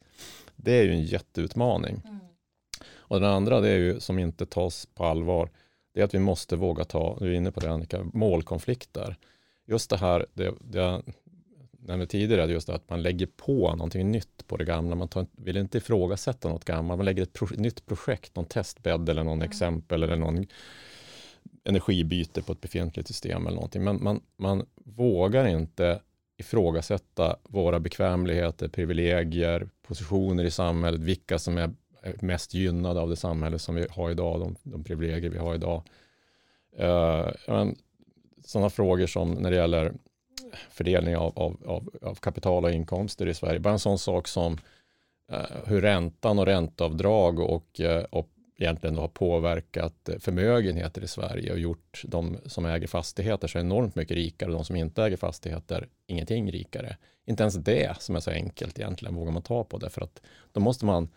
Det 0.56 0.80
är 0.80 0.84
ju 0.84 0.92
en 0.92 1.04
jätteutmaning. 1.04 2.02
Mm. 2.06 2.20
Och 3.12 3.20
den 3.20 3.30
andra, 3.30 3.62
det 3.62 3.70
är 3.70 3.78
ju 3.78 4.00
som 4.00 4.20
inte 4.20 4.46
tas 4.46 4.86
på 4.86 5.06
allvar, 5.06 5.50
det 5.94 6.02
är 6.02 6.06
att 6.06 6.14
vi 6.14 6.20
måste 6.20 6.56
våga 6.56 6.84
ta, 6.84 7.18
du 7.20 7.28
är 7.28 7.34
inne 7.34 7.52
på 7.52 7.60
det 7.60 7.72
Annika, 7.72 8.04
målkonflikter. 8.14 9.16
Just 9.68 9.90
det 9.90 9.98
här, 9.98 10.26
det, 10.34 10.54
det 10.60 10.78
jag 10.78 11.04
nämnde 11.80 12.08
tidigare, 12.08 12.52
just 12.52 12.70
att 12.70 12.90
man 12.90 13.02
lägger 13.02 13.26
på 13.26 13.76
någonting 13.76 14.12
nytt 14.12 14.48
på 14.48 14.58
det 14.58 14.66
gamla. 14.66 14.96
Man 14.96 15.08
tar, 15.08 15.26
vill 15.32 15.58
inte 15.58 15.78
ifrågasätta 15.78 16.50
något 16.50 16.66
gammalt, 16.66 16.98
man 16.98 17.06
lägger 17.06 17.24
ett 17.24 17.34
pro, 17.34 17.48
nytt 17.58 17.86
projekt, 17.86 18.36
någon 18.36 18.46
testbädd 18.46 19.10
eller 19.10 19.24
någon 19.24 19.38
mm. 19.38 19.50
exempel 19.50 20.04
eller 20.04 20.16
någon 20.16 20.46
energibyte 21.64 22.42
på 22.42 22.52
ett 22.52 22.62
befintligt 22.62 23.08
system 23.08 23.48
eller 23.48 23.56
någonting. 23.56 23.84
Men 23.84 24.04
man, 24.04 24.22
man 24.38 24.66
vågar 24.86 25.48
inte 25.48 26.02
ifrågasätta 26.38 27.36
våra 27.44 27.80
bekvämligheter, 27.80 28.68
privilegier, 28.68 29.70
positioner 29.82 30.44
i 30.44 30.52
samhället, 30.52 31.02
vilka 31.02 31.40
som 31.40 31.58
är 31.58 31.74
mest 32.22 32.54
gynnade 32.54 33.00
av 33.00 33.10
det 33.10 33.16
samhälle 33.16 33.60
som 33.60 33.76
vi 33.76 33.88
har 33.90 34.12
idag, 34.12 34.40
de, 34.40 34.56
de 34.64 34.84
privilegier 34.84 35.30
vi 35.30 35.38
har 35.38 35.56
idag. 35.56 35.84
Uh, 36.80 37.72
sådana 38.46 38.70
frågor 38.70 39.08
som 39.08 39.32
när 39.32 39.52
det 39.52 39.58
gäller 39.58 39.94
fördelning 40.70 41.18
av, 41.18 41.40
av, 41.40 41.58
av, 41.66 41.90
av, 42.02 42.16
kapital 42.16 42.66
och 42.66 42.72
inkomster 42.72 43.28
i 43.28 43.34
Sverige. 43.34 43.60
Bara 43.60 43.74
en 43.74 43.80
sån 43.80 44.00
sak 44.00 44.28
som 44.28 44.54
uh, 45.32 45.46
hur 45.66 45.82
räntan 45.82 46.40
och 46.40 46.46
ränteavdrag 46.46 47.40
och, 47.40 47.80
uh, 47.80 48.04
och 48.10 48.30
egentligen 48.58 48.98
har 48.98 49.08
påverkat 49.08 50.10
förmögenheter 50.20 51.04
i 51.04 51.08
Sverige 51.08 51.52
och 51.52 51.60
gjort 51.60 52.02
de 52.06 52.38
som 52.46 52.66
äger 52.66 52.88
fastigheter 52.88 53.48
så 53.48 53.60
enormt 53.60 53.96
mycket 53.96 54.18
rikare 54.18 54.50
och 54.50 54.56
de 54.56 54.66
som 54.66 54.76
inte 54.76 55.04
äger 55.04 55.18
fastigheter 55.18 55.88
ingenting 56.08 56.52
rikare. 56.52 56.98
Inte 57.26 57.44
ens 57.44 57.56
det 57.56 58.02
som 58.02 58.16
är 58.16 58.20
så 58.20 58.32
enkelt 58.32 58.80
egentligen 58.80 59.16
vågar 59.16 59.32
man 59.32 59.42
ta 59.42 59.64
på 59.64 59.78
det 59.78 59.90
för 59.90 60.02
att 60.02 60.22
då 60.52 60.60
måste 60.60 60.86
man 60.86 61.10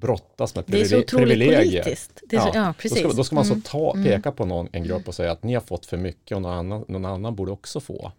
brottas 0.00 0.54
med 0.54 0.66
privilegier. 0.66 0.98
Det 0.98 1.02
är 1.02 1.08
så 1.08 1.16
otroligt 1.16 1.56
politiskt. 1.56 2.22
Det 2.22 2.36
är 2.36 2.40
så, 2.40 2.50
ja, 2.54 2.66
ja, 2.66 2.74
precis. 2.78 3.02
Då 3.02 3.08
ska, 3.08 3.16
då 3.16 3.24
ska 3.24 3.34
man 3.34 3.44
mm. 3.44 3.62
så 3.62 3.70
ta, 3.70 3.92
mm. 3.94 4.04
peka 4.04 4.32
på 4.32 4.44
någon, 4.44 4.68
en 4.72 4.84
grupp 4.84 5.08
och 5.08 5.14
säga 5.14 5.32
att 5.32 5.42
ni 5.42 5.54
har 5.54 5.60
fått 5.60 5.86
för 5.86 5.96
mycket 5.96 6.36
och 6.36 6.42
någon 6.42 6.52
annan, 6.52 6.84
någon 6.88 7.04
annan 7.04 7.36
borde 7.36 7.52
också 7.52 7.80
få. 7.80 8.12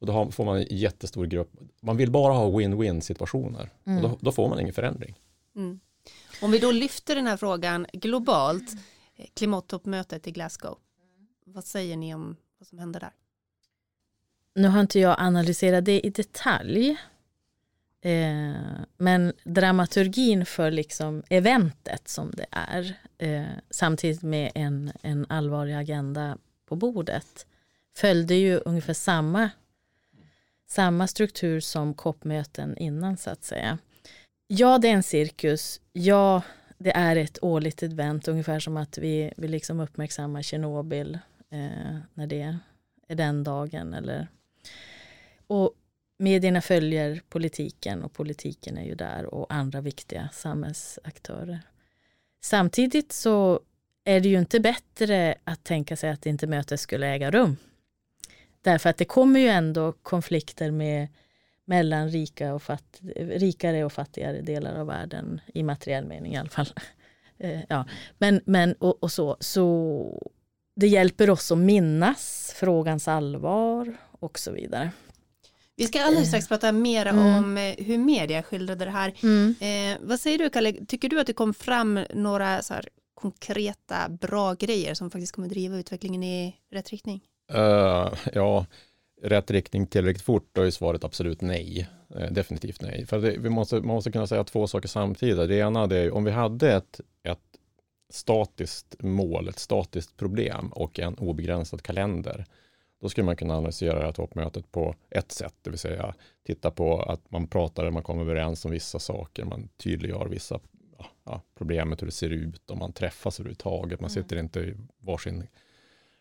Och 0.00 0.06
då 0.06 0.12
har, 0.12 0.30
får 0.30 0.44
man 0.44 0.56
en 0.56 0.66
jättestor 0.70 1.26
grupp. 1.26 1.50
Man 1.80 1.96
vill 1.96 2.10
bara 2.10 2.32
ha 2.32 2.50
win-win 2.50 3.00
situationer. 3.00 3.70
Mm. 3.86 4.04
Och 4.04 4.10
då, 4.10 4.18
då, 4.20 4.32
får 4.32 4.48
man 4.48 4.60
ingen 4.60 4.74
förändring. 4.74 5.18
Mm. 5.56 5.80
Om 6.42 6.50
vi 6.50 6.58
då 6.58 6.70
lyfter 6.70 7.14
den 7.14 7.26
här 7.26 7.36
frågan 7.36 7.86
globalt, 7.92 8.72
klimattoppmötet 9.34 10.26
i 10.26 10.30
Glasgow. 10.30 10.78
Vad 11.44 11.64
säger 11.64 11.96
ni 11.96 12.14
om 12.14 12.36
vad 12.58 12.68
som 12.68 12.78
händer 12.78 13.00
där? 13.00 13.12
Nu 14.54 14.68
har 14.68 14.80
inte 14.80 14.98
jag 14.98 15.16
analyserat 15.18 15.84
det 15.84 16.00
i 16.06 16.10
detalj. 16.10 16.96
Eh, 18.00 18.80
men 18.96 19.32
dramaturgin 19.44 20.46
för 20.46 20.70
liksom 20.70 21.22
eventet 21.28 22.08
som 22.08 22.30
det 22.30 22.46
är 22.50 22.94
eh, 23.18 23.46
samtidigt 23.70 24.22
med 24.22 24.52
en, 24.54 24.92
en 25.02 25.26
allvarlig 25.28 25.74
agenda 25.74 26.38
på 26.66 26.76
bordet 26.76 27.46
följde 27.96 28.34
ju 28.34 28.60
ungefär 28.64 28.94
samma, 28.94 29.50
samma 30.66 31.06
struktur 31.06 31.60
som 31.60 31.94
COP-möten 31.94 32.76
innan 32.76 33.16
så 33.16 33.30
att 33.30 33.44
säga. 33.44 33.78
Ja, 34.46 34.78
det 34.78 34.88
är 34.88 34.92
en 34.92 35.02
cirkus. 35.02 35.80
Ja, 35.92 36.42
det 36.78 36.96
är 36.96 37.16
ett 37.16 37.38
årligt 37.42 37.82
event, 37.82 38.28
ungefär 38.28 38.60
som 38.60 38.76
att 38.76 38.98
vi, 38.98 39.32
vi 39.36 39.48
liksom 39.48 39.80
uppmärksammar 39.80 40.42
Tjernobyl 40.42 41.18
eh, 41.50 41.98
när 42.14 42.26
det 42.26 42.42
är 43.08 43.14
den 43.14 43.44
dagen. 43.44 43.94
Eller, 43.94 44.28
och 45.46 45.74
medierna 46.18 46.60
följer 46.60 47.22
politiken 47.28 48.02
och 48.02 48.12
politiken 48.12 48.78
är 48.78 48.84
ju 48.84 48.94
där 48.94 49.34
och 49.34 49.52
andra 49.52 49.80
viktiga 49.80 50.28
samhällsaktörer. 50.32 51.60
Samtidigt 52.40 53.12
så 53.12 53.60
är 54.04 54.20
det 54.20 54.28
ju 54.28 54.38
inte 54.38 54.60
bättre 54.60 55.34
att 55.44 55.64
tänka 55.64 55.96
sig 55.96 56.10
att 56.10 56.26
inte 56.26 56.46
mötet 56.46 56.80
skulle 56.80 57.06
äga 57.06 57.30
rum. 57.30 57.56
Därför 58.62 58.90
att 58.90 58.96
det 58.96 59.04
kommer 59.04 59.40
ju 59.40 59.48
ändå 59.48 59.92
konflikter 59.92 60.70
med 60.70 61.08
mellan 61.64 62.08
rika 62.08 62.54
och 62.54 62.62
fatt, 62.62 63.00
rikare 63.16 63.84
och 63.84 63.92
fattigare 63.92 64.40
delar 64.40 64.74
av 64.74 64.86
världen 64.86 65.40
i 65.54 65.62
materiell 65.62 66.04
mening 66.04 66.34
i 66.34 66.36
alla 66.36 66.48
fall. 66.48 66.68
Eh, 67.40 67.60
ja. 67.68 67.84
Men, 68.18 68.40
men 68.44 68.72
och, 68.72 69.02
och, 69.02 69.12
så, 69.12 69.36
så 69.40 70.30
det 70.76 70.86
hjälper 70.86 71.30
oss 71.30 71.52
att 71.52 71.58
minnas 71.58 72.52
frågans 72.56 73.08
allvar 73.08 73.96
och 74.10 74.38
så 74.38 74.52
vidare. 74.52 74.90
Vi 75.78 75.86
ska 75.86 76.02
alldeles 76.02 76.28
strax 76.28 76.48
prata 76.48 76.72
mer 76.72 77.06
mm. 77.06 77.36
om 77.36 77.58
eh, 77.58 77.74
hur 77.78 77.98
media 77.98 78.42
skildrade 78.42 78.84
det 78.84 78.90
här. 78.90 79.14
Mm. 79.22 79.54
Eh, 79.60 79.98
vad 80.08 80.20
säger 80.20 80.38
du 80.38 80.50
Kalle, 80.50 80.72
tycker 80.72 81.08
du 81.08 81.20
att 81.20 81.26
det 81.26 81.32
kom 81.32 81.54
fram 81.54 82.00
några 82.14 82.62
så 82.62 82.74
konkreta 83.14 84.08
bra 84.08 84.54
grejer 84.54 84.94
som 84.94 85.10
faktiskt 85.10 85.32
kommer 85.32 85.48
driva 85.48 85.76
utvecklingen 85.76 86.22
i 86.22 86.56
rätt 86.72 86.90
riktning? 86.90 87.20
Uh, 87.54 88.14
ja, 88.32 88.66
rätt 89.22 89.50
riktning 89.50 89.86
tillräckligt 89.86 90.24
fort, 90.24 90.48
då 90.52 90.62
är 90.62 90.70
svaret 90.70 91.04
absolut 91.04 91.40
nej. 91.40 91.88
Uh, 92.16 92.32
definitivt 92.32 92.80
nej. 92.80 93.06
För 93.06 93.18
det, 93.18 93.38
vi 93.38 93.48
måste, 93.48 93.76
man 93.76 93.86
måste 93.94 94.12
kunna 94.12 94.26
säga 94.26 94.44
två 94.44 94.66
saker 94.66 94.88
samtidigt. 94.88 95.48
Det 95.48 95.56
ena 95.56 95.82
är 95.82 96.10
om 96.10 96.24
vi 96.24 96.30
hade 96.30 96.72
ett, 96.72 97.00
ett 97.22 97.38
statiskt 98.10 98.96
mål, 98.98 99.48
ett 99.48 99.58
statiskt 99.58 100.16
problem 100.16 100.68
och 100.72 100.98
en 100.98 101.14
obegränsad 101.14 101.82
kalender, 101.82 102.46
då 103.00 103.08
skulle 103.08 103.24
man 103.24 103.36
kunna 103.36 103.54
analysera 103.54 103.98
det 103.98 104.04
här 104.04 104.12
toppmötet 104.12 104.72
på 104.72 104.94
ett 105.10 105.32
sätt, 105.32 105.54
det 105.62 105.70
vill 105.70 105.78
säga 105.78 106.14
titta 106.46 106.70
på 106.70 107.02
att 107.02 107.30
man 107.30 107.46
pratar, 107.46 107.90
man 107.90 108.02
kommer 108.02 108.22
överens 108.22 108.64
om 108.64 108.70
vissa 108.70 108.98
saker, 108.98 109.44
man 109.44 109.68
tydliggör 109.76 110.26
vissa 110.26 110.60
ja, 111.24 111.42
problemet, 111.54 112.02
hur 112.02 112.06
det 112.06 112.12
ser 112.12 112.30
ut, 112.30 112.70
om 112.70 112.78
man 112.78 112.92
träffas 112.92 113.40
överhuvudtaget, 113.40 114.00
man 114.00 114.10
mm. 114.10 114.22
sitter 114.22 114.36
inte 114.36 114.60
i 114.60 114.76
varsin, 114.98 115.46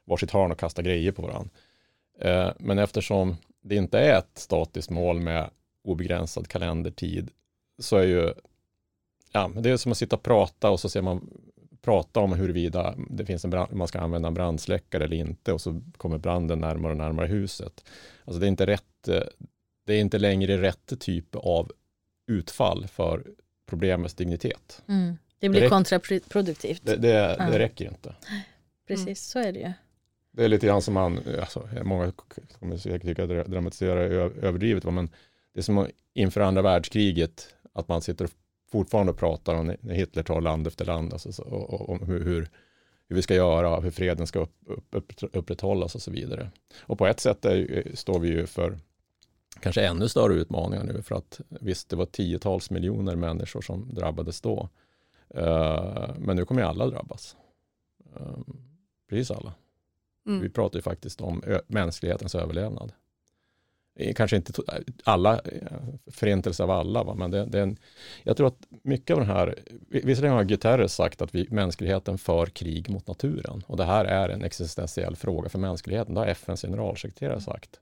varsitt 0.06 0.32
hörn 0.32 0.52
och 0.52 0.60
kastar 0.60 0.84
grejer 0.84 1.12
på 1.12 1.22
varandra. 1.22 1.50
Eh, 2.20 2.52
men 2.60 2.80
eftersom 2.80 3.36
det 3.62 3.76
inte 3.76 4.00
är 4.00 4.20
ett 4.20 4.38
statiskt 4.38 4.90
mål 4.90 5.20
med 5.20 5.50
obegränsad 5.84 6.48
kalendertid, 6.48 7.32
så 7.80 7.98
är 7.98 8.04
ju, 8.04 8.34
ja, 9.32 9.52
det 9.56 9.70
är 9.70 9.78
som 9.78 9.92
att 9.92 9.98
sitta 9.98 10.16
och 10.16 10.24
prata 10.24 10.70
och 10.70 10.80
så 10.80 10.90
ser 10.90 11.02
man 11.02 11.30
prata 11.88 12.20
om 12.20 12.34
huruvida 12.34 12.96
det 13.10 13.26
finns 13.26 13.44
en 13.44 13.52
brand, 13.52 13.74
man 13.74 13.88
ska 13.88 14.00
använda 14.00 14.28
en 14.28 14.34
brandsläckare 14.34 15.04
eller 15.04 15.18
inte 15.18 15.54
och 15.54 15.62
så 15.62 15.82
kommer 15.98 16.18
branden 16.18 16.60
närmare 16.60 16.92
och 16.92 16.98
närmare 16.98 17.28
huset. 17.28 17.86
Alltså 18.26 18.40
det 18.40 18.46
är 18.46 18.48
inte 18.48 18.66
rätt, 18.66 19.08
eh, 19.08 19.22
det 19.86 19.94
är 19.94 20.00
inte 20.00 20.18
längre 20.18 20.62
rätt 20.62 21.00
typ 21.00 21.36
av 21.36 21.72
utfall 22.28 22.88
för 22.88 23.28
problemets 23.66 24.14
dignitet. 24.14 24.82
Mm. 24.88 25.18
Det 25.40 25.50
blir 25.50 25.62
det 25.62 25.70
kontraproduktivt. 25.70 26.82
Det, 26.86 26.96
det, 26.96 27.36
det 27.52 27.60
räcker 27.60 27.86
inte. 27.86 28.16
Precis, 28.88 29.06
mm. 29.06 29.16
så 29.16 29.40
är 29.40 29.52
det 29.52 29.60
ju. 29.60 29.74
det 30.32 30.44
är 30.44 30.48
lite 30.48 30.68
grann 30.68 30.82
som 30.82 30.94
man, 30.94 31.20
alltså, 31.40 31.70
många 31.84 32.12
kommer 32.60 32.78
säkert 32.78 33.02
tycka 33.02 33.24
att 33.24 33.48
dramatisera 33.48 34.04
är 34.04 34.12
överdrivet, 34.46 34.84
men 34.84 35.10
det 35.54 35.60
är 35.60 35.64
som 35.64 35.88
inför 36.14 36.42
andra 36.42 36.62
världskriget, 36.62 37.48
att 37.74 37.88
man 37.88 38.02
sitter 38.02 38.30
fortfarande 38.72 39.14
pratar 39.14 39.56
om 39.56 39.76
när 39.82 39.94
Hitler 39.94 40.24
tar 40.24 40.42
land 40.42 40.68
efter 40.68 40.86
land, 40.86 41.14
alltså, 41.14 41.42
och 41.42 42.08
hur, 42.08 42.24
hur, 42.24 42.50
hur, 43.08 43.16
vi 43.16 43.22
ska 43.22 43.36
göra, 43.36 43.80
hur 43.80 43.92
freden 43.92 44.28
ska 44.28 44.40
upp, 44.40 44.56
upp, 44.92 45.12
upprätthållas 45.34 45.96
och 45.96 46.02
så 46.02 46.12
vidare. 46.12 46.52
Och 46.82 46.98
på 46.98 47.08
ett 47.08 47.20
sätt 47.20 47.46
är, 47.46 47.92
står 47.96 48.20
vi 48.20 48.28
ju 48.28 48.46
för 48.46 48.80
kanske 49.60 49.88
ännu 49.88 50.10
större 50.10 50.34
utmaningar 50.34 50.84
nu, 50.84 51.02
för 51.02 51.16
att 51.16 51.42
visst, 51.50 51.90
det 51.90 51.96
var 51.96 52.06
tiotals 52.06 52.70
miljoner 52.70 53.16
människor 53.16 53.62
som 53.62 53.94
drabbades 53.94 54.42
då. 54.42 54.70
Uh, 55.38 56.10
men 56.18 56.36
nu 56.36 56.46
kommer 56.46 56.62
ju 56.62 56.68
alla 56.68 56.88
drabbas. 56.88 57.36
Uh, 58.20 58.40
precis 59.10 59.32
alla. 59.32 59.54
Mm. 60.28 60.42
Vi 60.42 60.50
pratar 60.50 60.80
ju 60.80 60.84
faktiskt 60.84 61.22
om 61.22 61.44
mänsklighetens 61.68 62.36
överlevnad. 62.36 62.92
Kanske 64.16 64.36
inte 64.36 64.54
alla, 65.04 65.42
förintelse 66.12 66.64
av 66.64 66.72
alla, 66.72 67.04
va? 67.04 67.14
men 67.14 67.32
det, 67.32 67.46
det, 67.46 67.60
är 67.60 67.64
en, 67.64 67.78
jag 68.24 68.38
tror 68.38 68.48
att 68.48 68.68
mycket 68.84 69.14
av 69.14 69.20
den 69.20 69.30
här, 69.30 69.56
visserligen 69.90 70.36
har 70.36 70.44
Guterres 70.44 70.94
sagt 70.94 71.22
att 71.22 71.36
vi, 71.36 71.48
mänskligheten 71.52 72.18
för 72.18 72.46
krig 72.46 72.90
mot 72.90 73.08
naturen 73.08 73.64
och 73.68 73.78
det 73.78 73.84
här 73.84 74.06
är 74.06 74.30
en 74.30 74.44
existentiell 74.44 75.16
fråga 75.16 75.50
för 75.50 75.60
mänskligheten, 75.60 76.14
det 76.14 76.20
har 76.20 76.28
FNs 76.28 76.62
generalsekreterare 76.62 77.42
sagt. 77.42 77.80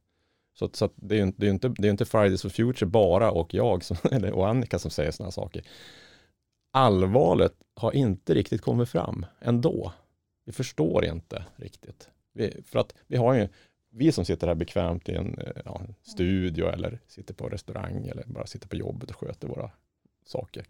Så, 0.59 0.69
så 0.73 0.89
det, 0.95 1.19
är 1.19 1.33
det, 1.37 1.47
är 1.47 1.51
inte, 1.51 1.73
det 1.77 1.87
är 1.87 1.91
inte 1.91 2.05
Fridays 2.05 2.41
for 2.41 2.49
Future 2.49 2.85
bara 2.85 3.31
och 3.31 3.53
jag 3.53 3.83
som, 3.83 3.97
eller, 4.11 4.31
och 4.31 4.47
Annika 4.47 4.79
som 4.79 4.91
säger 4.91 5.11
sådana 5.11 5.31
saker. 5.31 5.63
Allvaret 6.73 7.53
har 7.75 7.91
inte 7.91 8.33
riktigt 8.33 8.61
kommit 8.61 8.89
fram 8.89 9.25
ändå. 9.41 9.91
Vi 10.45 10.51
förstår 10.51 11.05
inte 11.05 11.45
riktigt. 11.55 12.09
Vi, 12.33 12.63
för 12.65 12.79
att 12.79 12.93
vi 13.07 13.17
har 13.17 13.33
ju, 13.33 13.47
vi 13.97 14.11
som 14.11 14.25
sitter 14.25 14.47
här 14.47 14.55
bekvämt 14.55 15.09
i 15.09 15.15
en 15.15 15.39
eh, 15.39 15.61
ja, 15.65 15.81
studio 16.03 16.67
eller 16.67 16.99
sitter 17.07 17.33
på 17.33 17.49
restaurang 17.49 18.07
eller 18.07 18.23
bara 18.27 18.47
sitter 18.47 18.67
på 18.67 18.75
jobbet 18.75 19.09
och 19.09 19.15
sköter 19.15 19.47
våra 19.47 19.71
saker. 20.25 20.65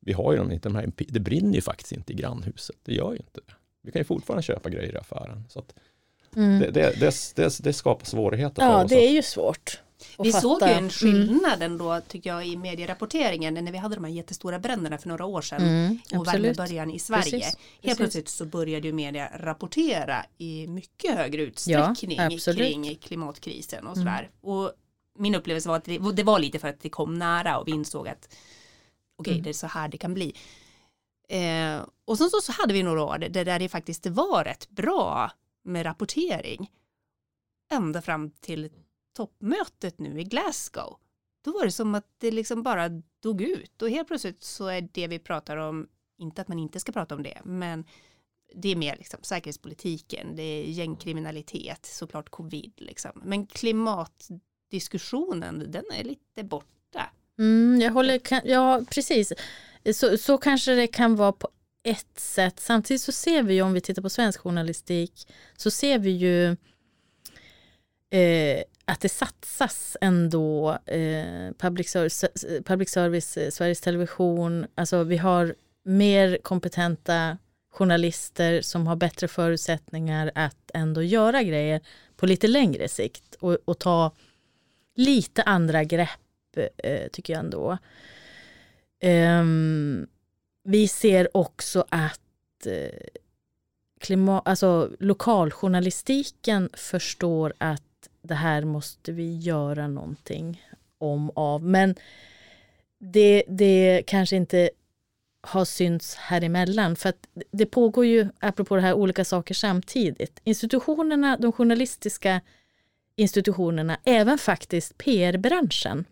Vi 0.00 0.12
har 0.12 0.32
ju 0.32 0.40
inte 0.40 0.68
de 0.68 0.74
här, 0.74 0.92
det 0.96 1.20
brinner 1.20 1.54
ju 1.54 1.60
faktiskt 1.60 1.92
inte 1.92 2.12
i 2.12 2.16
grannhuset. 2.16 2.76
Det 2.82 2.94
gör 2.94 3.12
ju 3.12 3.16
inte 3.16 3.40
det. 3.46 3.52
Vi 3.82 3.92
kan 3.92 4.00
ju 4.00 4.04
fortfarande 4.04 4.42
köpa 4.42 4.70
grejer 4.70 4.94
i 4.94 4.96
affären. 4.96 5.44
Så 5.48 5.64
mm. 6.36 6.60
det, 6.60 6.70
det, 6.70 7.34
det, 7.36 7.58
det, 7.62 7.72
skapar 7.72 8.06
svårigheter 8.06 8.62
ja, 8.62 8.68
för 8.68 8.84
oss. 8.84 8.90
Ja, 8.90 8.96
det 8.96 9.06
är 9.06 9.10
ju 9.10 9.22
svårt. 9.22 9.82
Vi 10.18 10.32
fatta. 10.32 10.42
såg 10.42 10.62
ju 10.62 10.68
en 10.68 10.78
mm. 10.78 10.90
skillnad 10.90 11.54
mm. 11.54 11.72
ändå 11.72 12.00
tycker 12.08 12.30
jag 12.30 12.46
i 12.46 12.56
medierapporteringen 12.56 13.54
när 13.54 13.72
vi 13.72 13.78
hade 13.78 13.94
de 13.94 14.04
här 14.04 14.10
jättestora 14.10 14.58
bränderna 14.58 14.98
för 14.98 15.08
några 15.08 15.24
år 15.24 15.42
sedan 15.42 15.62
mm, 15.62 15.98
och 16.14 16.26
värmebörjan 16.26 16.90
i 16.90 16.98
Sverige. 16.98 17.22
Precis, 17.22 17.44
Helt 17.44 17.58
precis. 17.82 17.96
plötsligt 17.96 18.28
så 18.28 18.44
började 18.44 18.86
ju 18.86 18.92
media 18.92 19.30
rapportera 19.34 20.24
i 20.38 20.66
mycket 20.66 21.14
högre 21.14 21.42
utsträckning 21.42 22.18
ja, 22.18 22.54
kring 22.54 22.96
klimatkrisen 22.96 23.86
och 23.86 23.96
sådär. 23.96 24.18
Mm. 24.18 24.54
Och 24.54 24.72
min 25.18 25.34
upplevelse 25.34 25.68
var 25.68 25.76
att 25.76 25.84
det, 25.84 25.98
det, 26.12 26.22
var 26.22 26.38
lite 26.38 26.58
för 26.58 26.68
att 26.68 26.80
det 26.80 26.88
kom 26.88 27.14
nära 27.14 27.58
och 27.58 27.68
vi 27.68 27.72
insåg 27.72 28.08
att 28.08 28.26
okej 28.26 28.34
okay, 29.18 29.32
mm. 29.32 29.44
det 29.44 29.50
är 29.50 29.54
så 29.54 29.66
här 29.66 29.88
det 29.88 29.98
kan 29.98 30.14
bli. 30.14 30.34
Eh, 31.28 31.80
och 32.04 32.18
sen 32.18 32.30
så, 32.30 32.40
så 32.40 32.52
hade 32.52 32.74
vi 32.74 32.82
några 32.82 33.02
år 33.02 33.18
där, 33.18 33.44
där 33.44 33.58
det 33.58 33.68
faktiskt 33.68 34.06
var 34.06 34.44
rätt 34.44 34.68
bra 34.70 35.30
med 35.64 35.86
rapportering 35.86 36.70
ända 37.70 38.02
fram 38.02 38.30
till 38.30 38.70
toppmötet 39.18 39.98
nu 39.98 40.20
i 40.20 40.24
Glasgow, 40.24 40.96
då 41.44 41.52
var 41.52 41.64
det 41.64 41.72
som 41.72 41.94
att 41.94 42.06
det 42.18 42.30
liksom 42.30 42.62
bara 42.62 42.88
dog 43.22 43.42
ut 43.42 43.82
och 43.82 43.90
helt 43.90 44.08
plötsligt 44.08 44.44
så 44.44 44.66
är 44.66 44.88
det 44.92 45.06
vi 45.06 45.18
pratar 45.18 45.56
om, 45.56 45.88
inte 46.18 46.42
att 46.42 46.48
man 46.48 46.58
inte 46.58 46.80
ska 46.80 46.92
prata 46.92 47.14
om 47.14 47.22
det, 47.22 47.38
men 47.44 47.84
det 48.54 48.68
är 48.68 48.76
mer 48.76 48.96
liksom 48.96 49.20
säkerhetspolitiken, 49.22 50.36
det 50.36 50.42
är 50.42 50.64
gängkriminalitet, 50.64 51.86
såklart 51.86 52.28
covid 52.28 52.72
liksom. 52.76 53.22
Men 53.24 53.46
klimatdiskussionen, 53.46 55.72
den 55.72 55.84
är 55.92 56.04
lite 56.04 56.44
borta. 56.44 57.10
Mm, 57.38 57.80
jag 57.80 57.92
håller, 57.92 58.20
ja 58.44 58.82
precis. 58.90 59.32
Så, 59.94 60.18
så 60.18 60.38
kanske 60.38 60.74
det 60.74 60.86
kan 60.86 61.16
vara 61.16 61.32
på 61.32 61.48
ett 61.82 62.20
sätt. 62.20 62.60
Samtidigt 62.60 63.02
så 63.02 63.12
ser 63.12 63.42
vi 63.42 63.54
ju 63.54 63.62
om 63.62 63.72
vi 63.72 63.80
tittar 63.80 64.02
på 64.02 64.10
svensk 64.10 64.40
journalistik 64.40 65.28
så 65.56 65.70
ser 65.70 65.98
vi 65.98 66.10
ju 66.10 66.56
eh, 68.10 68.62
att 68.88 69.00
det 69.00 69.08
satsas 69.08 69.96
ändå 70.00 70.78
eh, 70.86 71.52
public, 71.58 71.90
service, 71.90 72.24
public 72.64 72.90
service, 72.90 73.36
eh, 73.36 73.50
Sveriges 73.50 73.80
Television, 73.80 74.66
alltså 74.74 75.02
vi 75.02 75.16
har 75.16 75.54
mer 75.84 76.38
kompetenta 76.42 77.38
journalister 77.72 78.62
som 78.62 78.86
har 78.86 78.96
bättre 78.96 79.28
förutsättningar 79.28 80.30
att 80.34 80.70
ändå 80.74 81.02
göra 81.02 81.42
grejer 81.42 81.80
på 82.16 82.26
lite 82.26 82.46
längre 82.48 82.88
sikt 82.88 83.34
och, 83.40 83.58
och 83.64 83.78
ta 83.78 84.12
lite 84.94 85.42
andra 85.42 85.84
grepp 85.84 86.56
eh, 86.76 87.08
tycker 87.12 87.32
jag 87.32 87.40
ändå. 87.40 87.78
Eh, 89.00 89.44
vi 90.64 90.88
ser 90.88 91.36
också 91.36 91.84
att 91.88 92.66
eh, 92.66 93.00
klimat, 94.00 94.48
alltså 94.48 94.90
lokaljournalistiken 94.98 96.70
förstår 96.72 97.52
att 97.58 97.82
det 98.28 98.34
här 98.34 98.64
måste 98.64 99.12
vi 99.12 99.36
göra 99.36 99.88
någonting 99.88 100.62
om 100.98 101.30
av. 101.34 101.62
Men 101.62 101.94
det, 102.98 103.42
det 103.48 104.02
kanske 104.06 104.36
inte 104.36 104.70
har 105.40 105.64
synts 105.64 106.14
här 106.14 106.44
emellan. 106.44 106.96
För 106.96 107.08
att 107.08 107.28
det 107.50 107.66
pågår 107.66 108.06
ju, 108.06 108.28
apropå 108.38 108.76
det 108.76 108.82
här, 108.82 108.94
olika 108.94 109.24
saker 109.24 109.54
samtidigt. 109.54 110.40
Institutionerna, 110.44 111.36
de 111.36 111.52
journalistiska 111.52 112.40
institutionerna, 113.16 113.98
även 114.04 114.38
faktiskt 114.38 114.98
PR-branschen, 114.98 116.04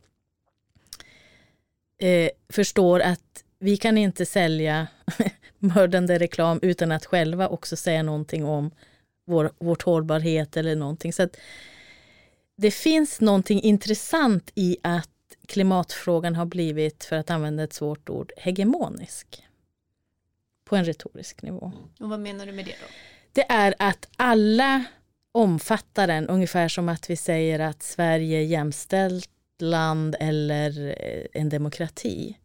eh, 1.99 2.31
förstår 2.49 3.01
att 3.01 3.45
vi 3.59 3.77
kan 3.77 3.99
inte 3.99 4.27
sälja 4.27 4.87
mördande 5.59 6.19
reklam 6.19 6.59
utan 6.62 6.93
att 6.93 7.07
själva 7.07 7.49
också 7.49 7.77
säga 7.77 8.03
någonting 8.03 8.45
om 8.45 8.71
vår, 9.27 9.51
vårt 9.59 9.83
hållbarhet 9.83 10.57
eller 10.57 10.77
någonting. 10.77 11.12
Så 11.12 11.23
att 11.23 11.37
det 12.57 12.71
finns 12.71 13.21
någonting 13.21 13.61
intressant 13.61 14.51
i 14.55 14.77
att 14.83 15.11
klimatfrågan 15.47 16.35
har 16.35 16.47
blivit, 16.47 17.05
för 17.05 17.17
att 17.17 17.31
använda 17.31 17.63
ett 17.63 17.73
svårt 17.73 18.11
ord, 18.11 18.33
hegemonisk. 18.37 19.47
På 20.65 20.77
en 20.77 20.85
retorisk 20.85 21.43
nivå. 21.43 21.73
Och 22.01 22.09
vad 22.09 22.21
menar 22.21 22.47
du 22.47 22.53
med 22.53 22.65
det 22.65 22.75
då? 22.81 22.87
Det 23.33 23.53
är 23.53 23.75
att 23.79 24.09
alla 24.17 24.85
omfattar 25.33 26.07
den, 26.07 26.29
ungefär 26.29 26.69
som 26.69 26.89
att 26.89 27.11
vi 27.11 27.17
säger 27.17 27.59
att 27.59 27.83
Sverige 27.83 28.39
är 28.39 28.43
jämställt 28.43 29.31
land 29.59 30.17
eller 30.21 30.89
eh, 30.89 31.27
en 31.33 31.49
demokrati. 31.49 32.39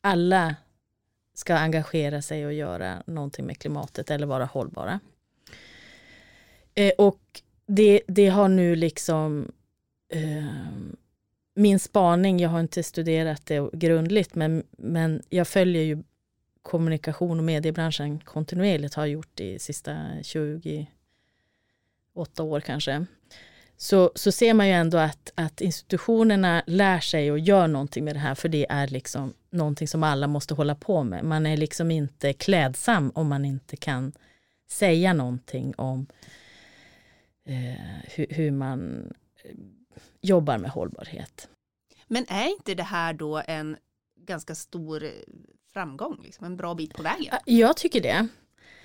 Alla 0.00 0.54
ska 1.34 1.54
engagera 1.54 2.22
sig 2.22 2.46
och 2.46 2.52
göra 2.52 3.02
någonting 3.06 3.46
med 3.46 3.58
klimatet 3.58 4.10
eller 4.10 4.26
vara 4.26 4.44
hållbara. 4.44 5.00
Eh, 6.74 6.92
och 6.98 7.20
det, 7.70 8.00
det 8.06 8.28
har 8.28 8.48
nu 8.48 8.76
liksom 8.76 9.52
eh, 10.12 10.44
min 11.54 11.78
spaning, 11.78 12.40
jag 12.40 12.48
har 12.50 12.60
inte 12.60 12.82
studerat 12.82 13.46
det 13.46 13.70
grundligt, 13.72 14.34
men, 14.34 14.62
men 14.78 15.22
jag 15.28 15.48
följer 15.48 15.82
ju 15.82 16.02
kommunikation 16.62 17.38
och 17.38 17.44
mediebranschen 17.44 18.20
kontinuerligt, 18.20 18.94
har 18.94 19.06
gjort 19.06 19.30
det 19.34 19.52
i 19.52 19.58
sista 19.58 19.96
28 20.22 20.88
år 22.42 22.60
kanske. 22.60 23.06
Så, 23.76 24.12
så 24.14 24.32
ser 24.32 24.54
man 24.54 24.68
ju 24.68 24.72
ändå 24.72 24.98
att, 24.98 25.32
att 25.34 25.60
institutionerna 25.60 26.62
lär 26.66 27.00
sig 27.00 27.32
och 27.32 27.38
gör 27.38 27.66
någonting 27.66 28.04
med 28.04 28.14
det 28.14 28.20
här, 28.20 28.34
för 28.34 28.48
det 28.48 28.66
är 28.68 28.88
liksom 28.88 29.34
någonting 29.50 29.88
som 29.88 30.02
alla 30.02 30.26
måste 30.26 30.54
hålla 30.54 30.74
på 30.74 31.04
med. 31.04 31.24
Man 31.24 31.46
är 31.46 31.56
liksom 31.56 31.90
inte 31.90 32.32
klädsam 32.32 33.12
om 33.14 33.28
man 33.28 33.44
inte 33.44 33.76
kan 33.76 34.12
säga 34.70 35.12
någonting 35.12 35.74
om 35.76 36.00
eh, 36.00 36.39
hur, 37.44 38.26
hur, 38.30 38.50
man 38.50 39.12
eh, 39.44 39.50
jobbar 40.20 40.58
med 40.58 40.70
hållbarhet. 40.70 41.48
Men 42.06 42.26
är 42.28 42.48
inte 42.48 42.74
det 42.74 42.82
här 42.82 43.12
då 43.12 43.42
en 43.46 43.76
ganska 44.16 44.54
stor 44.54 45.04
eh, 45.04 45.10
framgång, 45.72 46.20
liksom, 46.24 46.46
en 46.46 46.56
bra 46.56 46.74
bit 46.74 46.94
på 46.94 47.02
vägen? 47.02 47.34
Jag 47.44 47.76
tycker 47.76 48.00
det. 48.00 48.28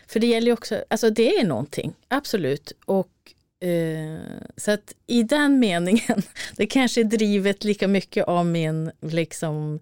För 0.08 0.20
det 0.20 0.28
gäller 0.28 0.47
ju 0.47 0.53
också, 0.53 0.84
alltså 0.89 1.10
det 1.10 1.39
är 1.39 1.45
någonting, 1.45 1.93
absolut. 2.08 2.72
Och 2.86 3.34
eh, 3.68 4.20
så 4.58 4.72
att 4.72 4.93
i 5.08 5.24
den 5.24 5.60
meningen, 5.60 6.22
det 6.56 6.68
kanske 6.68 7.01
är 7.01 7.06
drivet 7.06 7.64
lika 7.64 7.88
mycket 7.88 8.26
av 8.26 8.45
min 8.45 8.91
liksom 9.01 9.80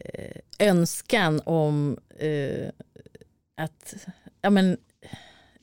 eh, 0.00 0.36
önskan 0.58 1.40
om 1.44 1.98
eh, 2.18 2.68
att 3.56 3.94
ja, 4.40 4.50
men, 4.50 4.76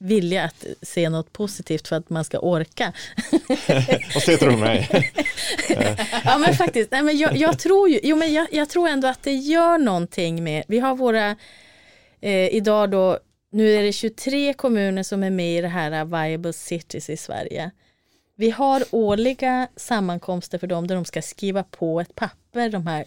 vilja 0.04 0.44
att 0.44 0.66
se 0.82 1.10
något 1.10 1.34
positivt 1.34 1.88
för 1.88 1.96
att 1.96 2.10
man 2.10 2.24
ska 2.24 2.40
orka. 2.40 2.94
Vad 4.14 4.24
säger 4.24 4.50
du 4.50 4.58
mig? 4.58 5.12
ja 6.26 6.38
men 6.38 6.56
faktiskt, 6.56 6.92
nej, 6.92 7.04
men 7.04 7.18
jag, 7.18 7.38
jag 7.38 7.60
tror 7.60 7.90
ju, 7.90 8.00
jo, 8.04 8.16
men 8.16 8.34
jag, 8.34 8.48
jag, 8.52 8.70
tror 8.70 8.88
ändå 8.88 9.08
att 9.08 9.24
det 9.24 9.34
gör 9.34 9.78
någonting 9.78 10.44
med, 10.44 10.64
vi 10.68 10.80
har 10.80 10.96
våra, 10.96 11.36
eh, 12.22 12.56
idag 12.56 12.92
då 12.92 13.20
nu 13.50 13.76
är 13.76 13.84
det 13.84 13.94
23 13.94 14.54
kommuner 14.54 15.04
som 15.04 15.24
är 15.24 15.30
med 15.30 15.58
i 15.58 15.62
det 15.62 15.68
här 15.68 16.06
Viable 16.06 16.54
Cities 16.54 17.10
i 17.10 17.18
Sverige. 17.18 17.72
Vi 18.36 18.50
har 18.50 18.84
årliga 18.92 19.68
sammankomster 19.76 20.58
för 20.58 20.68
dem 20.68 20.88
där 20.88 20.96
de 20.96 21.06
ska 21.06 21.22
skriva 21.22 21.64
på 21.64 22.02
ett 22.02 22.16
papper, 22.16 22.70
de 22.70 22.88
här 22.88 23.06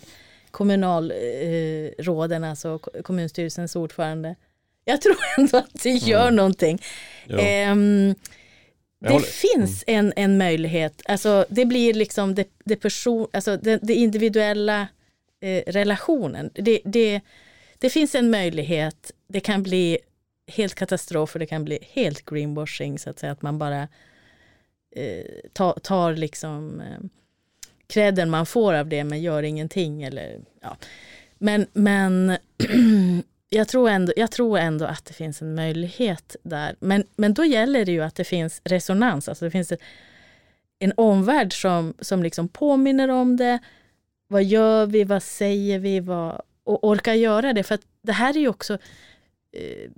kommunalråden, 0.50 2.44
eh, 2.44 2.50
alltså 2.50 2.78
kommunstyrelsens 2.78 3.76
ordförande. 3.76 4.34
Jag 4.88 5.00
tror 5.00 5.16
ändå 5.38 5.58
att 5.58 5.82
det 5.82 5.90
gör 5.90 6.22
mm. 6.22 6.36
någonting. 6.36 6.82
Eh, 7.28 7.76
det 8.98 9.12
håller. 9.12 9.26
finns 9.26 9.84
mm. 9.86 10.06
en, 10.06 10.12
en 10.16 10.38
möjlighet, 10.38 11.02
alltså 11.04 11.46
det 11.48 11.64
blir 11.64 11.94
liksom 11.94 12.34
det, 12.34 12.48
det, 12.64 12.76
person, 12.76 13.26
alltså 13.32 13.56
det, 13.56 13.78
det 13.82 13.94
individuella 13.94 14.88
eh, 15.40 15.62
relationen. 15.66 16.50
Det, 16.54 16.80
det, 16.84 17.20
det 17.78 17.90
finns 17.90 18.14
en 18.14 18.30
möjlighet, 18.30 19.12
det 19.28 19.40
kan 19.40 19.62
bli 19.62 19.98
helt 20.46 20.74
katastrof 20.74 21.34
och 21.34 21.38
det 21.38 21.46
kan 21.46 21.64
bli 21.64 21.78
helt 21.92 22.24
greenwashing 22.24 22.98
så 22.98 23.10
att 23.10 23.18
säga, 23.18 23.32
att 23.32 23.42
man 23.42 23.58
bara 23.58 23.88
eh, 24.96 25.24
tar, 25.52 25.72
tar 25.72 26.14
liksom 26.14 26.80
eh, 26.80 28.26
man 28.26 28.46
får 28.46 28.74
av 28.74 28.88
det 28.88 29.04
men 29.04 29.22
gör 29.22 29.42
ingenting. 29.42 30.02
Eller, 30.02 30.40
ja. 30.60 30.76
Men, 31.38 31.66
men 31.72 32.36
jag, 33.48 33.68
tror 33.68 33.88
ändå, 33.88 34.12
jag 34.16 34.30
tror 34.30 34.58
ändå 34.58 34.84
att 34.84 35.04
det 35.04 35.14
finns 35.14 35.42
en 35.42 35.54
möjlighet 35.54 36.36
där. 36.42 36.76
Men, 36.80 37.04
men 37.16 37.34
då 37.34 37.44
gäller 37.44 37.84
det 37.84 37.92
ju 37.92 38.02
att 38.02 38.14
det 38.14 38.24
finns 38.24 38.60
resonans, 38.64 39.28
alltså 39.28 39.44
det 39.44 39.50
finns 39.50 39.72
en 40.78 40.92
omvärld 40.96 41.60
som, 41.60 41.94
som 42.00 42.22
liksom 42.22 42.48
påminner 42.48 43.08
om 43.08 43.36
det. 43.36 43.58
Vad 44.28 44.44
gör 44.44 44.86
vi, 44.86 45.04
vad 45.04 45.22
säger 45.22 45.78
vi, 45.78 46.00
vad, 46.00 46.42
och 46.64 46.84
orkar 46.84 47.14
göra 47.14 47.52
det. 47.52 47.62
För 47.62 47.74
att 47.74 47.86
det 48.02 48.12
här 48.12 48.36
är 48.36 48.40
ju 48.40 48.48
också, 48.48 48.78
eh, 49.52 49.90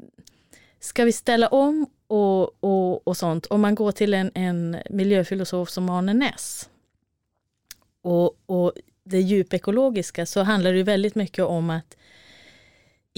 ska 0.81 1.05
vi 1.05 1.13
ställa 1.13 1.49
om 1.49 1.87
och, 2.07 2.65
och, 2.65 3.09
och 3.09 3.17
sånt, 3.17 3.47
om 3.47 3.61
man 3.61 3.75
går 3.75 3.93
till 3.93 4.15
en, 4.15 4.31
en 4.35 4.77
miljöfilosof 4.91 5.71
som 5.71 5.91
Arne 5.91 6.15
Ness 6.15 6.69
och, 8.03 8.39
och 8.47 8.73
det 9.05 9.21
djupekologiska 9.21 10.27
så 10.27 10.43
handlar 10.43 10.73
det 10.73 10.83
väldigt 10.83 11.15
mycket 11.15 11.45
om 11.45 11.71
att 11.71 11.97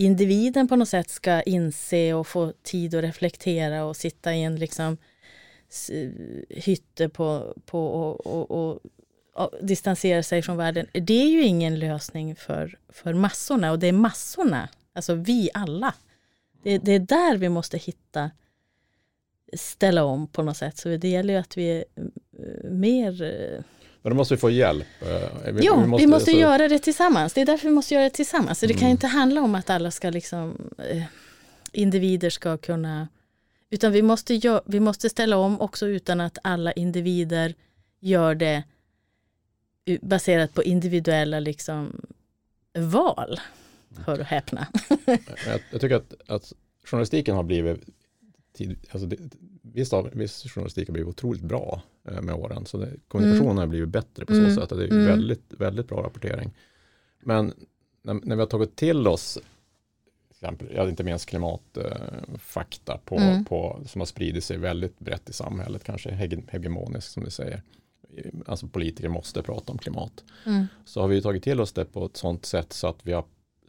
individen 0.01 0.69
på 0.69 0.77
något 0.77 0.89
sätt 0.89 1.11
ska 1.11 1.43
inse 1.43 2.15
och 2.15 2.27
få 2.27 2.53
tid 2.63 2.95
att 2.95 3.05
reflektera 3.05 3.85
och 3.85 3.97
sitta 3.97 4.35
i 4.35 4.43
en 4.43 4.57
liksom 4.57 4.97
hytte 6.49 7.09
på, 7.09 7.55
på 7.67 7.87
och, 7.87 8.27
och, 8.27 8.51
och, 8.51 8.81
och, 9.35 9.51
distansera 9.63 10.23
sig 10.23 10.43
från 10.43 10.57
världen. 10.57 10.87
Det 10.93 11.23
är 11.23 11.29
ju 11.29 11.43
ingen 11.43 11.79
lösning 11.79 12.37
för, 12.37 12.79
för 12.89 13.15
massorna 13.15 13.71
och 13.71 13.79
det 13.79 13.87
är 13.87 13.93
massorna, 13.93 14.69
alltså 14.93 15.15
vi 15.15 15.51
alla. 15.55 15.95
Det, 16.63 16.79
det 16.79 16.93
är 16.93 16.99
där 16.99 17.37
vi 17.37 17.49
måste 17.49 17.79
hitta 17.79 18.31
ställa 19.53 20.05
om 20.05 20.27
på 20.27 20.43
något 20.43 20.57
sätt. 20.57 20.79
Så 20.79 20.89
det 20.89 21.09
gäller 21.09 21.35
ju 21.35 21.41
att 21.41 21.57
vi 21.57 21.71
är 21.71 21.85
eh, 22.39 22.71
mer 22.71 23.23
eh, 23.23 23.63
men 24.03 24.11
då 24.11 24.17
måste 24.17 24.35
vi 24.35 24.39
få 24.39 24.51
hjälp. 24.51 24.87
Eh, 25.01 25.53
vi, 25.53 25.67
jo, 25.67 25.81
vi 25.81 25.87
måste, 25.87 26.03
vi 26.03 26.07
måste 26.07 26.31
så... 26.31 26.37
göra 26.37 26.69
det 26.69 26.79
tillsammans. 26.79 27.33
Det 27.33 27.41
är 27.41 27.47
därför 27.47 27.69
vi 27.69 27.75
måste 27.75 27.95
göra 27.95 28.05
det 28.05 28.11
tillsammans. 28.11 28.59
Så 28.59 28.67
det 28.67 28.73
mm. 28.73 28.81
kan 28.81 28.89
inte 28.89 29.07
handla 29.07 29.43
om 29.43 29.55
att 29.55 29.71
alla 29.71 29.91
ska 29.91 30.11
liksom, 30.11 30.71
eh, 30.79 31.03
individer 31.73 32.31
ska 32.31 32.57
kunna, 32.57 33.09
utan 33.71 33.93
vi 33.93 34.03
måste, 34.03 34.61
vi 34.67 34.81
måste 34.81 35.11
ställa 35.11 35.37
om 35.37 35.61
också 35.61 35.87
utan 35.87 36.21
att 36.21 36.39
alla 36.43 36.73
individer 36.73 37.55
gör 38.01 38.35
det 38.35 38.63
baserat 40.01 40.55
på 40.55 40.63
individuella 40.63 41.41
liksom, 41.41 42.01
val. 42.79 43.41
Hör 44.07 44.21
och 44.21 44.27
häpna. 44.27 44.67
jag, 45.47 45.61
jag 45.71 45.81
tycker 45.81 45.97
att, 45.97 46.15
att 46.27 46.53
journalistiken 46.85 47.37
har 47.37 47.43
blivit 47.43 47.81
tid, 48.53 48.79
alltså 48.91 49.07
det, 49.07 49.17
viss, 49.63 49.93
av, 49.93 50.11
viss 50.13 50.43
journalistik 50.43 50.89
har 50.89 50.93
blivit 50.93 51.09
otroligt 51.09 51.43
bra 51.43 51.83
med 52.03 52.35
åren. 52.35 52.67
Så 52.67 52.79
det, 52.79 52.91
kommunikationen 53.09 53.51
mm. 53.51 53.59
har 53.59 53.67
blivit 53.67 53.89
bättre 53.89 54.27
på 54.27 54.33
så 54.33 54.41
mm. 54.41 54.55
sätt. 54.55 54.69
Det 54.69 54.85
är 54.85 54.91
mm. 54.91 55.07
väldigt, 55.07 55.53
väldigt 55.59 55.89
bra 55.89 56.03
rapportering. 56.03 56.51
Men 57.21 57.53
när, 58.03 58.15
när, 58.15 58.37
vi 58.37 58.41
har 58.41 58.47
tagit 58.47 58.77
till 58.77 59.07
oss 59.07 59.39
jag 60.75 60.89
inte 60.89 61.05
minst 61.05 61.27
klimatfakta 61.27 62.99
på, 63.05 63.17
mm. 63.17 63.45
på, 63.45 63.81
som 63.87 64.01
har 64.01 64.07
spridit 64.07 64.45
sig 64.45 64.59
väldigt 64.59 64.99
brett 64.99 65.31
i 65.31 65.33
samhället, 65.33 65.85
kanske 65.85 66.11
hegemonisk 66.49 67.09
som 67.09 67.25
vi 67.25 67.31
säger. 67.31 67.63
Alltså 68.47 68.67
politiker 68.67 69.09
måste 69.09 69.43
prata 69.43 69.73
om 69.73 69.79
klimat. 69.79 70.25
Mm. 70.47 70.67
Så 70.85 71.01
har 71.01 71.09
vi 71.09 71.23
tagit 71.23 71.43
till 71.43 71.61
oss 71.61 71.73
det 71.73 71.85
på 71.85 72.05
ett 72.05 72.17
sådant 72.17 72.47
sätt 72.47 72.73
så 72.73 72.87
att 72.87 73.07
vi 73.07 73.13
har, 73.13 73.25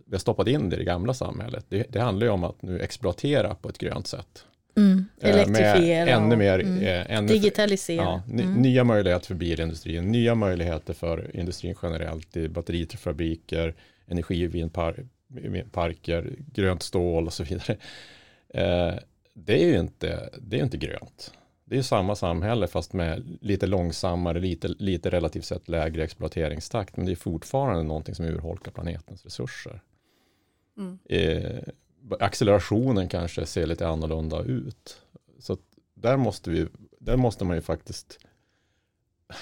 vi 0.06 0.16
har 0.16 0.20
stoppat 0.20 0.48
in 0.48 0.70
det 0.70 0.76
i 0.76 0.80
det 0.80 0.86
gamla 0.86 1.14
samhället. 1.14 1.66
Det, 1.70 1.86
det 1.90 2.00
handlar 2.00 2.28
ju 2.28 2.32
om 2.32 2.44
att 2.44 2.62
nu 2.62 2.80
exploatera 2.80 3.56
på 3.56 3.70
ett 3.70 3.78
grönt 3.78 4.08
sätt. 4.08 4.46
Mm. 4.78 5.06
Eh, 5.22 5.30
Elektrifiera. 5.30 6.10
ännu 6.10 6.36
mer, 6.36 6.60
mm. 6.60 6.84
Eh, 6.84 7.12
ännu, 7.18 7.28
Digitalisera. 7.28 8.04
Ja, 8.04 8.24
mm. 8.30 8.54
Nya 8.54 8.84
möjligheter 8.84 9.28
för 9.28 9.36
bilindustrin, 9.36 10.12
nya 10.12 10.36
möjligheter 10.36 10.94
för 10.94 11.36
industrin 11.36 11.76
generellt 11.82 12.38
i 12.38 12.50
batterifabriker, 12.50 13.76
energivindparker, 14.08 16.36
grönt 16.54 16.84
stål 16.84 17.26
och 17.26 17.34
så 17.34 17.44
vidare. 17.44 17.78
Eh, 18.54 18.94
det 19.34 19.64
är 19.64 19.68
ju 19.68 19.80
inte, 19.80 20.30
det 20.42 20.60
är 20.60 20.64
inte 20.64 20.78
grönt. 20.78 21.34
Det 21.66 21.78
är 21.78 21.82
samma 21.82 22.16
samhälle 22.16 22.68
fast 22.68 22.94
med 22.94 23.38
lite 23.42 23.68
långsammare, 23.68 24.40
lite, 24.40 24.68
lite 24.68 25.10
relativt 25.10 25.46
sett 25.46 25.70
lägre 25.70 26.04
exploateringstakt. 26.04 26.98
Men 26.98 27.06
det 27.06 27.12
är 27.12 27.16
fortfarande 27.16 27.84
någonting 27.84 28.16
som 28.16 28.26
urholkar 28.26 28.72
planetens 28.72 29.26
resurser. 29.26 29.82
Mm. 30.78 31.00
Eh, 31.10 31.64
accelerationen 32.20 33.10
kanske 33.10 33.46
ser 33.46 33.66
lite 33.66 33.88
annorlunda 33.88 34.44
ut. 34.44 35.02
Så 35.40 35.58
där 35.94 36.18
måste, 36.18 36.50
vi, 36.50 36.68
där 37.00 37.18
måste 37.18 37.46
man 37.46 37.56
ju 37.56 37.62
faktiskt 37.62 38.20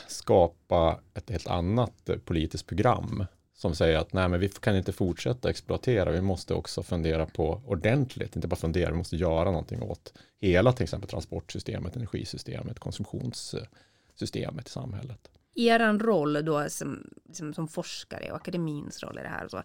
skapa 0.08 1.00
ett 1.14 1.30
helt 1.30 1.48
annat 1.48 2.10
eh, 2.10 2.18
politiskt 2.18 2.68
program 2.68 3.26
som 3.54 3.76
säger 3.76 3.98
att 3.98 4.14
nej, 4.14 4.30
men 4.30 4.40
vi 4.40 4.50
kan 4.50 4.76
inte 4.76 4.92
fortsätta 4.92 5.50
exploatera. 5.50 6.12
Vi 6.12 6.22
måste 6.22 6.54
också 6.54 6.84
fundera 6.84 7.26
på 7.26 7.62
ordentligt, 7.66 8.36
inte 8.36 8.48
bara 8.48 8.56
fundera, 8.56 8.92
vi 8.92 8.98
måste 8.98 9.16
göra 9.16 9.52
någonting 9.52 9.82
åt 9.82 10.14
hela 10.38 10.74
till 10.74 10.84
exempel 10.84 11.10
transportsystemet, 11.10 11.96
energisystemet, 11.96 12.80
konsumtionssystemet 12.80 14.68
i 14.68 14.72
samhället. 14.72 15.32
Er 15.56 16.00
roll 16.00 16.46
då 16.46 16.70
som, 16.70 17.10
som, 17.34 17.54
som, 17.54 17.68
forskare 17.68 18.32
och 18.32 18.38
akademins 18.38 19.04
roll 19.04 19.20
i 19.20 19.22
det 19.22 19.30
här. 19.30 19.46
Och 19.46 19.52
så, 19.52 19.58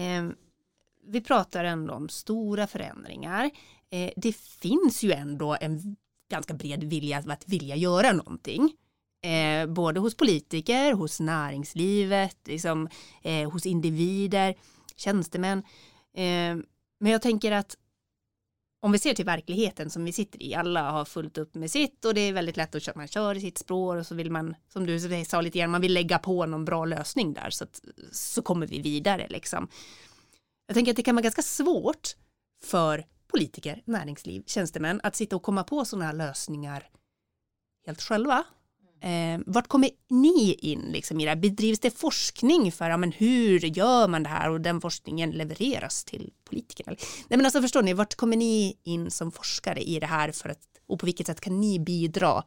eh, 0.00 0.28
vi 1.06 1.20
pratar 1.20 1.64
ändå 1.64 1.94
om 1.94 2.08
stora 2.08 2.66
förändringar. 2.66 3.50
Eh, 3.90 4.10
det 4.16 4.36
finns 4.36 5.02
ju 5.02 5.12
ändå 5.12 5.56
en 5.60 5.96
ganska 6.30 6.54
bred 6.54 6.84
vilja 6.84 7.18
att 7.18 7.48
vilja 7.48 7.76
göra 7.76 8.12
någonting. 8.12 8.72
Eh, 9.22 9.66
både 9.66 10.00
hos 10.00 10.16
politiker, 10.16 10.92
hos 10.92 11.20
näringslivet, 11.20 12.36
liksom, 12.44 12.88
eh, 13.22 13.50
hos 13.50 13.66
individer, 13.66 14.54
tjänstemän. 14.96 15.58
Eh, 16.14 16.56
men 17.00 17.12
jag 17.12 17.22
tänker 17.22 17.52
att 17.52 17.76
om 18.80 18.92
vi 18.92 18.98
ser 18.98 19.14
till 19.14 19.24
verkligheten 19.24 19.90
som 19.90 20.04
vi 20.04 20.12
sitter 20.12 20.42
i, 20.42 20.54
alla 20.54 20.90
har 20.90 21.04
fullt 21.04 21.38
upp 21.38 21.54
med 21.54 21.70
sitt 21.70 22.04
och 22.04 22.14
det 22.14 22.20
är 22.20 22.32
väldigt 22.32 22.56
lätt 22.56 22.74
att 22.74 22.82
köra, 22.82 22.96
man 22.96 23.08
kör 23.08 23.34
i 23.34 23.40
sitt 23.40 23.58
spår 23.58 23.96
och 23.96 24.06
så 24.06 24.14
vill 24.14 24.30
man, 24.30 24.54
som 24.68 24.86
du 24.86 25.24
sa 25.24 25.40
lite 25.40 25.58
grann, 25.58 25.70
man 25.70 25.80
vill 25.80 25.92
lägga 25.94 26.18
på 26.18 26.46
någon 26.46 26.64
bra 26.64 26.84
lösning 26.84 27.32
där 27.32 27.50
så, 27.50 27.64
att, 27.64 27.80
så 28.12 28.42
kommer 28.42 28.66
vi 28.66 28.80
vidare 28.80 29.26
liksom. 29.30 29.68
Jag 30.66 30.74
tänker 30.74 30.92
att 30.92 30.96
det 30.96 31.02
kan 31.02 31.14
vara 31.14 31.22
ganska 31.22 31.42
svårt 31.42 32.16
för 32.64 33.06
politiker, 33.26 33.82
näringsliv, 33.84 34.42
tjänstemän 34.46 35.00
att 35.02 35.16
sitta 35.16 35.36
och 35.36 35.42
komma 35.42 35.64
på 35.64 35.84
sådana 35.84 36.04
här 36.04 36.12
lösningar 36.12 36.90
helt 37.86 38.02
själva. 38.02 38.44
Eh, 39.00 39.40
vart 39.46 39.68
kommer 39.68 39.90
ni 40.10 40.54
in 40.54 40.80
liksom, 40.80 41.20
i 41.20 41.24
det 41.24 41.30
här? 41.30 41.36
Bedrivs 41.36 41.80
det 41.80 41.98
forskning 41.98 42.72
för 42.72 42.90
ja, 42.90 42.96
men 42.96 43.12
hur 43.12 43.58
gör 43.58 44.08
man 44.08 44.22
det 44.22 44.28
här 44.28 44.50
och 44.50 44.60
den 44.60 44.80
forskningen 44.80 45.30
levereras 45.30 46.04
till 46.04 46.32
politikerna? 46.44 46.96
Nej, 47.28 47.36
men 47.36 47.46
alltså, 47.46 47.62
förstår 47.62 47.82
ni, 47.82 47.92
vart 47.92 48.14
kommer 48.14 48.36
ni 48.36 48.78
in 48.82 49.10
som 49.10 49.32
forskare 49.32 49.80
i 49.80 50.00
det 50.00 50.06
här 50.06 50.32
för 50.32 50.48
att, 50.48 50.62
och 50.86 51.00
på 51.00 51.06
vilket 51.06 51.26
sätt 51.26 51.40
kan 51.40 51.60
ni 51.60 51.78
bidra 51.78 52.44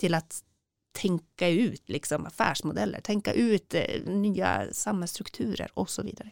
till 0.00 0.14
att 0.14 0.44
tänka 0.92 1.48
ut 1.48 1.88
liksom, 1.88 2.26
affärsmodeller, 2.26 3.00
tänka 3.00 3.32
ut 3.32 3.74
eh, 3.74 4.02
nya 4.06 4.72
samhällsstrukturer 4.72 5.70
och 5.74 5.90
så 5.90 6.02
vidare? 6.02 6.30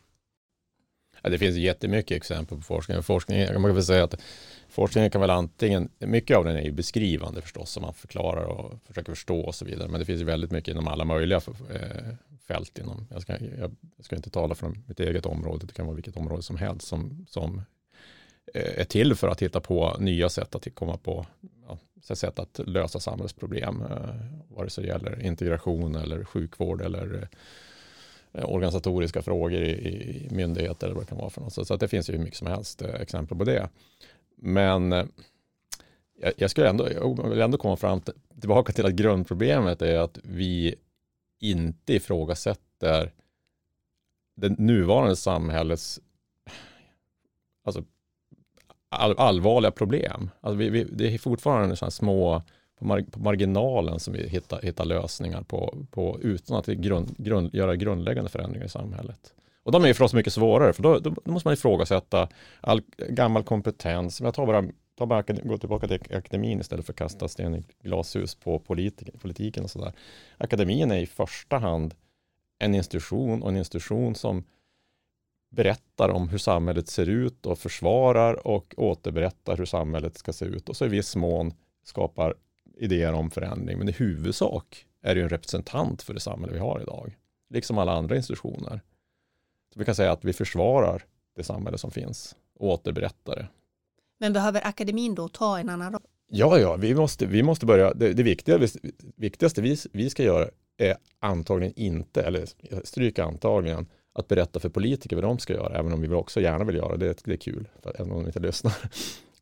Ja, 1.23 1.31
det 1.31 1.39
finns 1.39 1.57
jättemycket 1.57 2.17
exempel 2.17 2.59
på 2.59 2.65
forskning. 2.65 3.03
forskning 3.03 3.39
man 3.39 3.63
kan 3.63 3.75
väl 3.75 3.85
säga 3.85 4.05
att 4.05 4.21
forskningen 4.69 5.11
kan 5.11 5.21
väl 5.21 5.31
antingen, 5.31 5.89
mycket 5.99 6.37
av 6.37 6.45
den 6.45 6.57
är 6.57 6.63
ju 6.63 6.73
beskrivande 6.73 7.43
förstås, 7.43 7.71
som 7.71 7.83
man 7.83 7.95
förklarar 7.95 8.45
och 8.45 8.79
försöker 8.87 9.13
förstå 9.13 9.41
och 9.41 9.55
så 9.55 9.65
vidare. 9.65 9.89
Men 9.89 10.01
det 10.01 10.07
finns 10.07 10.21
ju 10.21 10.25
väldigt 10.25 10.51
mycket 10.51 10.73
inom 10.73 10.89
alla 10.89 11.05
möjliga 11.05 11.41
eh, 11.71 12.15
fält. 12.47 12.79
Inom, 12.79 13.07
jag, 13.11 13.23
ska, 13.23 13.37
jag, 13.59 13.77
ska 14.01 14.17
inte 14.17 14.31
tala 14.31 14.55
från 14.55 14.85
mitt 14.87 15.01
eget 15.01 15.27
område, 15.27 15.67
det 15.67 15.73
kan 15.73 15.87
vara 15.87 15.95
vilket 15.95 16.17
område 16.17 16.43
som 16.43 16.57
helst 16.57 16.87
som, 16.87 17.27
som 17.29 17.63
eh, 18.55 18.81
är 18.81 18.85
till 18.85 19.15
för 19.15 19.29
att 19.29 19.43
hitta 19.43 19.61
på 19.61 19.97
nya 19.99 20.29
sätt 20.29 20.55
att 20.55 20.75
komma 20.75 20.97
på 20.97 21.27
ja, 21.69 22.15
sätt 22.15 22.39
att 22.39 22.61
lösa 22.67 23.01
samhällsproblem. 23.01 23.83
Eh, 23.83 24.57
vare 24.57 24.71
sig 24.71 24.85
det 24.85 24.89
gäller 24.89 25.23
integration 25.23 25.95
eller 25.95 26.25
sjukvård 26.25 26.81
eller 26.81 27.29
Eh, 28.35 28.51
organisatoriska 28.51 29.23
frågor 29.23 29.63
i, 29.63 29.71
i 29.71 30.29
myndigheter 30.31 30.87
eller 30.87 30.95
vad 30.95 31.05
det 31.05 31.09
kan 31.09 31.19
vara 31.19 31.31
för 31.31 31.41
något. 31.41 31.53
Så, 31.53 31.65
så 31.65 31.77
det 31.77 31.89
finns 31.89 32.09
ju 32.11 32.13
hur 32.13 32.25
mycket 32.25 32.39
som 32.39 32.47
helst 32.47 32.83
eh, 32.83 32.95
exempel 32.95 33.39
på 33.39 33.45
det. 33.45 33.69
Men 34.37 34.93
eh, 34.93 35.05
jag, 36.21 36.33
jag, 36.37 36.51
skulle 36.51 36.69
ändå, 36.69 36.89
jag 36.93 37.29
vill 37.29 37.41
ändå 37.41 37.59
komma 37.59 37.77
fram 37.77 38.01
till, 38.01 38.15
tillbaka 38.41 38.73
till 38.73 38.87
att 38.87 38.93
grundproblemet 38.93 39.83
är 39.83 39.99
att 39.99 40.19
vi 40.23 40.75
inte 41.41 41.95
ifrågasätter 41.95 43.13
det 44.35 44.59
nuvarande 44.59 45.17
samhällets 45.17 46.01
alltså, 47.65 47.85
all, 48.89 49.19
allvarliga 49.19 49.71
problem. 49.71 50.31
Alltså 50.41 50.57
vi, 50.57 50.71
vi, 50.71 50.85
det 50.85 51.15
är 51.15 51.19
fortfarande 51.19 51.77
så 51.77 51.91
små 51.91 52.43
på, 52.83 53.21
marginalen 53.21 54.01
som 54.01 54.15
vi 54.15 54.29
hittar, 54.29 54.63
hittar 54.63 54.85
lösningar 54.85 55.43
på, 55.43 55.87
på 55.91 56.19
utan 56.21 56.57
att 56.57 56.67
grund, 56.67 57.15
grund, 57.19 57.55
göra 57.55 57.77
grundläggande 57.77 58.31
förändringar 58.31 58.67
i 58.67 58.69
samhället. 58.69 59.35
Och 59.63 59.73
de 59.73 59.83
är 59.83 59.89
ju 59.89 59.95
för 59.95 60.05
oss 60.05 60.15
mycket 60.15 60.33
svårare, 60.33 60.73
för 60.73 60.83
då, 60.83 60.99
då, 60.99 61.15
då 61.25 61.33
måste 61.33 61.49
man 61.49 61.55
ifrågasätta 61.55 62.29
all 62.61 62.83
gammal 63.09 63.43
kompetens. 63.43 64.21
Jag 64.21 64.35
tar 64.35 64.47
bara, 64.47 64.65
tar 64.99 65.07
bara 65.07 65.23
gå 65.23 65.59
tillbaka 65.59 65.89
till 65.89 66.17
akademin 66.17 66.61
istället 66.61 66.87
för 66.87 66.93
att 66.93 66.99
kasta 66.99 67.29
sten 67.29 67.55
i 67.55 67.65
glashus 67.83 68.35
på 68.35 68.59
politiken, 68.59 69.19
politiken 69.19 69.65
och 69.65 69.71
sådär. 69.71 69.93
Akademin 70.39 70.91
är 70.91 70.99
i 70.99 71.07
första 71.07 71.59
hand 71.59 71.95
en 72.59 72.75
institution 72.75 73.43
och 73.43 73.49
en 73.49 73.57
institution 73.57 74.15
som 74.15 74.45
berättar 75.51 76.09
om 76.09 76.29
hur 76.29 76.39
samhället 76.39 76.89
ser 76.89 77.09
ut 77.09 77.47
och 77.47 77.59
försvarar 77.59 78.47
och 78.47 78.75
återberättar 78.77 79.57
hur 79.57 79.65
samhället 79.65 80.19
ska 80.19 80.33
se 80.33 80.45
ut 80.45 80.69
och 80.69 80.77
så 80.77 80.85
i 80.85 80.89
viss 80.89 81.17
mån 81.17 81.55
skapar 81.85 82.35
idéer 82.83 83.13
om 83.13 83.31
förändring. 83.31 83.79
Men 83.79 83.89
i 83.89 83.93
huvudsak 83.93 84.87
är 85.03 85.15
det 85.15 85.23
en 85.23 85.29
representant 85.29 86.03
för 86.03 86.15
det 86.15 86.21
samhälle 86.21 86.53
vi 86.53 86.59
har 86.59 86.81
idag, 86.81 87.17
liksom 87.51 87.79
alla 87.79 87.93
andra 87.93 88.17
institutioner. 88.17 88.81
Så 89.73 89.79
vi 89.79 89.85
kan 89.85 89.95
säga 89.95 90.13
att 90.13 90.25
vi 90.25 90.33
försvarar 90.33 91.05
det 91.37 91.45
samhälle 91.45 91.79
som 91.79 91.91
finns 91.91 92.37
och 92.59 92.69
återberättar 92.69 93.37
det. 93.37 93.49
Men 94.21 94.33
behöver 94.33 94.67
akademin 94.67 95.15
då 95.15 95.29
ta 95.29 95.59
en 95.59 95.69
annan 95.69 95.93
roll? 95.93 96.03
Ja, 96.29 96.59
ja, 96.59 96.77
vi 96.77 96.95
måste, 96.95 97.27
vi 97.27 97.43
måste 97.43 97.67
börja. 97.67 97.95
Det, 97.95 98.13
det 98.13 98.23
viktigaste, 98.23 98.79
viktigaste 99.17 99.63
vi, 99.63 99.77
vi 99.93 100.11
ska 100.11 100.23
göra 100.23 100.49
är 100.77 100.97
antagligen 101.19 101.73
inte, 101.77 102.23
eller 102.23 102.45
stryka 102.85 103.25
antagligen, 103.25 103.87
att 104.15 104.29
berätta 104.29 104.61
för 104.61 104.69
politiker 104.69 105.17
vad 105.17 105.25
de 105.25 105.39
ska 105.39 105.53
göra, 105.53 105.79
även 105.79 105.93
om 105.93 106.01
vi 106.01 106.09
också 106.09 106.41
gärna 106.41 106.65
vill 106.65 106.77
göra 106.77 106.97
det. 106.97 107.25
Det 107.25 107.33
är 107.33 107.37
kul, 107.37 107.69
även 107.95 108.13
om 108.13 108.19
de 108.19 108.27
inte 108.27 108.41
lyssnar. 108.41 108.75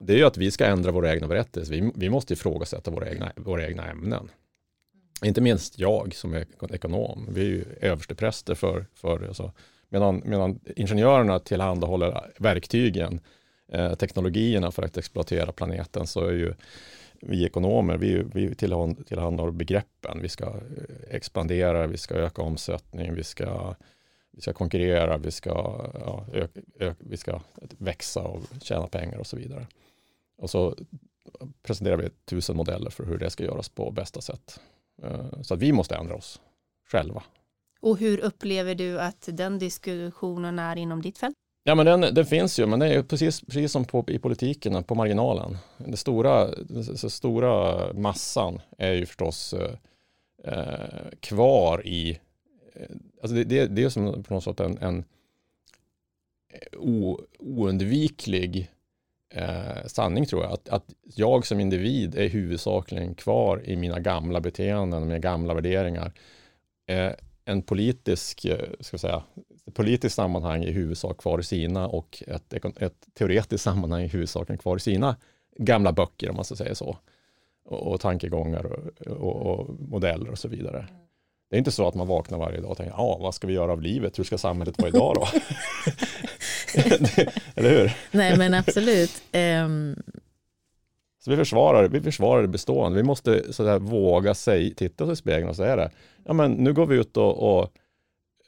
Det 0.01 0.13
är 0.13 0.17
ju 0.17 0.25
att 0.25 0.37
vi 0.37 0.51
ska 0.51 0.67
ändra 0.67 0.93
våra 0.93 1.13
egna 1.13 1.29
berättelser. 1.29 1.73
Vi, 1.73 1.93
vi 1.95 2.11
måste 2.11 2.33
ifrågasätta 2.33 2.91
våra 2.91 3.11
egna, 3.11 3.33
våra 3.37 3.67
egna 3.67 3.91
ämnen. 3.91 4.31
Inte 5.25 5.41
minst 5.41 5.79
jag 5.79 6.15
som 6.15 6.35
är 6.35 6.47
ekonom. 6.71 7.29
Vi 7.31 7.41
är 7.41 7.47
ju 7.47 7.65
överstepräster 7.81 8.55
för, 8.55 8.87
för 8.95 9.29
alltså, 9.29 9.53
medan, 9.89 10.23
medan 10.25 10.61
ingenjörerna 10.77 11.39
tillhandahåller 11.39 12.33
verktygen, 12.39 13.21
eh, 13.73 13.95
teknologierna 13.95 14.71
för 14.71 14.83
att 14.83 14.97
exploatera 14.97 15.53
planeten 15.53 16.07
så 16.07 16.27
är 16.27 16.33
ju 16.33 16.55
vi 17.21 17.45
ekonomer, 17.45 17.97
vi, 17.97 18.25
vi 18.35 18.55
tillhandahåller 18.55 19.53
begreppen. 19.53 20.19
Vi 20.23 20.29
ska 20.29 20.47
eh, 20.47 20.55
expandera, 21.11 21.87
vi 21.87 21.97
ska 21.97 22.15
öka 22.15 22.43
omsättning, 22.43 23.15
vi 23.15 23.25
ska, 23.25 23.75
vi 24.31 24.41
ska 24.41 24.53
konkurrera, 24.53 25.19
vi 25.19 25.31
ska, 25.31 25.51
ja, 25.95 26.27
ö, 26.33 26.47
ö, 26.79 26.95
vi 26.99 27.17
ska 27.17 27.41
växa 27.79 28.21
och 28.23 28.43
tjäna 28.63 28.87
pengar 28.87 29.19
och 29.19 29.27
så 29.27 29.37
vidare. 29.37 29.67
Och 30.41 30.51
så 30.51 30.77
presenterar 31.63 31.97
vi 31.97 32.11
tusen 32.25 32.57
modeller 32.57 32.91
för 32.91 33.05
hur 33.05 33.19
det 33.19 33.31
ska 33.31 33.45
göras 33.45 33.69
på 33.69 33.91
bästa 33.91 34.21
sätt. 34.21 34.61
Eh, 35.03 35.43
så 35.43 35.55
att 35.55 35.61
vi 35.61 35.73
måste 35.73 35.97
ändra 35.97 36.15
oss 36.15 36.41
själva. 36.91 37.23
Och 37.81 37.99
hur 37.99 38.21
upplever 38.21 38.75
du 38.75 39.01
att 39.01 39.29
den 39.33 39.59
diskussionen 39.59 40.59
är 40.59 40.77
inom 40.77 41.03
ditt 41.03 41.19
fält? 41.19 41.37
Ja, 41.65 41.75
men 41.75 41.87
den, 41.87 42.01
den 42.01 42.27
finns 42.27 42.59
ju, 42.59 42.67
men 42.67 42.79
det 42.79 42.87
är 42.87 43.03
precis, 43.03 43.41
precis 43.41 43.73
som 43.73 43.85
på, 43.85 44.05
i 44.09 44.19
politiken, 44.19 44.85
på 44.85 44.95
marginalen. 44.95 45.57
Den 45.77 45.97
stora, 45.97 46.51
den 46.51 46.97
stora 46.97 47.93
massan 47.93 48.61
är 48.79 48.93
ju 48.93 49.07
förstås 49.07 49.55
eh, 50.45 51.11
kvar 51.21 51.87
i... 51.87 52.19
Eh, 52.75 52.87
alltså 53.23 53.37
det, 53.37 53.45
det, 53.45 53.67
det 53.67 53.85
är 53.85 53.89
som 53.89 54.23
på 54.23 54.35
något 54.35 54.45
sätt 54.45 54.61
en, 54.61 54.79
en 54.79 55.05
o, 56.77 57.21
oundviklig 57.39 58.71
eh, 59.31 59.87
sanning 59.87 60.27
tror 60.27 60.43
jag. 60.43 60.53
Att, 60.53 60.69
att 60.69 60.85
jag 61.03 61.47
som 61.47 61.61
individ 61.61 62.15
är 62.15 62.29
huvudsakligen 62.29 63.15
kvar 63.15 63.63
i 63.65 63.77
mina 63.77 64.01
gamla 64.01 64.41
beteenden, 64.41 65.07
mina 65.07 65.19
gamla 65.19 65.55
värderingar. 65.55 66.13
Eh, 66.87 67.13
en 67.45 67.63
politisk, 67.63 68.45
eh, 68.45 68.69
ska 68.81 68.99
säga, 68.99 69.23
ett 69.67 69.75
politiskt 69.75 70.15
sammanhang 70.15 70.65
i 70.65 70.73
huvudsak 70.73 71.19
kvar 71.19 71.39
i 71.39 71.43
sina 71.43 71.89
och 71.89 72.23
ett, 72.27 72.55
ett 72.77 73.07
teoretiskt 73.15 73.65
sammanhang 73.65 74.03
i 74.03 74.09
huvudsak 74.09 74.61
kvar 74.61 74.77
i 74.77 74.81
sina 74.81 75.17
gamla 75.57 75.93
böcker, 75.93 76.31
om 76.31 76.37
man 76.37 76.45
ska 76.45 76.57
säga 76.57 76.75
så. 76.75 76.97
Och, 77.65 77.93
och 77.93 78.01
tankegångar 78.01 78.67
och, 78.67 79.07
och, 79.07 79.37
och, 79.37 79.81
modeller 79.81 80.31
och 80.31 80.39
så 80.39 80.49
vidare. 80.49 80.87
Det 81.51 81.57
är 81.57 81.59
inte 81.59 81.71
så 81.71 81.89
att 81.89 81.95
man 81.95 82.07
vaknar 82.07 82.39
varje 82.39 82.61
dag 82.61 82.71
och 82.71 82.77
tänker, 82.77 82.95
ja, 82.97 83.19
vad 83.21 83.35
ska 83.35 83.47
vi 83.47 83.53
göra 83.53 83.73
av 83.73 83.83
livet? 83.83 84.19
Hur 84.19 84.25
ska 84.25 84.39
samhället 84.39 84.79
vara 84.79 84.89
idag 84.89 85.15
då? 85.15 85.27
Eller 87.55 87.71
hur? 87.71 87.93
Nej, 88.11 88.39
men 88.39 88.55
absolut. 88.55 89.23
Um... 89.33 89.97
Så 91.25 91.31
vi 91.31 91.37
försvarar, 91.37 91.89
vi 91.89 92.01
försvarar 92.01 92.43
det 92.43 92.49
bestående. 92.49 92.97
Vi 92.97 93.03
måste 93.03 93.53
så 93.53 93.79
våga 93.79 94.35
sig, 94.35 94.75
titta 94.75 95.05
oss 95.05 95.13
i 95.13 95.17
spegeln 95.17 95.49
och 95.49 95.57
säga 95.57 95.77
det. 95.77 95.91
Ja, 96.25 96.33
men 96.33 96.53
nu 96.53 96.73
går 96.73 96.87
vi 96.87 96.97
ut 96.97 97.17
och, 97.17 97.61
och 97.61 97.73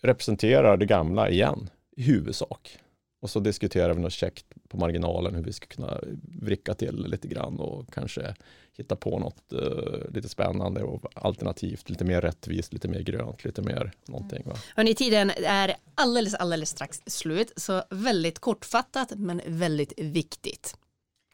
representerar 0.02 0.76
det 0.76 0.86
gamla 0.86 1.30
igen, 1.30 1.70
i 1.96 2.02
huvudsak. 2.02 2.78
Och 3.22 3.30
så 3.30 3.40
diskuterar 3.40 3.94
vi 3.94 4.00
något 4.00 4.12
käckt 4.12 4.46
på 4.68 4.76
marginalen 4.76 5.34
hur 5.34 5.42
vi 5.42 5.52
ska 5.52 5.66
kunna 5.66 6.00
vricka 6.40 6.74
till 6.74 7.06
lite 7.06 7.28
grann 7.28 7.60
och 7.60 7.92
kanske 7.92 8.34
hitta 8.72 8.96
på 8.96 9.18
något 9.18 9.52
uh, 9.52 10.14
lite 10.14 10.28
spännande 10.28 10.82
och 10.82 11.04
alternativt, 11.14 11.90
lite 11.90 12.04
mer 12.04 12.20
rättvist, 12.20 12.72
lite 12.72 12.88
mer 12.88 13.00
grönt, 13.00 13.44
lite 13.44 13.62
mer 13.62 13.92
någonting. 14.06 14.42
Va? 14.46 14.56
Hörrni, 14.76 14.94
tiden 14.94 15.30
är 15.44 15.76
alldeles, 15.94 16.34
alldeles 16.34 16.70
strax 16.70 17.02
slut, 17.06 17.52
så 17.56 17.82
väldigt 17.90 18.38
kortfattat 18.38 19.12
men 19.16 19.40
väldigt 19.46 20.00
viktigt. 20.00 20.76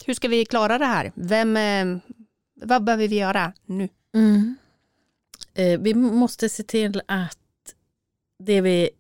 Hur 0.06 0.14
ska 0.14 0.28
vi 0.28 0.44
klara 0.44 0.78
det 0.78 0.86
här? 0.86 1.12
Vem, 1.14 1.56
eh, 1.56 1.98
vad 2.54 2.84
behöver 2.84 3.08
vi 3.08 3.18
göra 3.18 3.52
nu? 3.66 3.88
Mm. 4.14 4.56
Eh, 5.54 5.80
vi 5.80 5.94
måste 5.94 6.48
se 6.48 6.62
till 6.62 7.02
att 7.06 7.38
det 8.38 8.60
vi 8.60 8.90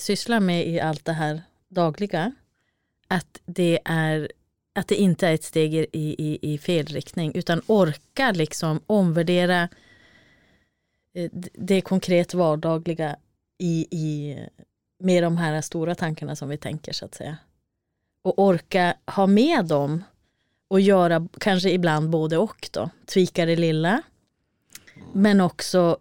sysslar 0.00 0.40
med 0.40 0.66
i 0.66 0.80
allt 0.80 1.04
det 1.04 1.12
här 1.12 1.42
dagliga, 1.70 2.32
att 3.08 3.40
det, 3.46 3.78
är, 3.84 4.32
att 4.72 4.88
det 4.88 4.94
inte 4.94 5.28
är 5.28 5.34
ett 5.34 5.44
steg 5.44 5.74
i, 5.74 5.86
i, 5.92 6.38
i 6.52 6.58
fel 6.58 6.86
riktning, 6.86 7.32
utan 7.34 7.62
orka 7.66 8.32
liksom 8.32 8.80
omvärdera 8.86 9.68
eh, 11.14 11.30
det 11.52 11.80
konkret 11.80 12.34
vardagliga 12.34 13.16
i, 13.58 13.86
i, 13.90 14.36
med 14.98 15.22
de 15.22 15.36
här 15.36 15.60
stora 15.60 15.94
tankarna 15.94 16.36
som 16.36 16.48
vi 16.48 16.56
tänker 16.56 16.92
så 16.92 17.04
att 17.04 17.14
säga. 17.14 17.36
Och 18.22 18.38
orka 18.38 18.94
ha 19.06 19.26
med 19.26 19.66
dem 19.66 20.04
och 20.68 20.80
göra 20.80 21.28
kanske 21.38 21.70
ibland 21.70 22.10
både 22.10 22.38
och 22.38 22.68
då. 22.72 22.90
Tvika 23.06 23.46
det 23.46 23.56
lilla. 23.56 24.02
Men 25.12 25.40
också 25.40 25.98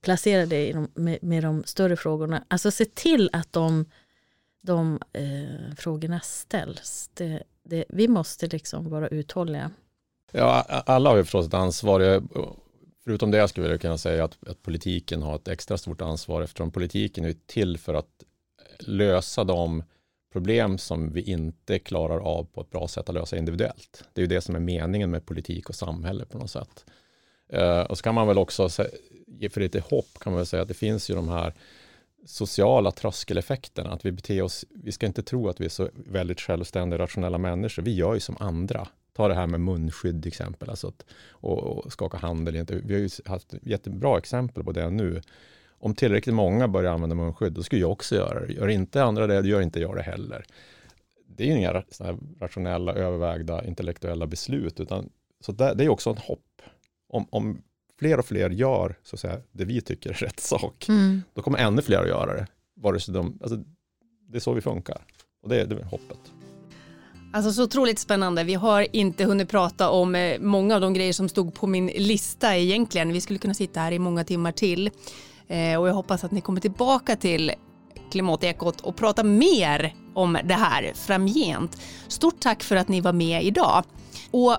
placera 0.00 0.46
det 0.46 0.72
de, 0.72 0.88
med, 0.94 1.18
med, 1.22 1.42
de 1.42 1.64
större 1.64 1.96
frågorna. 1.96 2.44
Alltså 2.48 2.70
se 2.70 2.84
till 2.84 3.30
att 3.32 3.52
de, 3.52 3.86
de 4.64 5.00
eh, 5.12 5.74
frågorna 5.76 6.20
ställs. 6.20 7.10
Det, 7.14 7.42
det, 7.62 7.84
vi 7.88 8.08
måste 8.08 8.46
liksom 8.46 8.90
vara 8.90 9.08
uthålliga. 9.08 9.70
Ja, 10.32 10.62
alla 10.68 11.10
har 11.10 11.16
ju 11.16 11.24
förstås 11.24 11.46
ett 11.46 11.54
ansvar. 11.54 12.22
Förutom 13.04 13.30
det 13.30 13.48
skulle 13.48 13.68
jag 13.68 13.80
kunna 13.80 13.98
säga 13.98 14.24
att, 14.24 14.48
att, 14.48 14.62
politiken 14.62 15.22
har 15.22 15.36
ett 15.36 15.48
extra 15.48 15.78
stort 15.78 16.02
ansvar 16.02 16.42
eftersom 16.42 16.70
politiken 16.70 17.24
är 17.24 17.34
till 17.46 17.78
för 17.78 17.94
att 17.94 18.24
lösa 18.78 19.44
de 19.44 19.82
problem 20.32 20.78
som 20.78 21.12
vi 21.12 21.22
inte 21.22 21.78
klarar 21.78 22.18
av 22.18 22.44
på 22.44 22.60
ett 22.60 22.70
bra 22.70 22.88
sätt 22.88 23.08
att 23.08 23.14
lösa 23.14 23.36
individuellt. 23.36 24.04
Det 24.12 24.20
är 24.20 24.22
ju 24.22 24.28
det 24.28 24.40
som 24.40 24.56
är 24.56 24.60
meningen 24.60 25.10
med 25.10 25.26
politik 25.26 25.68
och 25.68 25.74
samhälle 25.74 26.24
på 26.24 26.38
något 26.38 26.50
sätt. 26.50 26.84
Eh, 27.48 27.80
och 27.80 27.98
så 27.98 28.04
kan 28.04 28.14
man 28.14 28.26
väl 28.26 28.38
också 28.38 28.68
ge 29.26 29.48
för 29.48 29.60
lite 29.60 29.80
hopp 29.80 30.18
kan 30.20 30.32
man 30.32 30.38
väl 30.38 30.46
säga 30.46 30.62
att 30.62 30.68
det 30.68 30.74
finns 30.74 31.10
ju 31.10 31.14
de 31.14 31.28
här 31.28 31.54
sociala 32.26 32.90
tröskeleffekten, 32.90 33.86
att 33.86 34.04
vi 34.04 34.12
beter 34.12 34.42
oss, 34.42 34.64
vi 34.70 34.92
ska 34.92 35.06
inte 35.06 35.22
tro 35.22 35.48
att 35.48 35.60
vi 35.60 35.64
är 35.64 35.68
så 35.68 35.88
väldigt 35.94 36.40
självständiga, 36.40 36.98
rationella 36.98 37.38
människor. 37.38 37.82
Vi 37.82 37.94
gör 37.94 38.14
ju 38.14 38.20
som 38.20 38.36
andra. 38.40 38.88
Ta 39.12 39.28
det 39.28 39.34
här 39.34 39.46
med 39.46 39.60
munskydd 39.60 40.22
till 40.22 40.28
exempel, 40.28 40.70
alltså 40.70 40.88
att, 40.88 41.04
och, 41.30 41.58
och 41.58 41.92
skaka 41.92 42.16
hand 42.16 42.48
eller 42.48 42.60
inte. 42.60 42.74
Vi 42.74 42.94
har 42.94 43.00
ju 43.00 43.08
haft 43.24 43.54
jättebra 43.62 44.18
exempel 44.18 44.64
på 44.64 44.72
det 44.72 44.90
nu. 44.90 45.20
Om 45.78 45.94
tillräckligt 45.94 46.34
många 46.34 46.68
börjar 46.68 46.92
använda 46.92 47.16
munskydd, 47.16 47.52
då 47.52 47.62
skulle 47.62 47.80
jag 47.80 47.92
också 47.92 48.14
göra 48.14 48.46
det. 48.46 48.52
Gör 48.52 48.68
inte 48.68 49.02
andra 49.02 49.26
det, 49.26 49.42
då 49.42 49.48
gör 49.48 49.60
inte 49.60 49.80
jag 49.80 49.96
det 49.96 50.02
heller. 50.02 50.44
Det 51.26 51.44
är 51.44 51.48
ju 51.48 51.58
inga 51.58 51.84
rationella, 52.40 52.94
övervägda, 52.94 53.64
intellektuella 53.64 54.26
beslut, 54.26 54.80
utan 54.80 55.10
så 55.40 55.52
det, 55.52 55.74
det 55.74 55.84
är 55.84 55.88
också 55.88 56.10
ett 56.10 56.18
hopp. 56.18 56.62
Om, 57.08 57.26
om 57.30 57.62
fler 57.98 58.18
och 58.18 58.26
fler 58.26 58.50
gör 58.50 58.98
så 59.02 59.16
att 59.16 59.20
säga, 59.20 59.38
det 59.52 59.64
vi 59.64 59.80
tycker 59.80 60.10
är 60.10 60.14
rätt 60.14 60.40
sak, 60.40 60.88
mm. 60.88 61.22
då 61.34 61.42
kommer 61.42 61.58
ännu 61.58 61.82
fler 61.82 61.98
att 61.98 62.08
göra 62.08 62.34
det. 62.34 62.46
Vare 62.76 63.00
sig 63.00 63.14
de, 63.14 63.38
alltså, 63.42 63.56
det 64.28 64.36
är 64.36 64.40
så 64.40 64.52
vi 64.52 64.60
funkar. 64.60 65.04
Och 65.42 65.48
det, 65.48 65.64
det 65.64 65.74
är 65.74 65.82
hoppet. 65.82 66.18
Alltså 67.32 67.52
så 67.52 67.64
otroligt 67.64 67.98
spännande. 67.98 68.44
Vi 68.44 68.54
har 68.54 68.96
inte 68.96 69.24
hunnit 69.24 69.48
prata 69.48 69.90
om 69.90 70.14
eh, 70.14 70.40
många 70.40 70.74
av 70.74 70.80
de 70.80 70.94
grejer 70.94 71.12
som 71.12 71.28
stod 71.28 71.54
på 71.54 71.66
min 71.66 71.86
lista 71.86 72.56
egentligen. 72.56 73.12
Vi 73.12 73.20
skulle 73.20 73.38
kunna 73.38 73.54
sitta 73.54 73.80
här 73.80 73.92
i 73.92 73.98
många 73.98 74.24
timmar 74.24 74.52
till. 74.52 74.90
Eh, 75.48 75.80
och 75.80 75.88
jag 75.88 75.94
hoppas 75.94 76.24
att 76.24 76.30
ni 76.30 76.40
kommer 76.40 76.60
tillbaka 76.60 77.16
till 77.16 77.52
Klimatekot 78.10 78.80
och 78.80 78.96
prata 78.96 79.24
mer 79.24 79.94
om 80.14 80.38
det 80.44 80.54
här 80.54 80.92
framgent. 80.94 81.82
Stort 82.08 82.40
tack 82.40 82.62
för 82.62 82.76
att 82.76 82.88
ni 82.88 83.00
var 83.00 83.12
med 83.12 83.44
idag. 83.44 83.84
Och 84.30 84.58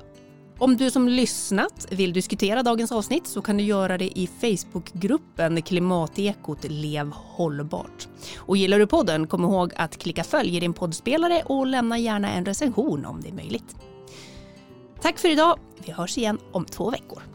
om 0.60 0.78
du 0.78 0.91
som 0.91 1.08
lyssnat 1.08 1.88
vill 1.89 2.14
diskutera 2.14 2.64
dagens 2.64 2.91
avsnitt 2.91 3.28
så 3.28 3.41
kan 3.41 3.58
du 3.58 3.64
göra 3.64 3.97
det 3.97 4.20
i 4.20 4.28
Facebookgruppen 4.28 5.62
Klimatekot 5.62 6.66
Lev 6.70 7.12
hållbart. 7.14 8.08
Och 8.38 8.58
gillar 8.58 8.80
du 8.80 8.88
podden, 8.88 9.28
kom 9.28 9.43
ihåg 9.43 9.74
att 9.76 9.97
klicka 9.97 10.24
följ 10.24 10.58
i 10.58 10.60
din 10.60 10.74
poddspelare 10.74 11.41
och 11.45 11.68
lämna 11.68 11.97
gärna 11.97 12.32
en 12.32 12.45
recension 12.45 13.06
om 13.06 13.22
det 13.22 13.30
är 13.30 13.34
möjligt. 13.34 13.76
Tack 15.01 15.20
för 15.20 15.32
idag. 15.32 15.60
Vi 15.86 15.91
hörs 15.91 16.18
igen 16.18 16.39
om 16.51 16.66
två 16.66 16.89
veckor. 16.89 17.34